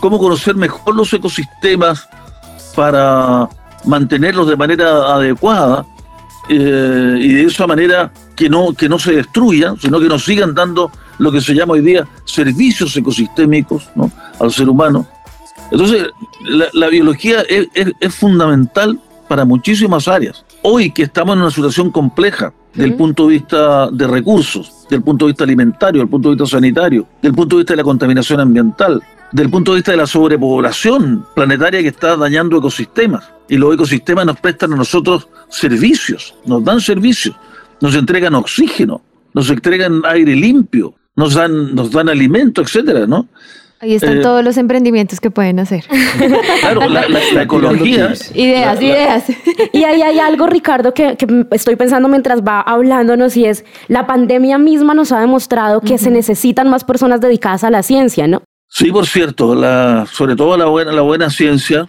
cómo 0.00 0.18
conocer 0.18 0.56
mejor 0.56 0.96
los 0.96 1.12
ecosistemas 1.12 2.08
para 2.74 3.48
mantenerlos 3.84 4.48
de 4.48 4.56
manera 4.56 5.14
adecuada 5.14 5.86
eh, 6.48 7.18
y 7.20 7.32
de 7.32 7.42
esa 7.44 7.68
manera 7.68 8.10
que 8.34 8.50
no, 8.50 8.72
que 8.72 8.88
no 8.88 8.98
se 8.98 9.12
destruyan, 9.12 9.78
sino 9.78 10.00
que 10.00 10.08
nos 10.08 10.24
sigan 10.24 10.52
dando 10.52 10.90
lo 11.18 11.30
que 11.30 11.40
se 11.40 11.54
llama 11.54 11.74
hoy 11.74 11.82
día 11.82 12.08
servicios 12.24 12.96
ecosistémicos 12.96 13.88
¿no? 13.94 14.10
al 14.40 14.50
ser 14.50 14.68
humano. 14.68 15.06
Entonces, 15.70 16.06
la, 16.72 16.88
biología 16.88 17.42
es, 17.48 18.14
fundamental 18.14 18.98
para 19.28 19.44
muchísimas 19.44 20.08
áreas. 20.08 20.44
Hoy 20.62 20.90
que 20.90 21.02
estamos 21.02 21.34
en 21.34 21.42
una 21.42 21.50
situación 21.50 21.90
compleja 21.90 22.52
del 22.74 22.94
punto 22.94 23.26
de 23.26 23.34
vista 23.34 23.90
de 23.90 24.06
recursos, 24.06 24.86
del 24.90 25.02
punto 25.02 25.24
de 25.24 25.32
vista 25.32 25.44
alimentario, 25.44 26.00
del 26.00 26.08
punto 26.08 26.28
de 26.28 26.36
vista 26.36 26.56
sanitario, 26.56 27.06
del 27.22 27.32
punto 27.32 27.56
de 27.56 27.60
vista 27.60 27.72
de 27.72 27.78
la 27.78 27.84
contaminación 27.84 28.40
ambiental, 28.40 29.02
del 29.32 29.50
punto 29.50 29.72
de 29.72 29.76
vista 29.76 29.92
de 29.92 29.96
la 29.96 30.06
sobrepoblación 30.06 31.26
planetaria 31.34 31.82
que 31.82 31.88
está 31.88 32.16
dañando 32.16 32.58
ecosistemas. 32.58 33.30
Y 33.48 33.56
los 33.56 33.74
ecosistemas 33.74 34.26
nos 34.26 34.40
prestan 34.40 34.72
a 34.74 34.76
nosotros 34.76 35.28
servicios, 35.48 36.34
nos 36.44 36.64
dan 36.64 36.80
servicios, 36.80 37.34
nos 37.80 37.94
entregan 37.94 38.34
oxígeno, 38.34 39.02
nos 39.34 39.50
entregan 39.50 40.02
aire 40.04 40.34
limpio, 40.34 40.94
nos 41.14 41.34
dan, 41.34 41.74
nos 41.74 41.90
dan 41.90 42.08
alimento, 42.08 42.62
etcétera, 42.62 43.06
¿no? 43.06 43.28
Ahí 43.78 43.94
están 43.94 44.18
eh, 44.18 44.20
todos 44.22 44.42
los 44.42 44.56
emprendimientos 44.56 45.20
que 45.20 45.30
pueden 45.30 45.58
hacer. 45.58 45.84
Claro, 46.60 46.80
la, 46.88 47.42
ecología. 47.42 48.12
Ideas, 48.34 48.82
ideas. 48.82 49.24
Y 49.72 49.84
ahí 49.84 50.02
hay 50.02 50.18
algo, 50.18 50.46
Ricardo, 50.46 50.94
que, 50.94 51.16
estoy 51.52 51.76
pensando 51.76 52.08
mientras 52.08 52.42
va 52.42 52.60
hablándonos 52.60 53.36
y 53.36 53.44
es, 53.44 53.64
la 53.88 54.06
pandemia 54.06 54.58
misma 54.58 54.94
nos 54.94 55.12
ha 55.12 55.20
demostrado 55.20 55.80
que 55.80 55.98
se 55.98 56.10
necesitan 56.10 56.68
más 56.70 56.84
personas 56.84 57.20
dedicadas 57.20 57.64
a 57.64 57.70
la 57.70 57.82
ciencia, 57.82 58.26
¿no? 58.26 58.42
Sí, 58.68 58.90
por 58.90 59.06
cierto, 59.06 59.54
la, 59.54 60.06
sobre 60.10 60.34
todo 60.34 60.56
la 60.56 60.66
buena, 60.66 60.92
la 60.92 61.02
buena 61.02 61.30
ciencia, 61.30 61.88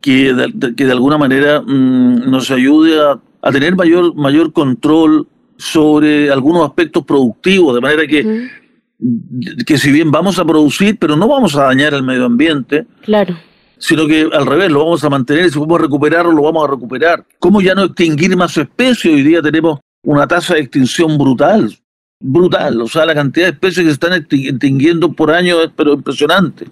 que 0.00 0.34
de, 0.34 0.74
que 0.74 0.84
de 0.84 0.92
alguna 0.92 1.16
manera 1.16 1.60
mm, 1.60 2.30
nos 2.30 2.50
ayude 2.50 3.00
a, 3.00 3.50
tener 3.50 3.76
mayor, 3.76 4.14
mayor 4.14 4.52
control 4.52 5.26
sobre 5.56 6.30
algunos 6.30 6.66
aspectos 6.66 7.04
productivos, 7.04 7.74
de 7.74 7.80
manera 7.80 8.06
que 8.06 8.50
que 9.66 9.78
si 9.78 9.92
bien 9.92 10.10
vamos 10.10 10.38
a 10.38 10.44
producir, 10.44 10.98
pero 10.98 11.16
no 11.16 11.28
vamos 11.28 11.56
a 11.56 11.64
dañar 11.64 11.94
el 11.94 12.02
medio 12.02 12.24
ambiente. 12.24 12.86
Claro. 13.02 13.36
Sino 13.78 14.06
que 14.06 14.28
al 14.32 14.46
revés, 14.46 14.70
lo 14.72 14.80
vamos 14.80 15.04
a 15.04 15.10
mantener 15.10 15.46
y 15.46 15.50
si 15.50 15.54
podemos 15.54 15.80
recuperarlo, 15.80 16.32
lo 16.32 16.42
vamos 16.42 16.66
a 16.66 16.70
recuperar. 16.70 17.24
¿Cómo 17.38 17.60
ya 17.60 17.74
no 17.74 17.84
extinguir 17.84 18.36
más 18.36 18.56
especies? 18.56 19.14
Hoy 19.14 19.22
día 19.22 19.40
tenemos 19.40 19.78
una 20.02 20.26
tasa 20.26 20.54
de 20.54 20.60
extinción 20.60 21.16
brutal, 21.16 21.72
brutal. 22.18 22.80
O 22.80 22.88
sea, 22.88 23.06
la 23.06 23.14
cantidad 23.14 23.46
de 23.46 23.52
especies 23.52 23.84
que 23.84 23.90
se 23.90 23.92
están 23.92 24.14
extinguiendo 24.14 25.12
por 25.12 25.30
año 25.30 25.62
es 25.62 25.70
pero 25.76 25.92
impresionante. 25.92 26.66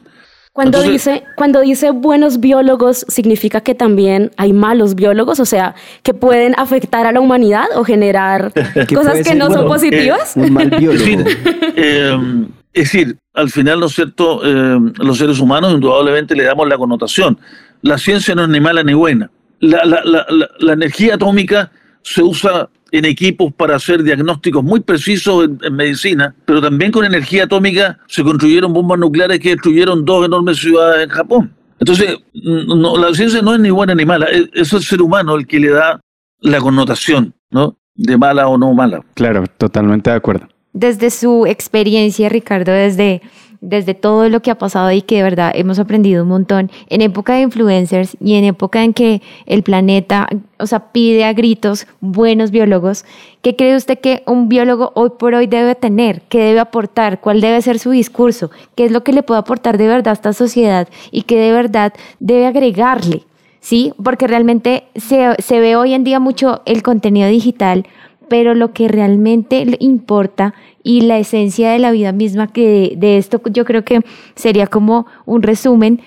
Cuando, 0.57 0.81
dice, 0.81 1.23
cuando 1.35 1.61
dice 1.61 1.91
buenos 1.91 2.41
biólogos, 2.41 3.05
¿significa 3.09 3.61
que 3.61 3.75
también 3.75 4.31
hay 4.39 4.55
malos 4.55 4.95
biólogos? 4.95 5.39
O 5.39 5.45
sea, 5.45 5.75
que 6.03 6.15
pueden 6.15 6.55
afectar 6.57 7.07
a 7.07 7.13
la 7.13 7.21
humanidad 7.21 7.67
o 7.75 7.85
generar 7.85 8.55
cosas 8.95 9.23
que 9.23 9.35
no 9.35 9.51
son 9.51 9.69
positivas. 9.69 10.35
un 10.35 10.55
mal 10.55 10.71
biólogo. 10.79 11.29
Em, 11.77 12.49
es 12.73 12.85
decir, 12.85 13.19
al 13.35 13.51
final, 13.51 13.81
¿no 13.81 13.85
es 13.85 13.97
cierto? 13.97 14.43
Em, 14.47 14.95
los 14.97 15.19
seres 15.19 15.41
humanos 15.41 15.75
indudablemente 15.75 16.35
le 16.35 16.45
damos 16.45 16.67
la 16.67 16.79
connotación. 16.79 17.39
La 17.83 17.99
ciencia 17.99 18.35
no 18.35 18.45
es 18.45 18.49
ni 18.49 18.59
mala 18.59 18.83
ni 18.83 18.95
buena. 18.95 19.31
La, 19.61 19.85
la, 19.85 20.03
la, 20.07 20.27
la 20.59 20.73
energía 20.73 21.17
atómica 21.17 21.71
se 22.01 22.23
usa 22.23 22.71
en 22.93 23.05
equipos 23.05 23.53
para 23.53 23.77
hacer 23.77 24.03
diagnósticos 24.03 24.63
muy 24.63 24.81
precisos 24.81 25.49
en, 25.63 25.75
medicina, 25.75 26.35
pero 26.45 26.61
también 26.61 26.93
con 26.93 27.05
energía 27.05 27.45
atómica 27.45 27.99
se 28.07 28.23
construyeron 28.23 28.73
bombas 28.73 28.99
nucleares 28.99 29.41
que 29.41 29.51
destruyeron 29.51 30.05
dos 30.05 30.27
enormes 30.27 30.59
ciudades 30.59 31.05
en 31.05 31.11
Japón. 31.11 31.55
Entonces, 31.79 32.17
no, 32.33 32.97
la 32.97 33.13
ciencia 33.15 33.43
no 33.43 33.55
es 33.55 33.61
ni 33.61 33.71
buena 33.71 33.95
ni 33.95 34.05
mala, 34.05 34.27
es, 34.27 34.49
es 34.55 34.73
el 34.73 34.83
ser 34.83 35.03
humano 35.03 35.35
el 35.37 35.47
que 35.47 35.61
le 35.61 35.71
da 35.71 36.01
la 36.41 36.61
connotación, 36.61 37.35
¿no? 37.51 37.77
De 37.95 38.17
mala 38.17 38.49
o 38.49 38.57
no 38.57 38.73
mala. 38.73 39.05
Claro, 39.15 39.45
totalmente 39.59 40.11
de 40.11 40.17
acuerdo. 40.17 40.49
Desde 40.73 41.11
su 41.11 41.47
experiencia, 41.47 42.29
Ricardo, 42.29 42.73
desde 42.73 43.23
desde 43.67 43.95
todo 43.95 44.29
lo 44.29 44.41
que 44.41 44.53
ha 44.53 44.59
pasado 44.59 44.93
y 44.93 45.03
que 45.03 45.17
de 45.17 45.23
verdad 45.25 45.51
hemos 45.55 45.81
aprendido 45.81 46.23
un 46.23 46.29
montón 46.29 46.71
en 46.89 47.03
época 47.03 47.35
de 47.35 47.41
influencers 47.41 48.17
y 48.21 48.35
en 48.35 48.45
época 48.45 48.85
en 48.85 48.95
que 48.95 49.23
el 49.45 49.65
planeta, 49.65 50.29
o 50.59 50.67
sea, 50.67 50.93
pide 50.93 51.25
a 51.25 51.33
gritos 51.33 51.89
buenos 52.01 52.53
biólogos, 52.53 53.05
¿qué 53.43 53.57
cree 53.57 53.75
usted 53.75 53.99
que 53.99 54.23
un 54.27 54.49
biólogo 54.49 54.93
hoy 54.95 55.11
por 55.19 55.35
hoy 55.35 55.49
debe 55.49 55.75
tener? 55.75 56.23
¿Qué 56.29 56.39
debe 56.39 56.61
aportar? 56.61 57.21
¿Cuál 57.21 57.41
debe 57.41 57.61
ser 57.61 57.81
su 57.81 57.91
discurso? 57.91 58.53
¿Qué 58.77 58.85
es 58.85 58.93
lo 58.93 59.03
que 59.03 59.13
le 59.13 59.25
puede 59.25 59.41
aportar 59.41 59.79
de 59.79 59.89
verdad 59.89 60.09
a 60.09 60.13
esta 60.13 60.33
sociedad 60.33 60.89
y 61.11 61.23
qué 61.23 61.37
de 61.37 61.51
verdad 61.51 61.93
debe 62.21 62.47
agregarle? 62.47 63.25
¿Sí? 63.59 63.93
Porque 64.01 64.29
realmente 64.29 64.85
se, 64.95 65.35
se 65.41 65.59
ve 65.59 65.75
hoy 65.75 65.93
en 65.93 66.05
día 66.05 66.21
mucho 66.21 66.63
el 66.67 66.85
contenido 66.85 67.29
digital 67.29 67.85
pero 68.29 68.55
lo 68.55 68.73
que 68.73 68.89
realmente 68.89 69.67
importa 69.81 70.55
y 70.83 71.03
la 71.03 71.19
esencia 71.19 71.73
de 71.73 71.79
la 71.79 71.91
vida 71.91 72.13
misma 72.13 72.47
que 72.47 72.95
de, 72.97 73.19
esto 73.19 73.41
yo 73.51 73.65
creo 73.65 73.85
que 73.85 74.01
sería 74.35 74.67
como 74.67 75.07
un 75.25 75.43
resumen 75.43 76.01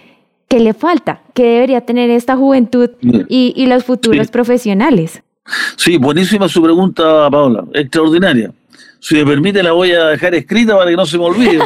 que 0.47 0.59
le 0.59 0.73
falta, 0.73 1.21
que 1.33 1.43
debería 1.43 1.81
tener 1.81 2.09
esta 2.09 2.35
juventud 2.35 2.89
y, 3.01 3.65
los 3.67 3.83
futuros 3.83 4.29
profesionales. 4.31 5.21
Sí, 5.77 5.97
buenísima 5.97 6.47
su 6.47 6.61
pregunta, 6.61 7.29
Paola, 7.29 7.65
extraordinaria. 7.73 8.51
Si 8.99 9.15
me 9.15 9.25
permite, 9.25 9.63
la 9.63 9.71
voy 9.71 9.91
a 9.91 10.07
dejar 10.07 10.35
escrita 10.35 10.75
para 10.75 10.89
que 10.89 10.97
no 10.97 11.05
se 11.05 11.17
me 11.17 11.23
olvide. 11.23 11.59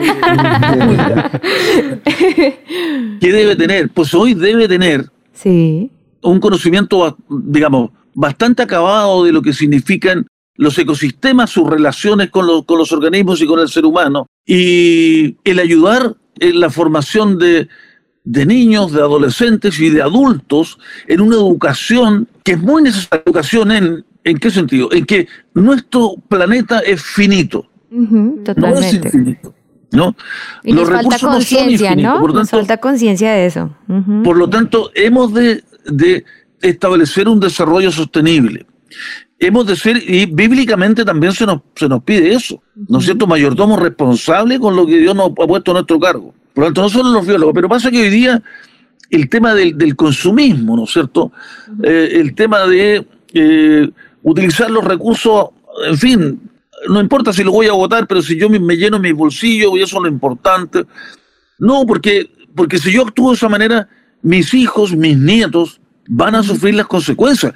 ¿Qué 3.20 3.32
debe 3.32 3.56
tener? 3.56 3.90
Pues 3.90 4.14
hoy 4.14 4.36
debe 4.36 4.68
tener 4.68 5.06
sí. 5.34 5.90
un 6.22 6.40
conocimiento, 6.40 7.18
digamos, 7.30 7.90
bastante 8.14 8.62
acabado 8.62 9.24
de 9.24 9.32
lo 9.32 9.42
que 9.42 9.54
significan 9.54 10.28
los 10.56 10.78
ecosistemas, 10.78 11.50
sus 11.50 11.70
relaciones 11.70 12.30
con, 12.30 12.64
con 12.64 12.78
los 12.78 12.92
organismos 12.92 13.42
y 13.42 13.48
con 13.48 13.60
el 13.60 13.70
ser 13.70 13.86
humano, 13.86 14.28
y 14.46 15.36
el 15.44 15.60
ayudar 15.60 16.16
en 16.40 16.60
la 16.60 16.70
formación 16.70 17.38
de, 17.38 17.68
de 18.24 18.46
niños, 18.46 18.92
de 18.92 19.02
adolescentes 19.02 19.80
y 19.80 19.90
de 19.90 20.02
adultos 20.02 20.80
en 21.08 21.22
una 21.22 21.36
educación 21.36 22.28
que 22.44 22.54
es 22.54 22.60
muy 22.60 22.84
necesaria. 22.84 23.24
Educación 23.26 23.72
en, 23.72 24.06
¿en 24.24 24.38
qué 24.38 24.50
sentido? 24.50 24.90
En 24.92 25.06
que 25.06 25.28
nuestro 25.54 26.16
planeta 26.28 26.80
es 26.80 27.02
finito. 27.02 27.70
No 27.90 28.78
es 28.80 28.94
infinito. 28.94 29.54
¿no? 29.92 30.16
Y 30.64 30.74
nos 30.74 30.90
falta 30.90 31.20
conciencia, 31.20 31.96
¿no? 31.96 32.28
nos 32.28 32.50
falta 32.50 32.78
conciencia 32.78 33.32
de 33.34 33.46
eso. 33.46 33.76
Por 34.24 34.38
lo 34.38 34.50
tanto, 34.50 34.92
hemos 34.96 35.34
de, 35.34 35.64
de 35.86 36.26
establecer 36.62 37.28
un 37.28 37.40
desarrollo 37.40 37.92
sostenible 37.92 38.66
hemos 39.40 39.66
de 39.68 39.76
ser, 39.76 39.98
y 39.98 40.26
bíblicamente 40.26 41.04
también 41.04 41.34
se 41.34 41.46
nos, 41.46 41.62
se 41.76 41.88
nos 41.88 42.04
pide 42.04 42.34
eso, 42.34 42.62
¿no 42.88 43.00
es 43.00 43.06
cierto? 43.06 43.28
Mayordomo 43.28 43.78
responsable 43.78 44.60
con 44.60 44.76
lo 44.76 44.86
que 44.86 44.98
Dios 45.00 45.16
nos 45.16 45.32
ha 45.32 45.48
puesto 45.48 45.72
a 45.72 45.74
nuestro 45.76 46.00
cargo. 46.00 46.34
Por 46.54 46.64
lo 46.64 46.68
tanto, 46.68 46.82
no 46.84 46.90
solo 46.90 47.10
los 47.10 47.26
biólogos, 47.26 47.54
pero 47.54 47.68
pasa 47.68 47.92
que 47.92 48.02
hoy 48.02 48.10
día 48.10 48.42
el 49.10 49.30
tema 49.30 49.54
del, 49.54 49.96
consumismo, 49.96 50.76
¿no 50.76 50.86
es 50.86 50.92
cierto? 50.92 51.32
Eh, 51.84 52.12
el 52.14 52.34
tema 52.36 52.66
de 52.66 53.06
eh, 53.34 53.90
utilizar 54.24 54.72
los 54.72 54.84
recursos, 54.84 55.50
en 55.88 55.98
fin, 55.98 56.50
no 56.88 57.00
importa 57.00 57.34
si 57.34 57.44
lo 57.44 57.52
voy 57.52 57.68
a 57.68 57.74
votar, 57.74 58.08
pero 58.08 58.22
si 58.22 58.38
yo 58.38 58.50
me, 58.50 58.60
me 58.60 58.76
lleno 58.76 59.00
mis 59.00 59.14
bolsillos, 59.14 59.72
y 59.76 59.82
eso 59.82 59.98
es 59.98 60.04
lo 60.04 60.08
importante. 60.08 60.86
No, 61.60 61.86
porque, 61.86 62.30
porque 62.56 62.78
si 62.78 62.92
yo 62.92 63.04
actúo 63.04 63.32
de 63.32 63.36
esa 63.36 63.50
manera, 63.50 63.88
mis 64.22 64.54
hijos, 64.54 64.96
mis 64.96 65.18
nietos, 65.18 65.80
van 66.08 66.36
a 66.36 66.44
sufrir 66.44 66.76
las 66.76 66.88
consecuencias. 66.88 67.54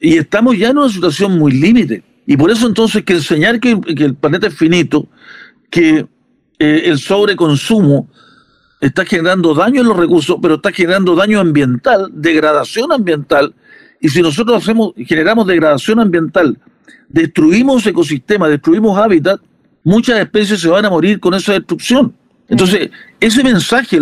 Y 0.00 0.18
estamos 0.18 0.56
ya 0.58 0.70
en 0.70 0.78
una 0.78 0.88
situación 0.88 1.38
muy 1.38 1.52
límite. 1.52 2.02
Y 2.26 2.36
por 2.36 2.50
eso 2.50 2.66
entonces 2.66 3.04
que 3.04 3.14
enseñar 3.14 3.60
que, 3.60 3.78
el 3.86 4.14
planeta 4.14 4.46
es 4.46 4.54
finito, 4.54 5.06
que 5.70 6.06
eh, 6.58 6.82
el 6.86 6.98
sobreconsumo 6.98 8.08
está 8.80 9.04
generando 9.04 9.54
daño 9.54 9.80
en 9.80 9.88
los 9.88 9.96
recursos, 9.96 10.36
pero 10.40 10.56
está 10.56 10.72
generando 10.72 11.14
daño 11.14 11.40
ambiental, 11.40 12.10
degradación 12.12 12.92
ambiental. 12.92 13.54
Y 14.00 14.08
si 14.08 14.20
nosotros 14.20 14.62
hacemos, 14.62 14.92
generamos 14.96 15.46
degradación 15.46 16.00
ambiental, 16.00 16.58
destruimos 17.08 17.86
ecosistemas, 17.86 18.50
destruimos 18.50 18.98
hábitat, 18.98 19.40
muchas 19.82 20.20
especies 20.20 20.60
se 20.60 20.68
van 20.68 20.84
a 20.84 20.90
morir 20.90 21.20
con 21.20 21.32
esa 21.34 21.52
destrucción. 21.52 22.14
Entonces, 22.48 22.90
ese 23.20 23.42
mensaje, 23.42 23.98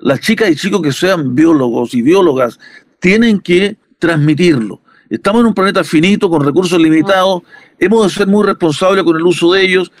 las 0.00 0.20
chicas 0.20 0.50
y 0.50 0.56
chicos 0.56 0.82
que 0.82 0.92
sean 0.92 1.34
biólogos 1.34 1.94
y 1.94 2.02
biólogas 2.02 2.58
tienen 3.00 3.40
que 3.40 3.76
transmitirlo. 3.98 4.81
Estamos 5.12 5.42
en 5.42 5.48
un 5.48 5.52
planeta 5.52 5.84
finito, 5.84 6.30
con 6.30 6.42
recursos 6.42 6.80
limitados, 6.80 7.42
hemos 7.78 8.04
de 8.04 8.18
ser 8.18 8.26
muy 8.26 8.46
responsables 8.46 9.04
con 9.04 9.14
el 9.14 9.22
uso 9.22 9.52
de 9.52 9.62
ellos, 9.62 9.92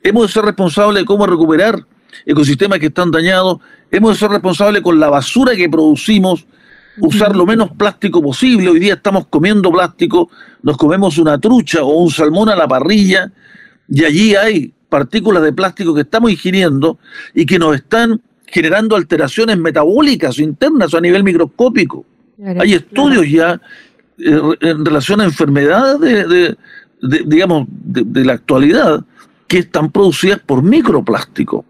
hemos 0.00 0.28
de 0.28 0.32
ser 0.32 0.44
responsables 0.44 1.02
de 1.02 1.04
cómo 1.04 1.26
recuperar 1.26 1.84
ecosistemas 2.24 2.78
que 2.78 2.86
están 2.86 3.10
dañados, 3.10 3.58
hemos 3.90 4.12
de 4.12 4.18
ser 4.20 4.30
responsables 4.30 4.80
con 4.82 5.00
la 5.00 5.10
basura 5.10 5.56
que 5.56 5.68
producimos, 5.68 6.46
usar 7.00 7.34
lo 7.34 7.46
menos 7.46 7.72
plástico 7.72 8.22
posible. 8.22 8.68
Hoy 8.68 8.78
día 8.78 8.94
estamos 8.94 9.26
comiendo 9.26 9.72
plástico, 9.72 10.30
nos 10.62 10.76
comemos 10.76 11.18
una 11.18 11.36
trucha 11.40 11.82
o 11.82 12.04
un 12.04 12.10
salmón 12.12 12.48
a 12.48 12.54
la 12.54 12.68
parrilla 12.68 13.32
y 13.88 14.04
allí 14.04 14.36
hay 14.36 14.72
partículas 14.88 15.42
de 15.42 15.52
plástico 15.52 15.92
que 15.92 16.02
estamos 16.02 16.30
ingiriendo 16.30 16.96
y 17.34 17.44
que 17.44 17.58
nos 17.58 17.74
están 17.74 18.22
generando 18.46 18.94
alteraciones 18.94 19.58
metabólicas 19.58 20.38
internas 20.38 20.94
a 20.94 21.00
nivel 21.00 21.24
microscópico. 21.24 22.04
Hay 22.58 22.72
estudios 22.72 23.28
ya 23.28 23.60
en 24.24 24.84
relación 24.84 25.20
a 25.20 25.24
enfermedades 25.24 26.28
de, 26.28 26.56
digamos, 27.26 27.66
de, 27.68 28.24
la 28.24 28.34
actualidad 28.34 29.04
que 29.46 29.58
están 29.58 29.90
producidas 29.90 30.38
por 30.40 30.62
microplásticos, 30.62 31.64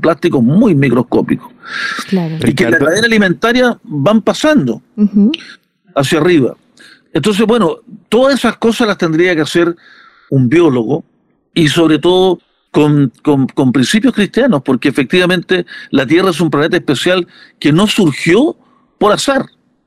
plásticos 0.00 0.42
muy 0.42 0.74
microscópicos. 0.74 1.52
Y 2.44 2.54
que 2.54 2.64
en 2.64 2.70
la 2.72 2.78
cadena 2.78 3.06
alimentaria 3.06 3.78
van 3.84 4.22
pasando 4.22 4.82
hacia 5.94 6.18
arriba. 6.18 6.56
Entonces, 7.12 7.46
bueno, 7.46 7.78
todas 8.08 8.34
esas 8.34 8.56
cosas 8.56 8.88
las 8.88 8.98
tendría 8.98 9.34
que 9.34 9.42
hacer 9.42 9.76
un 10.30 10.48
biólogo 10.48 11.04
y 11.54 11.68
sobre 11.68 11.98
todo 11.98 12.40
con, 12.70 13.12
con, 13.22 13.70
principios 13.70 14.14
cristianos, 14.14 14.62
porque 14.64 14.88
efectivamente 14.88 15.66
la 15.90 16.06
Tierra 16.06 16.30
es 16.30 16.40
un 16.40 16.50
planeta 16.50 16.78
especial 16.78 17.28
que 17.58 17.70
no 17.70 17.86
surgió 17.86 18.56
por 18.98 19.12
azar 19.12 19.44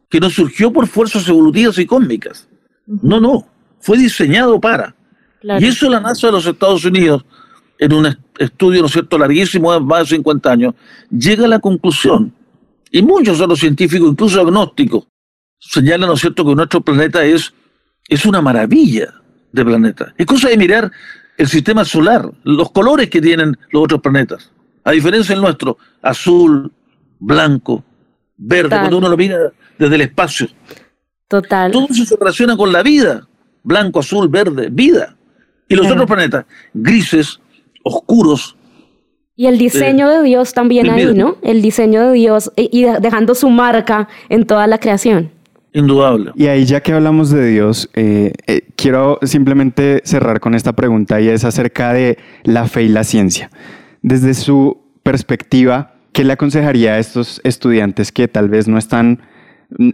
que 0.10 0.20
no 0.20 0.30
surgió 0.30 0.72
por 0.72 0.88
fuerzas 0.88 1.28
evolutivas 1.28 1.78
y 1.78 1.86
cósmicas. 1.86 2.48
No, 2.86 3.20
no, 3.20 3.48
fue 3.80 3.98
diseñado 3.98 4.60
para. 4.60 4.96
Y 5.42 5.66
eso 5.66 5.90
la 5.90 6.00
NASA 6.00 6.28
de 6.28 6.34
los 6.34 6.46
Estados 6.46 6.86
Unidos, 6.86 7.26
en 7.78 7.94
un 7.94 8.18
estudio, 8.40 8.82
¿no 8.82 8.88
es 8.88 8.94
cierto?, 8.94 9.18
larguísimo, 9.18 9.74
de 9.74 9.80
más 9.80 10.10
de 10.10 10.16
50 10.18 10.52
años, 10.52 10.74
llega 11.10 11.46
a 11.46 11.50
la 11.50 11.60
conclusión, 11.60 12.34
y 12.92 13.02
muchos 13.02 13.42
otros 13.42 13.60
científicos, 13.60 14.10
incluso 14.10 14.42
agnósticos, 14.42 15.06
señalan, 15.60 16.08
¿no 16.08 16.16
es 16.16 16.22
cierto?, 16.22 16.46
que 16.46 16.56
nuestro 16.56 16.82
planeta 16.82 17.24
es, 17.26 17.54
es 18.08 18.26
una 18.26 18.42
maravilla 18.42 19.14
de 19.52 19.66
planeta. 19.66 20.14
Es 20.18 20.26
cosa 20.26 20.50
de 20.50 20.58
mirar 20.58 20.92
el 21.38 21.48
sistema 21.48 21.84
solar, 21.86 22.32
los 22.44 22.72
colores 22.72 23.10
que 23.10 23.22
tienen 23.22 23.58
los 23.72 23.84
otros 23.84 24.02
planetas. 24.02 24.52
A 24.84 24.92
diferencia 24.92 25.36
del 25.36 25.42
nuestro, 25.42 25.78
azul, 26.02 26.72
blanco, 27.20 27.84
verde, 28.38 28.70
cuando 28.70 28.98
uno 28.98 29.10
lo 29.10 29.18
mira 29.18 29.52
desde 29.78 29.96
el 29.96 30.02
espacio. 30.02 30.48
Total. 31.28 31.72
Todo 31.72 31.88
eso 31.90 32.06
se 32.06 32.16
relaciona 32.16 32.56
con 32.56 32.72
la 32.72 32.84
vida. 32.84 33.28
Blanco, 33.64 34.00
azul, 34.00 34.28
verde, 34.28 34.70
vida. 34.72 35.16
Y 35.68 35.76
los 35.76 35.90
otros 35.90 36.06
planetas, 36.06 36.46
grises, 36.74 37.40
oscuros. 37.84 38.56
Y 39.36 39.48
el 39.48 39.58
diseño 39.58 40.10
de 40.10 40.24
Dios 40.24 40.54
también 40.54 40.90
ahí, 40.90 41.14
¿no? 41.14 41.38
El 41.42 41.62
diseño 41.62 42.08
de 42.08 42.14
Dios 42.14 42.52
y 42.56 42.84
dejando 42.84 43.36
su 43.36 43.50
marca 43.50 44.08
en 44.30 44.46
toda 44.46 44.68
la 44.68 44.78
creación. 44.78 45.32
Indudable. 45.74 46.32
Y 46.36 46.48
ahí 46.48 46.64
ya 46.64 46.80
que 46.80 46.94
hablamos 46.94 47.32
de 47.32 47.50
Dios, 47.50 47.90
eh, 47.96 48.32
eh, 48.48 48.62
quiero 48.78 49.20
simplemente 49.24 50.02
cerrar 50.06 50.40
con 50.40 50.56
esta 50.56 50.72
pregunta 50.72 51.20
y 51.20 51.28
es 51.28 51.44
acerca 51.44 51.92
de 51.92 52.18
la 52.44 52.66
fe 52.68 52.84
y 52.84 52.88
la 52.88 53.04
ciencia. 53.04 53.50
Desde 54.02 54.36
su 54.36 54.78
perspectiva, 55.04 55.95
¿qué 56.16 56.24
le 56.24 56.32
aconsejaría 56.32 56.94
a 56.94 57.00
estos 57.00 57.42
estudiantes 57.44 58.14
que 58.14 58.30
tal 58.30 58.48
vez 58.48 58.70
no 58.70 58.78
están 58.78 59.20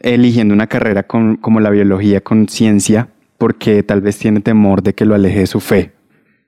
eligiendo 0.04 0.54
una 0.54 0.68
carrera 0.68 1.04
como 1.04 1.60
la 1.60 1.72
biología 1.72 2.22
con 2.22 2.48
ciencia 2.48 3.10
porque 3.40 3.82
tal 3.82 4.02
vez 4.02 4.20
tiene 4.20 4.40
temor 4.40 4.84
de 4.84 4.94
que 4.94 5.04
lo 5.04 5.16
aleje 5.16 5.40
de 5.40 5.48
su 5.48 5.60
fe? 5.60 5.92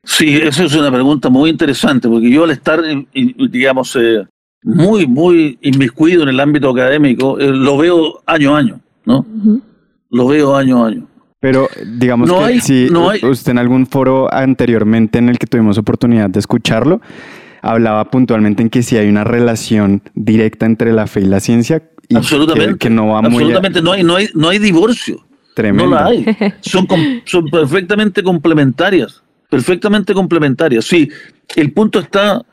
Sí, 0.04 0.36
esa 0.36 0.66
es 0.66 0.76
una 0.76 0.92
pregunta 0.92 1.30
muy 1.30 1.50
interesante, 1.50 2.08
porque 2.08 2.30
yo 2.30 2.44
al 2.44 2.52
estar, 2.52 2.84
digamos, 3.14 3.98
eh, 4.00 4.28
muy, 4.64 5.08
muy 5.08 5.58
inmiscuido 5.62 6.22
en 6.22 6.30
el 6.30 6.40
ámbito 6.40 6.70
académico, 6.70 7.40
eh, 7.40 7.48
lo 7.48 7.76
veo 7.78 8.22
año 8.28 8.56
a 8.56 8.60
año, 8.60 8.80
¿no? 9.06 9.26
Lo 10.12 10.28
veo 10.28 10.56
año 10.56 10.84
a 10.84 10.90
año. 10.90 11.08
Pero 11.40 11.68
digamos 11.98 12.32
que 12.32 12.62
si 12.62 12.90
usted 13.24 13.52
en 13.52 13.58
algún 13.58 13.88
foro 13.88 14.32
anteriormente 14.32 15.18
en 15.18 15.30
el 15.30 15.40
que 15.40 15.48
tuvimos 15.48 15.80
oportunidad 15.80 16.30
de 16.30 16.40
escucharlo, 16.40 17.02
hablaba 17.64 18.12
puntualmente 18.12 18.62
en 18.62 18.70
que 18.70 18.84
si 18.84 18.98
hay 18.98 19.08
una 19.08 19.24
relación 19.24 20.04
directa 20.14 20.66
entre 20.66 20.92
la 20.94 21.08
fe 21.08 21.22
y 21.22 21.26
la 21.26 21.40
ciencia, 21.40 21.82
absolutamente. 22.14 22.78
Que, 22.78 22.90
no 22.90 23.08
va 23.08 23.20
absolutamente, 23.20 23.82
no 23.82 23.94
hay, 23.94 24.04
no 24.04 24.16
hay, 24.18 24.30
no 24.36 24.50
hay 24.50 24.60
divorcio. 24.60 25.26
Tremendo. 25.56 25.92
No 25.92 25.96
la 25.96 26.06
hay. 26.08 26.26
Son, 26.62 26.88
son 27.26 27.46
perfectamente 27.46 28.22
complementarias. 28.22 29.24
Perfectamente 29.50 30.14
complementarias. 30.14 30.84
Sí, 30.86 31.10
el 31.56 31.72
punto 31.72 32.00
está 32.00 32.44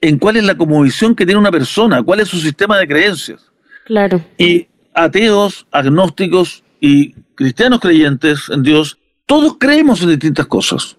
en 0.00 0.18
cuál 0.18 0.36
es 0.36 0.44
la 0.44 0.56
conmovisión 0.56 1.14
que 1.14 1.24
tiene 1.24 1.40
una 1.40 1.52
persona, 1.52 2.02
cuál 2.02 2.20
es 2.20 2.28
su 2.28 2.38
sistema 2.38 2.76
de 2.78 2.86
creencias. 2.86 3.50
Claro. 3.86 4.20
Y 4.36 4.66
ateos, 4.92 5.66
agnósticos 5.70 6.62
y 6.80 7.14
cristianos 7.36 7.80
creyentes 7.80 8.48
en 8.50 8.62
Dios, 8.62 8.98
todos 9.24 9.56
creemos 9.58 10.02
en 10.02 10.10
distintas 10.10 10.46
cosas. 10.46 10.96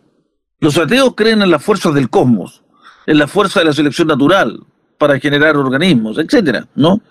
Los 0.59 0.77
ateos 0.77 1.13
creen 1.15 1.41
en 1.41 1.51
las 1.51 1.63
fuerzas 1.63 1.93
del 1.93 2.09
cosmos, 2.09 2.63
en 3.05 3.17
la 3.17 3.27
fuerza 3.27 3.59
de 3.59 3.65
la 3.65 3.73
selección 3.73 4.07
natural 4.07 4.59
para 4.97 5.19
generar 5.19 5.57
organismos, 5.57 6.17
etcétera, 6.17 6.67
¿no? 6.75 7.01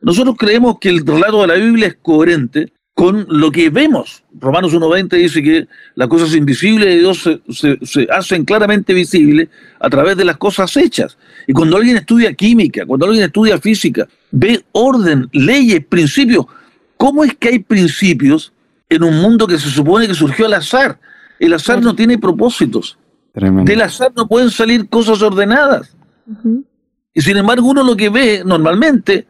Nosotros 0.00 0.36
creemos 0.38 0.78
que 0.80 0.88
el 0.88 1.06
relato 1.06 1.42
de 1.42 1.46
la 1.46 1.54
Biblia 1.54 1.86
es 1.88 1.96
coherente 2.02 2.72
con 2.94 3.26
lo 3.28 3.50
que 3.50 3.70
vemos. 3.70 4.22
Romanos 4.38 4.74
1.20 4.74 5.16
dice 5.16 5.42
que 5.42 5.66
las 5.94 6.08
cosas 6.08 6.34
invisibles 6.34 6.88
de 6.88 6.98
Dios 6.98 7.28
se, 7.50 8.06
hacen 8.10 8.44
claramente 8.44 8.92
visibles 8.92 9.48
a 9.80 9.88
través 9.88 10.16
de 10.16 10.24
las 10.24 10.36
cosas 10.36 10.76
hechas. 10.76 11.16
Y 11.46 11.52
cuando 11.52 11.76
alguien 11.76 11.96
estudia 11.96 12.34
química, 12.34 12.84
cuando 12.84 13.06
alguien 13.06 13.24
estudia 13.24 13.58
física, 13.58 14.06
ve 14.30 14.62
orden, 14.72 15.28
leyes, 15.32 15.84
principios. 15.86 16.46
¿Cómo 16.96 17.24
es 17.24 17.34
que 17.34 17.48
hay 17.48 17.58
principios 17.60 18.52
en 18.88 19.02
un 19.04 19.20
mundo 19.20 19.46
que 19.46 19.58
se 19.58 19.70
supone 19.70 20.06
que 20.06 20.14
surgió 20.14 20.46
al 20.46 20.54
azar? 20.54 20.98
El 21.38 21.54
azar 21.54 21.80
no 21.80 21.94
tiene 21.94 22.18
propósitos. 22.18 22.98
Del 23.34 23.80
azar 23.80 24.12
no 24.14 24.28
pueden 24.28 24.50
salir 24.50 24.88
cosas 24.88 25.22
ordenadas. 25.22 25.96
Y 27.14 27.20
sin 27.20 27.36
embargo 27.36 27.68
uno 27.68 27.82
lo 27.82 27.96
que 27.96 28.10
ve 28.10 28.42
normalmente 28.44 29.26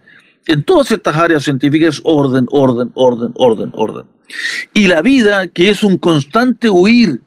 en 0.47 0.65
todas 0.65 0.91
estas 0.91 1.17
áreas 1.17 1.45
científicas 1.45 2.01
orden, 2.05 2.47
orden, 2.51 2.91
orden, 2.95 3.33
orden, 3.35 3.71
orden. 3.75 4.07
Y 4.75 4.89
la 4.89 5.03
vida, 5.03 5.49
que 5.49 5.71
es 5.71 5.83
un 5.83 5.99
constante 5.99 6.69
huir 6.69 7.21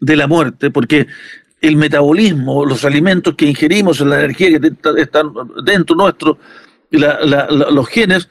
de 0.00 0.16
la 0.16 0.26
muerte, 0.26 0.70
porque 0.70 1.06
el 1.60 1.76
metabolismo, 1.76 2.64
los 2.64 2.84
alimentos 2.84 3.34
que 3.34 3.46
ingerimos, 3.46 4.00
la 4.00 4.18
energía 4.20 4.58
que 4.58 4.72
están 4.98 5.32
dentro 5.64 5.96
nuestro, 5.96 6.38
los 6.90 7.88
genes, 7.88 8.28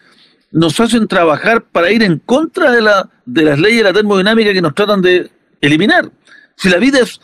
nos 0.52 0.80
hacen 0.80 1.08
trabajar 1.08 1.64
para 1.64 1.92
ir 1.92 2.02
en 2.02 2.20
contra 2.20 2.72
de, 2.72 2.82
la, 2.82 3.10
de 3.26 3.44
las 3.44 3.60
leyes 3.60 3.80
de 3.80 3.84
la 3.84 3.94
termodinámica 3.94 4.52
que 4.52 4.62
nos 4.62 4.74
tratan 4.74 5.02
de 5.02 5.30
eliminar. 5.62 6.10
Si 6.56 6.70
la 6.70 6.78
vida 6.78 7.00
es, 7.00 7.22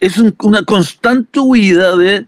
es 0.00 0.18
una 0.18 0.64
constante 0.64 1.38
huida 1.38 1.96
de 1.96 2.26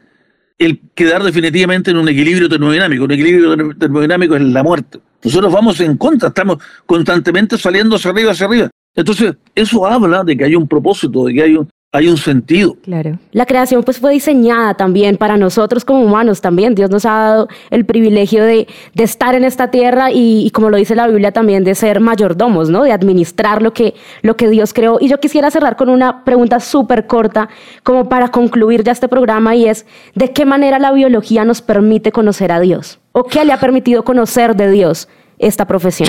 el 0.58 0.80
quedar 0.94 1.22
definitivamente 1.24 1.90
en 1.90 1.96
un 1.96 2.08
equilibrio 2.08 2.48
termodinámico. 2.48 3.04
Un 3.04 3.12
equilibrio 3.12 3.74
termodinámico 3.76 4.36
es 4.36 4.42
la 4.42 4.62
muerte. 4.62 5.00
Nosotros 5.24 5.52
vamos 5.52 5.80
en 5.80 5.96
contra, 5.96 6.28
estamos 6.28 6.58
constantemente 6.86 7.56
saliendo 7.58 7.96
hacia 7.96 8.10
arriba, 8.10 8.32
hacia 8.32 8.46
arriba. 8.46 8.70
Entonces, 8.94 9.34
eso 9.54 9.86
habla 9.86 10.22
de 10.22 10.36
que 10.36 10.44
hay 10.44 10.54
un 10.54 10.68
propósito, 10.68 11.24
de 11.24 11.34
que 11.34 11.42
hay 11.42 11.56
un, 11.56 11.68
hay 11.94 12.08
un 12.08 12.16
sentido. 12.16 12.74
Claro. 12.82 13.18
La 13.32 13.44
creación 13.44 13.82
pues 13.82 13.98
fue 13.98 14.12
diseñada 14.12 14.72
también 14.74 15.18
para 15.18 15.36
nosotros 15.36 15.84
como 15.84 16.02
humanos 16.02 16.40
también. 16.40 16.74
Dios 16.74 16.88
nos 16.88 17.04
ha 17.04 17.10
dado 17.10 17.48
el 17.68 17.84
privilegio 17.84 18.42
de, 18.44 18.66
estar 18.94 19.34
en 19.34 19.44
esta 19.44 19.70
tierra 19.70 20.10
y, 20.10 20.50
como 20.52 20.70
lo 20.70 20.78
dice 20.78 20.94
la 20.94 21.06
Biblia 21.06 21.32
también 21.32 21.64
de 21.64 21.74
ser 21.74 22.00
mayordomos, 22.00 22.70
¿no? 22.70 22.84
De 22.84 22.92
administrar 22.92 23.60
lo 23.60 23.74
que, 23.74 23.94
lo 24.22 24.36
que 24.36 24.48
Dios 24.48 24.72
creó. 24.72 24.96
Y 25.00 25.08
yo 25.08 25.20
quisiera 25.20 25.50
cerrar 25.50 25.76
con 25.76 25.90
una 25.90 26.24
pregunta 26.24 26.60
súper 26.60 27.06
corta 27.06 27.50
como 27.82 28.08
para 28.08 28.28
concluir 28.28 28.82
ya 28.82 28.92
este 28.92 29.08
programa 29.08 29.54
y 29.54 29.66
es, 29.66 29.84
¿de 30.14 30.32
qué 30.32 30.46
manera 30.46 30.78
la 30.78 30.92
biología 30.92 31.44
nos 31.44 31.60
permite 31.60 32.10
conocer 32.10 32.52
a 32.52 32.60
Dios? 32.60 33.00
¿O 33.12 33.24
qué 33.24 33.44
le 33.44 33.52
ha 33.52 33.60
permitido 33.60 34.02
conocer 34.02 34.56
de 34.56 34.70
Dios 34.70 35.08
esta 35.38 35.66
profesión? 35.66 36.08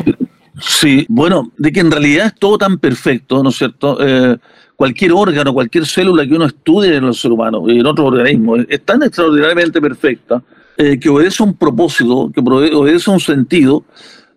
Sí, 0.62 1.06
bueno, 1.10 1.52
de 1.58 1.72
que 1.72 1.80
en 1.82 1.92
realidad 1.92 2.28
es 2.28 2.36
todo 2.36 2.58
tan 2.58 2.78
perfecto, 2.78 3.42
¿no 3.44 3.50
es 3.50 3.58
cierto? 3.58 3.98
Eh, 4.00 4.38
cualquier 4.76 5.12
órgano, 5.14 5.54
cualquier 5.54 5.86
célula 5.86 6.26
que 6.26 6.34
uno 6.34 6.46
estudie 6.46 6.96
en 6.96 7.06
el 7.06 7.14
ser 7.14 7.32
humano 7.32 7.64
y 7.68 7.80
en 7.80 7.86
otros 7.86 8.08
organismos 8.08 8.62
es 8.68 8.82
tan 8.84 9.04
extraordinariamente 9.04 9.82
perfecta 9.82 10.42
eh, 10.78 11.00
que 11.00 11.10
obedece 11.10 11.44
a 11.44 11.46
un 11.46 11.56
propósito, 11.56 12.32
que 12.34 12.42
obedece 12.42 13.10
a 13.10 13.14
un 13.14 13.20
sentido 13.20 13.84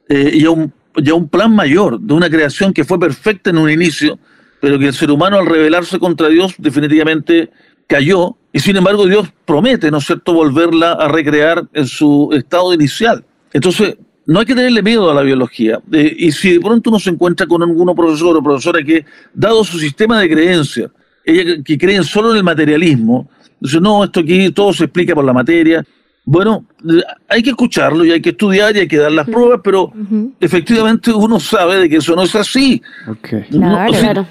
eh, 0.09 0.31
y, 0.35 0.45
a 0.45 0.51
un, 0.51 0.73
un 0.95 1.29
plan 1.29 1.55
mayor 1.55 1.99
de 1.99 2.15
una 2.15 2.29
creación 2.29 2.73
que 2.73 2.85
fue 2.85 2.99
perfecta 2.99 3.51
en 3.51 3.59
un 3.59 3.71
inicio, 3.71 4.19
pero 4.61 4.79
que 4.79 4.89
el 4.89 4.95
ser 4.95 5.11
humano 5.11 5.39
al 5.39 5.47
rebelarse 5.47 5.99
contra 5.99 6.29
Dios 6.29 6.55
definitivamente 6.59 7.51
cayó 7.87 8.37
y 8.53 8.61
sin 8.61 8.77
embargo 8.77 9.07
Dios 9.07 9.29
promete, 9.45 9.91
¿no 9.91 9.99
es 9.99 10.07
cierto?, 10.07 10.33
volverla 10.33 10.93
a 10.93 11.09
recrear 11.09 11.67
en 11.73 11.87
su 11.87 12.31
estado 12.33 12.73
inicial. 12.75 13.25
Entonces, 13.53 13.97
no 14.27 14.41
hay 14.41 14.47
que 14.47 14.55
tenerle 14.55 14.83
miedo 14.83 15.11
a 15.11 15.15
la 15.15 15.23
biología. 15.23 15.81
Eh, 15.93 16.15
y 16.19 16.33
si 16.33 16.55
de 16.55 16.61
pronto 16.61 16.91
uno 16.91 16.99
se 16.99 17.11
encuentra 17.11 17.47
con 17.47 17.63
alguno 17.63 17.95
profesor 17.95 18.37
o 18.37 18.43
profesora 18.43 18.83
que, 18.83 19.05
dado 19.33 19.65
su 19.65 19.79
sistema 19.79 20.21
de 20.21 20.29
creencia, 20.29 20.91
ella 21.25 21.63
que 21.65 21.79
creen 21.79 22.05
solo 22.05 22.33
en 22.33 22.39
el 22.39 22.45
materialismo, 22.45 23.29
dice, 23.61 23.81
no, 23.81 24.05
esto 24.05 24.21
aquí 24.21 24.51
todo 24.51 24.73
se 24.73 24.85
explica 24.85 25.15
por 25.15 25.25
la 25.25 25.33
materia. 25.33 25.85
Bueno, 26.25 26.67
eh, 26.85 27.03
hay 27.29 27.41
que 27.41 27.51
escucharlo 27.51 28.05
y 28.05 28.11
hay 28.11 28.21
que 28.21 28.31
estudiar 28.31 28.77
y 28.77 28.81
hay 28.81 28.89
que 28.89 28.97
dar 28.97 29.13
las 29.13 29.29
pruebas, 29.29 29.61
pero 29.63 29.93
efectivamente 30.41 31.13
uno 31.13 31.39
sabe 31.39 31.79
de 31.79 31.89
que 31.89 31.99
eso 31.99 32.17
no 32.17 32.23
es 32.23 32.35
así. 32.35 32.83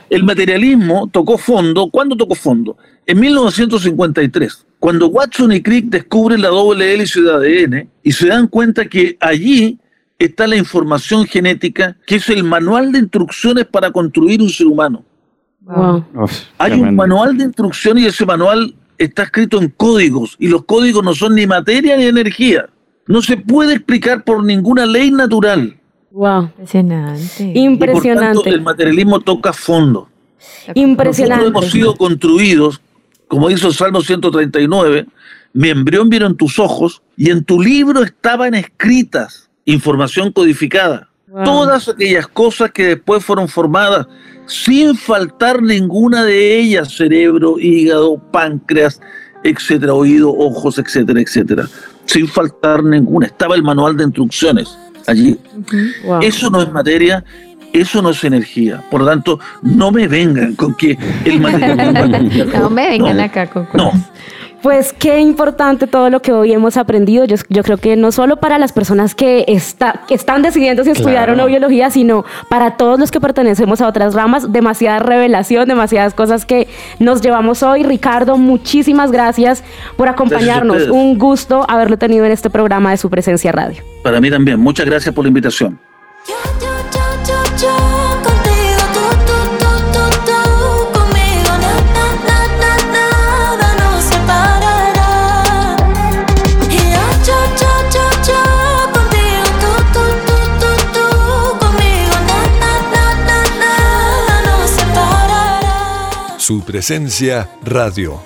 el 0.10 0.24
materialismo 0.24 1.08
tocó 1.08 1.38
fondo. 1.38 1.90
¿Cuándo 1.90 2.18
tocó 2.18 2.36
fondo? 2.36 2.78
En 3.06 3.20
1953, 3.20 4.66
cuando 4.80 5.08
Watson 5.08 5.54
y 5.54 5.62
Crick 5.62 5.86
descubren 5.86 6.42
la 6.42 6.50
doble 6.50 6.94
hélice 6.94 7.22
de 7.22 7.32
ADN 7.32 7.90
y 8.04 8.12
se 8.12 8.28
dan 8.28 8.48
cuenta 8.48 8.86
que 8.86 9.16
allí 9.22 9.80
está 10.20 10.48
la 10.48 10.56
información 10.56 11.26
genética, 11.26 11.98
que 12.06 12.16
es 12.16 12.30
el 12.30 12.44
manual 12.44 12.92
de 12.92 13.00
instrucciones 13.00 13.66
para 13.66 13.92
construir 13.92 14.42
un 14.42 14.50
ser 14.50 14.68
humano. 14.68 15.04
Hay 16.58 16.74
un 16.74 16.96
manual 16.96 17.38
de 17.38 17.46
instrucciones 17.46 18.04
y 18.04 18.08
ese 18.08 18.26
manual 18.26 18.76
está 18.98 19.24
escrito 19.24 19.60
en 19.60 19.70
códigos 19.70 20.36
y 20.40 20.48
los 20.48 20.64
códigos 20.66 21.04
no 21.04 21.14
son 21.14 21.36
ni 21.36 21.48
materia 21.48 21.98
ni 21.98 22.06
energía. 22.06 22.70
No 23.08 23.22
se 23.22 23.38
puede 23.38 23.76
explicar 23.76 24.24
por 24.24 24.44
ninguna 24.44 24.86
ley 24.86 25.12
natural. 25.12 25.78
Wow, 26.12 26.44
impresionante. 26.44 27.52
Impresionante. 27.56 28.50
el 28.50 28.62
materialismo 28.62 29.20
toca 29.20 29.52
fondo. 29.54 30.08
Impresionante. 30.74 31.44
Nosotros 31.44 31.64
hemos 31.64 31.72
sido 31.72 31.96
construidos, 31.96 32.82
como 33.28 33.50
dice 33.50 33.68
el 33.68 33.74
Salmo 33.74 34.02
139, 34.02 35.08
mi 35.54 35.70
embrión 35.70 36.10
vieron 36.10 36.38
tus 36.38 36.58
ojos 36.58 37.02
y 37.18 37.32
en 37.32 37.44
tu 37.44 37.62
libro 37.62 38.04
estaban 38.04 38.54
escritas 38.54 39.45
información 39.66 40.32
codificada. 40.32 41.10
Todas 41.44 41.90
aquellas 41.90 42.28
cosas 42.28 42.72
que 42.72 42.88
después 42.88 43.26
fueron 43.26 43.50
formadas 43.50 44.08
sin 44.48 44.96
faltar 44.96 45.62
ninguna 45.62 46.24
de 46.24 46.60
ellas, 46.60 46.94
cerebro, 46.96 47.60
hígado, 47.60 48.18
páncreas, 48.32 49.02
etcétera, 49.44 49.94
oído, 49.94 50.34
ojos, 50.34 50.78
etcétera, 50.78 51.20
etcétera. 51.20 51.68
Sin 52.06 52.28
faltar 52.28 52.84
ninguna. 52.84 53.26
Estaba 53.26 53.56
el 53.56 53.64
manual 53.64 53.98
de 53.98 54.06
instrucciones 54.06 54.78
allí. 55.08 55.38
Eso 56.22 56.50
no 56.50 56.62
es 56.62 56.72
materia, 56.72 57.24
eso 57.74 58.02
no 58.02 58.12
es 58.12 58.24
energía. 58.24 58.84
Por 58.90 59.02
lo 59.02 59.08
tanto, 59.08 59.40
no 59.62 59.92
me 59.92 60.08
vengan 60.08 60.56
con 60.56 60.76
que 60.76 60.98
el 61.26 61.40
material. 61.42 62.52
no 62.54 62.70
me 62.70 62.90
vengan 62.90 63.20
acá 63.20 63.48
con 63.48 63.68
No, 63.74 63.92
pues 64.66 64.94
qué 64.94 65.20
importante 65.20 65.86
todo 65.86 66.10
lo 66.10 66.24
que 66.24 66.32
hoy 66.32 66.52
hemos 66.52 66.76
aprendido. 66.76 67.24
Yo, 67.26 67.62
creo 67.62 67.78
que 67.78 67.96
no 67.96 68.12
solo 68.12 68.38
para 68.38 68.58
las 68.58 68.74
personas 68.74 69.14
que, 69.14 69.46
están 69.48 70.42
decidiendo 70.42 70.84
si 70.84 70.90
estudiar 70.90 71.30
o 71.30 71.36
no 71.36 71.46
biología, 71.46 71.92
sino 71.92 72.26
para 72.50 72.76
todos 72.76 73.00
los 73.00 73.12
que 73.12 73.22
pertenecemos 73.22 73.80
a 73.82 73.88
otras 73.88 74.16
ramas, 74.16 74.52
demasiada 74.52 74.98
revelación, 74.98 75.68
demasiadas 75.68 76.16
cosas 76.16 76.48
que 76.48 76.68
nos 76.98 77.22
llevamos 77.22 77.62
hoy. 77.62 77.84
Ricardo, 77.84 78.38
muchísimas 78.38 79.12
gracias 79.12 79.64
por 79.98 80.10
acompañarnos. 80.10 80.88
Un 80.88 81.20
gusto 81.20 81.64
haberlo 81.70 82.00
tenido 82.00 82.26
en 82.26 82.32
este 82.32 82.50
programa 82.50 82.90
de 82.90 82.98
su 82.98 83.08
presencia 83.08 83.52
radio. 83.52 83.84
Para 84.02 84.20
mí 84.20 84.32
también. 84.32 84.60
Muchas 84.60 84.88
gracias 84.88 85.14
por 85.14 85.26
la 85.26 85.28
invitación. 85.28 85.80
Su 106.46 106.62
presencia 106.62 107.50
radio. 107.64 108.22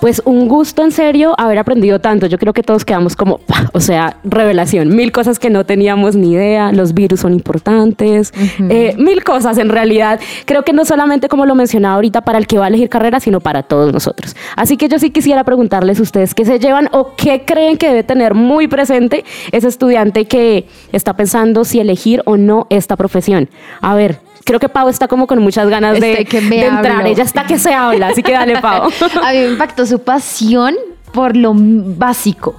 Pues 0.00 0.22
un 0.24 0.46
gusto 0.46 0.84
en 0.84 0.92
serio 0.92 1.34
haber 1.38 1.58
aprendido 1.58 1.98
tanto. 1.98 2.26
Yo 2.28 2.38
creo 2.38 2.52
que 2.52 2.62
todos 2.62 2.84
quedamos 2.84 3.16
como, 3.16 3.40
o 3.72 3.80
sea, 3.80 4.18
revelación. 4.22 4.94
Mil 4.94 5.10
cosas 5.10 5.40
que 5.40 5.50
no 5.50 5.66
teníamos 5.66 6.14
ni 6.14 6.34
idea. 6.34 6.70
Los 6.70 6.94
virus 6.94 7.18
son 7.18 7.32
importantes. 7.32 8.32
Eh, 8.70 8.94
mil 8.96 9.24
cosas 9.24 9.58
en 9.58 9.70
realidad. 9.70 10.20
Creo 10.44 10.62
que 10.62 10.72
no 10.72 10.84
solamente 10.84 11.28
como 11.28 11.46
lo 11.46 11.56
mencionaba 11.56 11.96
ahorita 11.96 12.20
para 12.20 12.38
el 12.38 12.46
que 12.46 12.58
va 12.58 12.66
a 12.66 12.68
elegir 12.68 12.88
carrera, 12.88 13.18
sino 13.18 13.40
para 13.40 13.64
todos 13.64 13.92
nosotros. 13.92 14.36
Así 14.54 14.76
que 14.76 14.88
yo 14.88 15.00
sí 15.00 15.10
quisiera 15.10 15.42
preguntarles 15.42 15.98
a 15.98 16.02
ustedes 16.02 16.32
qué 16.32 16.44
se 16.44 16.60
llevan 16.60 16.88
o 16.92 17.16
qué 17.16 17.44
creen 17.44 17.76
que 17.76 17.88
debe 17.88 18.04
tener 18.04 18.34
muy 18.34 18.68
presente 18.68 19.24
ese 19.50 19.66
estudiante 19.66 20.26
que 20.26 20.68
está 20.92 21.16
pensando 21.16 21.64
si 21.64 21.80
elegir 21.80 22.22
o 22.24 22.36
no 22.36 22.68
esta 22.70 22.96
profesión. 22.96 23.48
A 23.80 23.96
ver, 23.96 24.20
creo 24.44 24.60
que 24.60 24.68
Pau 24.68 24.88
está 24.88 25.08
como 25.08 25.26
con 25.26 25.40
muchas 25.40 25.68
ganas 25.68 25.98
de, 26.00 26.18
entrar. 26.20 27.06
Ella 27.06 27.24
está 27.24 27.46
que 27.46 27.58
se 27.58 27.72
habla, 27.72 28.08
así 28.08 28.22
que 28.22 28.32
dale, 28.32 28.60
Pau. 28.60 28.90
A 29.22 29.32
mí 29.32 29.38
me 29.38 29.48
impactó 29.48 29.86
su 29.86 30.00
pasión 30.00 30.74
por 31.12 31.36
lo 31.36 31.52
básico, 31.54 32.54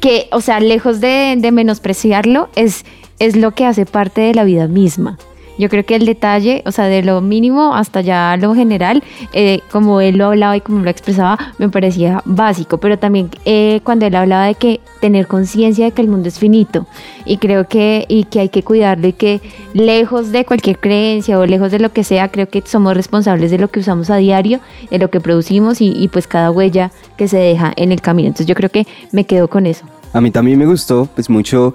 que, 0.00 0.28
o 0.32 0.40
sea, 0.40 0.60
lejos 0.60 1.00
de, 1.00 1.34
de 1.38 1.52
menospreciarlo, 1.52 2.48
es, 2.56 2.84
es 3.18 3.36
lo 3.36 3.52
que 3.52 3.66
hace 3.66 3.86
parte 3.86 4.20
de 4.20 4.34
la 4.34 4.44
vida 4.44 4.66
misma. 4.66 5.18
Yo 5.60 5.68
creo 5.68 5.84
que 5.84 5.94
el 5.94 6.06
detalle, 6.06 6.62
o 6.64 6.72
sea, 6.72 6.86
de 6.86 7.02
lo 7.02 7.20
mínimo 7.20 7.74
hasta 7.74 8.00
ya 8.00 8.34
lo 8.40 8.54
general, 8.54 9.02
eh, 9.34 9.60
como 9.70 10.00
él 10.00 10.16
lo 10.16 10.24
hablaba 10.28 10.56
y 10.56 10.62
como 10.62 10.82
lo 10.82 10.88
expresaba, 10.88 11.36
me 11.58 11.68
parecía 11.68 12.22
básico, 12.24 12.78
pero 12.78 12.98
también 12.98 13.28
eh, 13.44 13.82
cuando 13.84 14.06
él 14.06 14.14
hablaba 14.14 14.46
de 14.46 14.54
que 14.54 14.80
tener 15.02 15.26
conciencia 15.26 15.84
de 15.84 15.92
que 15.92 16.00
el 16.00 16.08
mundo 16.08 16.28
es 16.28 16.38
finito 16.38 16.86
y 17.26 17.36
creo 17.36 17.68
que, 17.68 18.06
y 18.08 18.24
que 18.24 18.40
hay 18.40 18.48
que 18.48 18.62
cuidarlo 18.62 19.08
y 19.08 19.12
que 19.12 19.42
lejos 19.74 20.32
de 20.32 20.46
cualquier 20.46 20.78
creencia 20.78 21.38
o 21.38 21.44
lejos 21.44 21.70
de 21.70 21.78
lo 21.78 21.92
que 21.92 22.04
sea, 22.04 22.28
creo 22.28 22.48
que 22.48 22.62
somos 22.64 22.96
responsables 22.96 23.50
de 23.50 23.58
lo 23.58 23.68
que 23.68 23.80
usamos 23.80 24.08
a 24.08 24.16
diario, 24.16 24.60
de 24.90 24.98
lo 24.98 25.10
que 25.10 25.20
producimos 25.20 25.82
y, 25.82 25.92
y 25.92 26.08
pues 26.08 26.26
cada 26.26 26.50
huella 26.50 26.90
que 27.18 27.28
se 27.28 27.36
deja 27.36 27.70
en 27.76 27.92
el 27.92 28.00
camino. 28.00 28.28
Entonces 28.28 28.46
yo 28.46 28.54
creo 28.54 28.70
que 28.70 28.86
me 29.12 29.24
quedo 29.24 29.48
con 29.48 29.66
eso. 29.66 29.84
A 30.12 30.20
mí 30.20 30.32
también 30.32 30.58
me 30.58 30.66
gustó, 30.66 31.08
pues 31.14 31.30
mucho, 31.30 31.72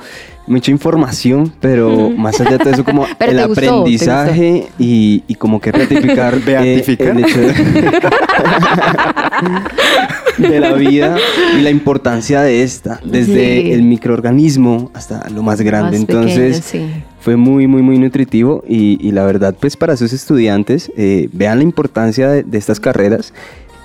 mucha 0.47 0.71
información, 0.71 1.51
pero 1.59 2.09
más 2.11 2.39
allá 2.39 2.57
de 2.57 2.71
eso, 2.71 2.83
como 2.83 3.05
el 3.19 3.39
aprendizaje 3.39 4.67
y, 4.77 5.23
y, 5.27 5.35
como 5.35 5.59
que 5.59 5.71
ratificar 5.71 6.39
eh, 6.47 6.83
el 6.85 7.19
hecho 7.19 7.39
de, 10.37 10.59
la 10.59 10.73
vida 10.73 11.17
y 11.57 11.61
la 11.61 11.69
importancia 11.69 12.41
de 12.41 12.63
esta, 12.63 12.99
desde 13.03 13.73
el 13.73 13.83
microorganismo 13.83 14.91
hasta 14.93 15.29
lo 15.29 15.43
más 15.43 15.61
grande. 15.61 15.97
Entonces, 15.97 16.73
fue 17.19 17.35
muy, 17.35 17.67
muy, 17.67 17.81
muy 17.81 17.97
nutritivo 17.97 18.63
y, 18.67 18.97
y, 19.05 19.11
la 19.11 19.25
verdad, 19.25 19.55
pues 19.59 19.77
para 19.77 19.97
sus 19.97 20.13
estudiantes, 20.13 20.91
eh, 20.95 21.29
vean 21.31 21.59
la 21.59 21.63
importancia 21.63 22.29
de, 22.29 22.43
de 22.43 22.57
estas 22.57 22.79
carreras 22.79 23.33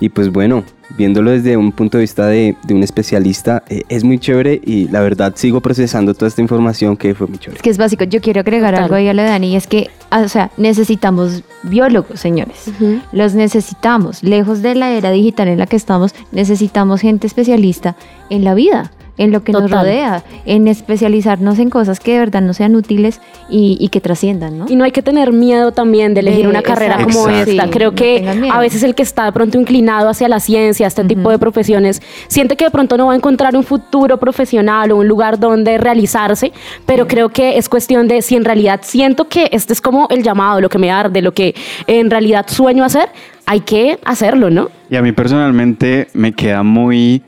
y 0.00 0.10
pues 0.10 0.30
bueno, 0.30 0.64
viéndolo 0.96 1.30
desde 1.30 1.56
un 1.56 1.72
punto 1.72 1.98
de 1.98 2.02
vista 2.02 2.26
de, 2.26 2.56
un 2.70 2.82
especialista, 2.82 3.62
eh, 3.68 3.82
es 3.88 4.04
muy 4.04 4.18
chévere 4.18 4.60
y 4.64 4.88
la 4.88 5.00
verdad 5.00 5.32
sigo 5.36 5.60
procesando 5.60 6.14
toda 6.14 6.28
esta 6.28 6.40
información 6.42 6.96
que 6.96 7.14
fue 7.14 7.26
muy 7.26 7.38
chévere. 7.38 7.56
Es 7.56 7.62
que 7.62 7.70
es 7.70 7.78
básico. 7.78 8.04
Yo 8.04 8.20
quiero 8.20 8.40
agregar 8.40 8.74
algo 8.74 8.94
ahí 8.94 9.08
a 9.08 9.14
lo 9.14 9.22
de 9.22 9.28
Dani, 9.28 9.52
y 9.52 9.56
es 9.56 9.66
que, 9.66 9.90
ah, 10.10 10.20
o 10.20 10.28
sea, 10.28 10.50
necesitamos 10.56 11.42
biólogos, 11.62 12.20
señores. 12.20 12.70
Los 13.12 13.34
necesitamos. 13.34 14.22
Lejos 14.22 14.62
de 14.62 14.74
la 14.74 14.92
era 14.92 15.10
digital 15.10 15.48
en 15.48 15.58
la 15.58 15.66
que 15.66 15.76
estamos, 15.76 16.14
necesitamos 16.32 17.00
gente 17.00 17.26
especialista 17.26 17.96
en 18.28 18.44
la 18.44 18.54
vida 18.54 18.90
en 19.20 19.32
lo 19.32 19.44
que 19.44 19.52
nos 19.52 19.70
rodea, 19.70 20.24
en 20.46 20.66
especializarnos 20.66 21.58
en 21.58 21.68
cosas 21.68 22.00
que 22.00 22.14
de 22.14 22.20
verdad 22.20 22.40
no 22.40 22.54
sean 22.54 22.74
útiles 22.74 23.20
y, 23.50 23.88
que 23.90 24.00
trasciendan, 24.00 24.58
¿no? 24.58 24.66
Y 24.66 24.76
no 24.76 24.84
hay 24.84 24.92
que 24.92 25.02
tener 25.02 25.30
miedo 25.30 25.72
también 25.72 26.14
de 26.14 26.20
elegir 26.20 26.48
una 26.48 26.62
carrera 26.62 27.02
como 27.04 27.28
esta. 27.28 27.68
Creo 27.68 27.94
que 27.94 28.26
a 28.50 28.58
veces 28.60 28.82
el 28.82 28.94
que 28.94 29.02
está 29.02 29.26
de 29.26 29.32
pronto 29.32 29.58
inclinado 29.58 30.08
hacia 30.08 30.26
la 30.26 30.40
ciencia, 30.40 30.86
este 30.86 31.04
tipo 31.04 31.30
de 31.30 31.38
profesiones, 31.38 32.00
siente 32.28 32.56
que 32.56 32.64
de 32.64 32.70
pronto 32.70 32.96
no 32.96 33.08
va 33.08 33.12
a 33.12 33.16
encontrar 33.16 33.54
un 33.54 33.62
futuro 33.62 34.18
profesional 34.18 34.90
o 34.90 34.96
un 34.96 35.06
lugar 35.06 35.38
donde 35.38 35.76
realizarse, 35.76 36.52
pero 36.86 37.06
creo 37.06 37.28
que 37.28 37.58
es 37.58 37.68
cuestión 37.68 38.08
de 38.08 38.22
si 38.22 38.36
en 38.36 38.46
realidad 38.46 38.80
siento 38.82 39.28
que 39.28 39.50
este 39.52 39.74
es 39.74 39.82
como 39.82 40.08
el 40.08 40.22
llamado, 40.22 40.62
lo 40.62 40.70
que 40.70 40.78
me 40.78 40.90
arde, 40.90 41.20
lo 41.20 41.34
que 41.34 41.54
en 41.86 42.10
realidad 42.10 42.46
sueño 42.48 42.84
hacer, 42.84 43.10
hay 43.44 43.60
que 43.60 43.98
hacerlo, 44.04 44.48
¿no? 44.48 44.70
Y 44.88 44.96
a 44.96 45.02
mí 45.02 45.12
personalmente 45.12 46.08
me 46.14 46.32
queda 46.32 46.62
muy 46.62 47.22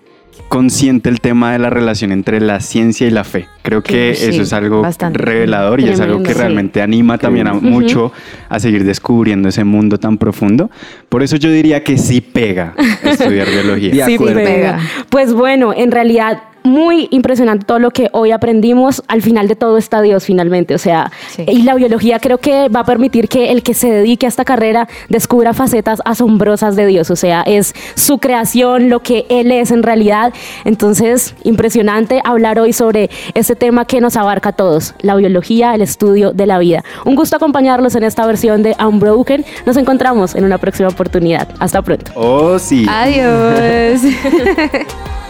consciente 0.48 1.08
el 1.08 1.20
tema 1.20 1.52
de 1.52 1.58
la 1.58 1.70
relación 1.70 2.12
entre 2.12 2.40
la 2.40 2.60
ciencia 2.60 3.06
y 3.06 3.10
la 3.10 3.24
fe. 3.24 3.48
Creo 3.62 3.82
que 3.82 4.10
eso 4.10 4.42
es 4.42 4.52
algo 4.52 4.82
revelador 5.12 5.80
y 5.80 5.88
es 5.88 6.00
algo 6.00 6.22
que 6.22 6.34
realmente 6.34 6.82
anima 6.82 7.18
también 7.18 7.46
a 7.46 7.54
mucho 7.54 8.12
a 8.48 8.60
seguir 8.60 8.84
descubriendo 8.84 9.48
ese 9.48 9.64
mundo 9.64 9.98
tan 9.98 10.18
profundo. 10.18 10.70
Por 11.08 11.22
eso 11.22 11.36
yo 11.36 11.50
diría 11.50 11.84
que 11.84 11.98
sí 11.98 12.20
pega 12.20 12.74
estudiar 13.02 13.48
biología. 13.50 14.06
Sí 14.06 14.18
pega. 14.18 14.78
Pues 15.08 15.32
bueno, 15.32 15.72
en 15.74 15.90
realidad 15.90 16.42
muy 16.62 17.08
impresionante 17.10 17.64
todo 17.64 17.78
lo 17.78 17.90
que 17.90 18.08
hoy 18.12 18.30
aprendimos. 18.30 19.02
Al 19.08 19.22
final 19.22 19.48
de 19.48 19.56
todo 19.56 19.78
está 19.78 20.00
Dios 20.02 20.24
finalmente. 20.24 20.74
O 20.74 20.78
sea, 20.78 21.10
y 21.46 21.62
la 21.62 21.74
biología 21.74 22.18
creo 22.18 22.38
que 22.38 22.68
va 22.68 22.80
a 22.80 22.84
permitir 22.84 23.28
que 23.28 23.52
el 23.52 23.62
que 23.62 23.74
se 23.74 23.90
dedique 23.90 24.26
a 24.26 24.28
esta 24.28 24.44
carrera 24.44 24.88
descubra 25.08 25.54
facetas 25.54 26.00
asombrosas 26.04 26.76
de 26.76 26.86
Dios. 26.86 27.10
O 27.10 27.16
sea, 27.16 27.42
es 27.42 27.74
su 27.94 28.18
creación, 28.18 28.88
lo 28.88 29.00
que 29.00 29.26
Él 29.28 29.52
es 29.52 29.70
en 29.70 29.82
realidad. 29.82 30.32
Entonces, 30.64 31.34
impresionante 31.44 32.20
hablar 32.24 32.58
hoy 32.58 32.72
sobre 32.72 33.10
este 33.34 33.56
tema 33.56 33.84
que 33.84 34.00
nos 34.00 34.16
abarca 34.16 34.50
a 34.50 34.52
todos, 34.52 34.94
la 35.02 35.16
biología, 35.16 35.74
el 35.74 35.82
estudio 35.82 36.32
de 36.32 36.46
la 36.46 36.58
vida. 36.58 36.84
Un 37.04 37.14
gusto 37.14 37.36
acompañarlos 37.36 37.94
en 37.94 38.04
esta 38.04 38.26
versión 38.26 38.62
de 38.62 38.76
Unbroken. 38.78 39.44
Nos 39.66 39.76
encontramos 39.76 40.34
en 40.34 40.44
una 40.44 40.58
próxima 40.58 40.88
oportunidad. 40.88 41.48
Hasta 41.58 41.82
pronto. 41.82 42.12
Oh, 42.14 42.58
sí. 42.58 42.86
Adiós. 42.88 44.00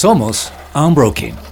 Somos 0.00 0.50
Unbroken. 0.74 1.49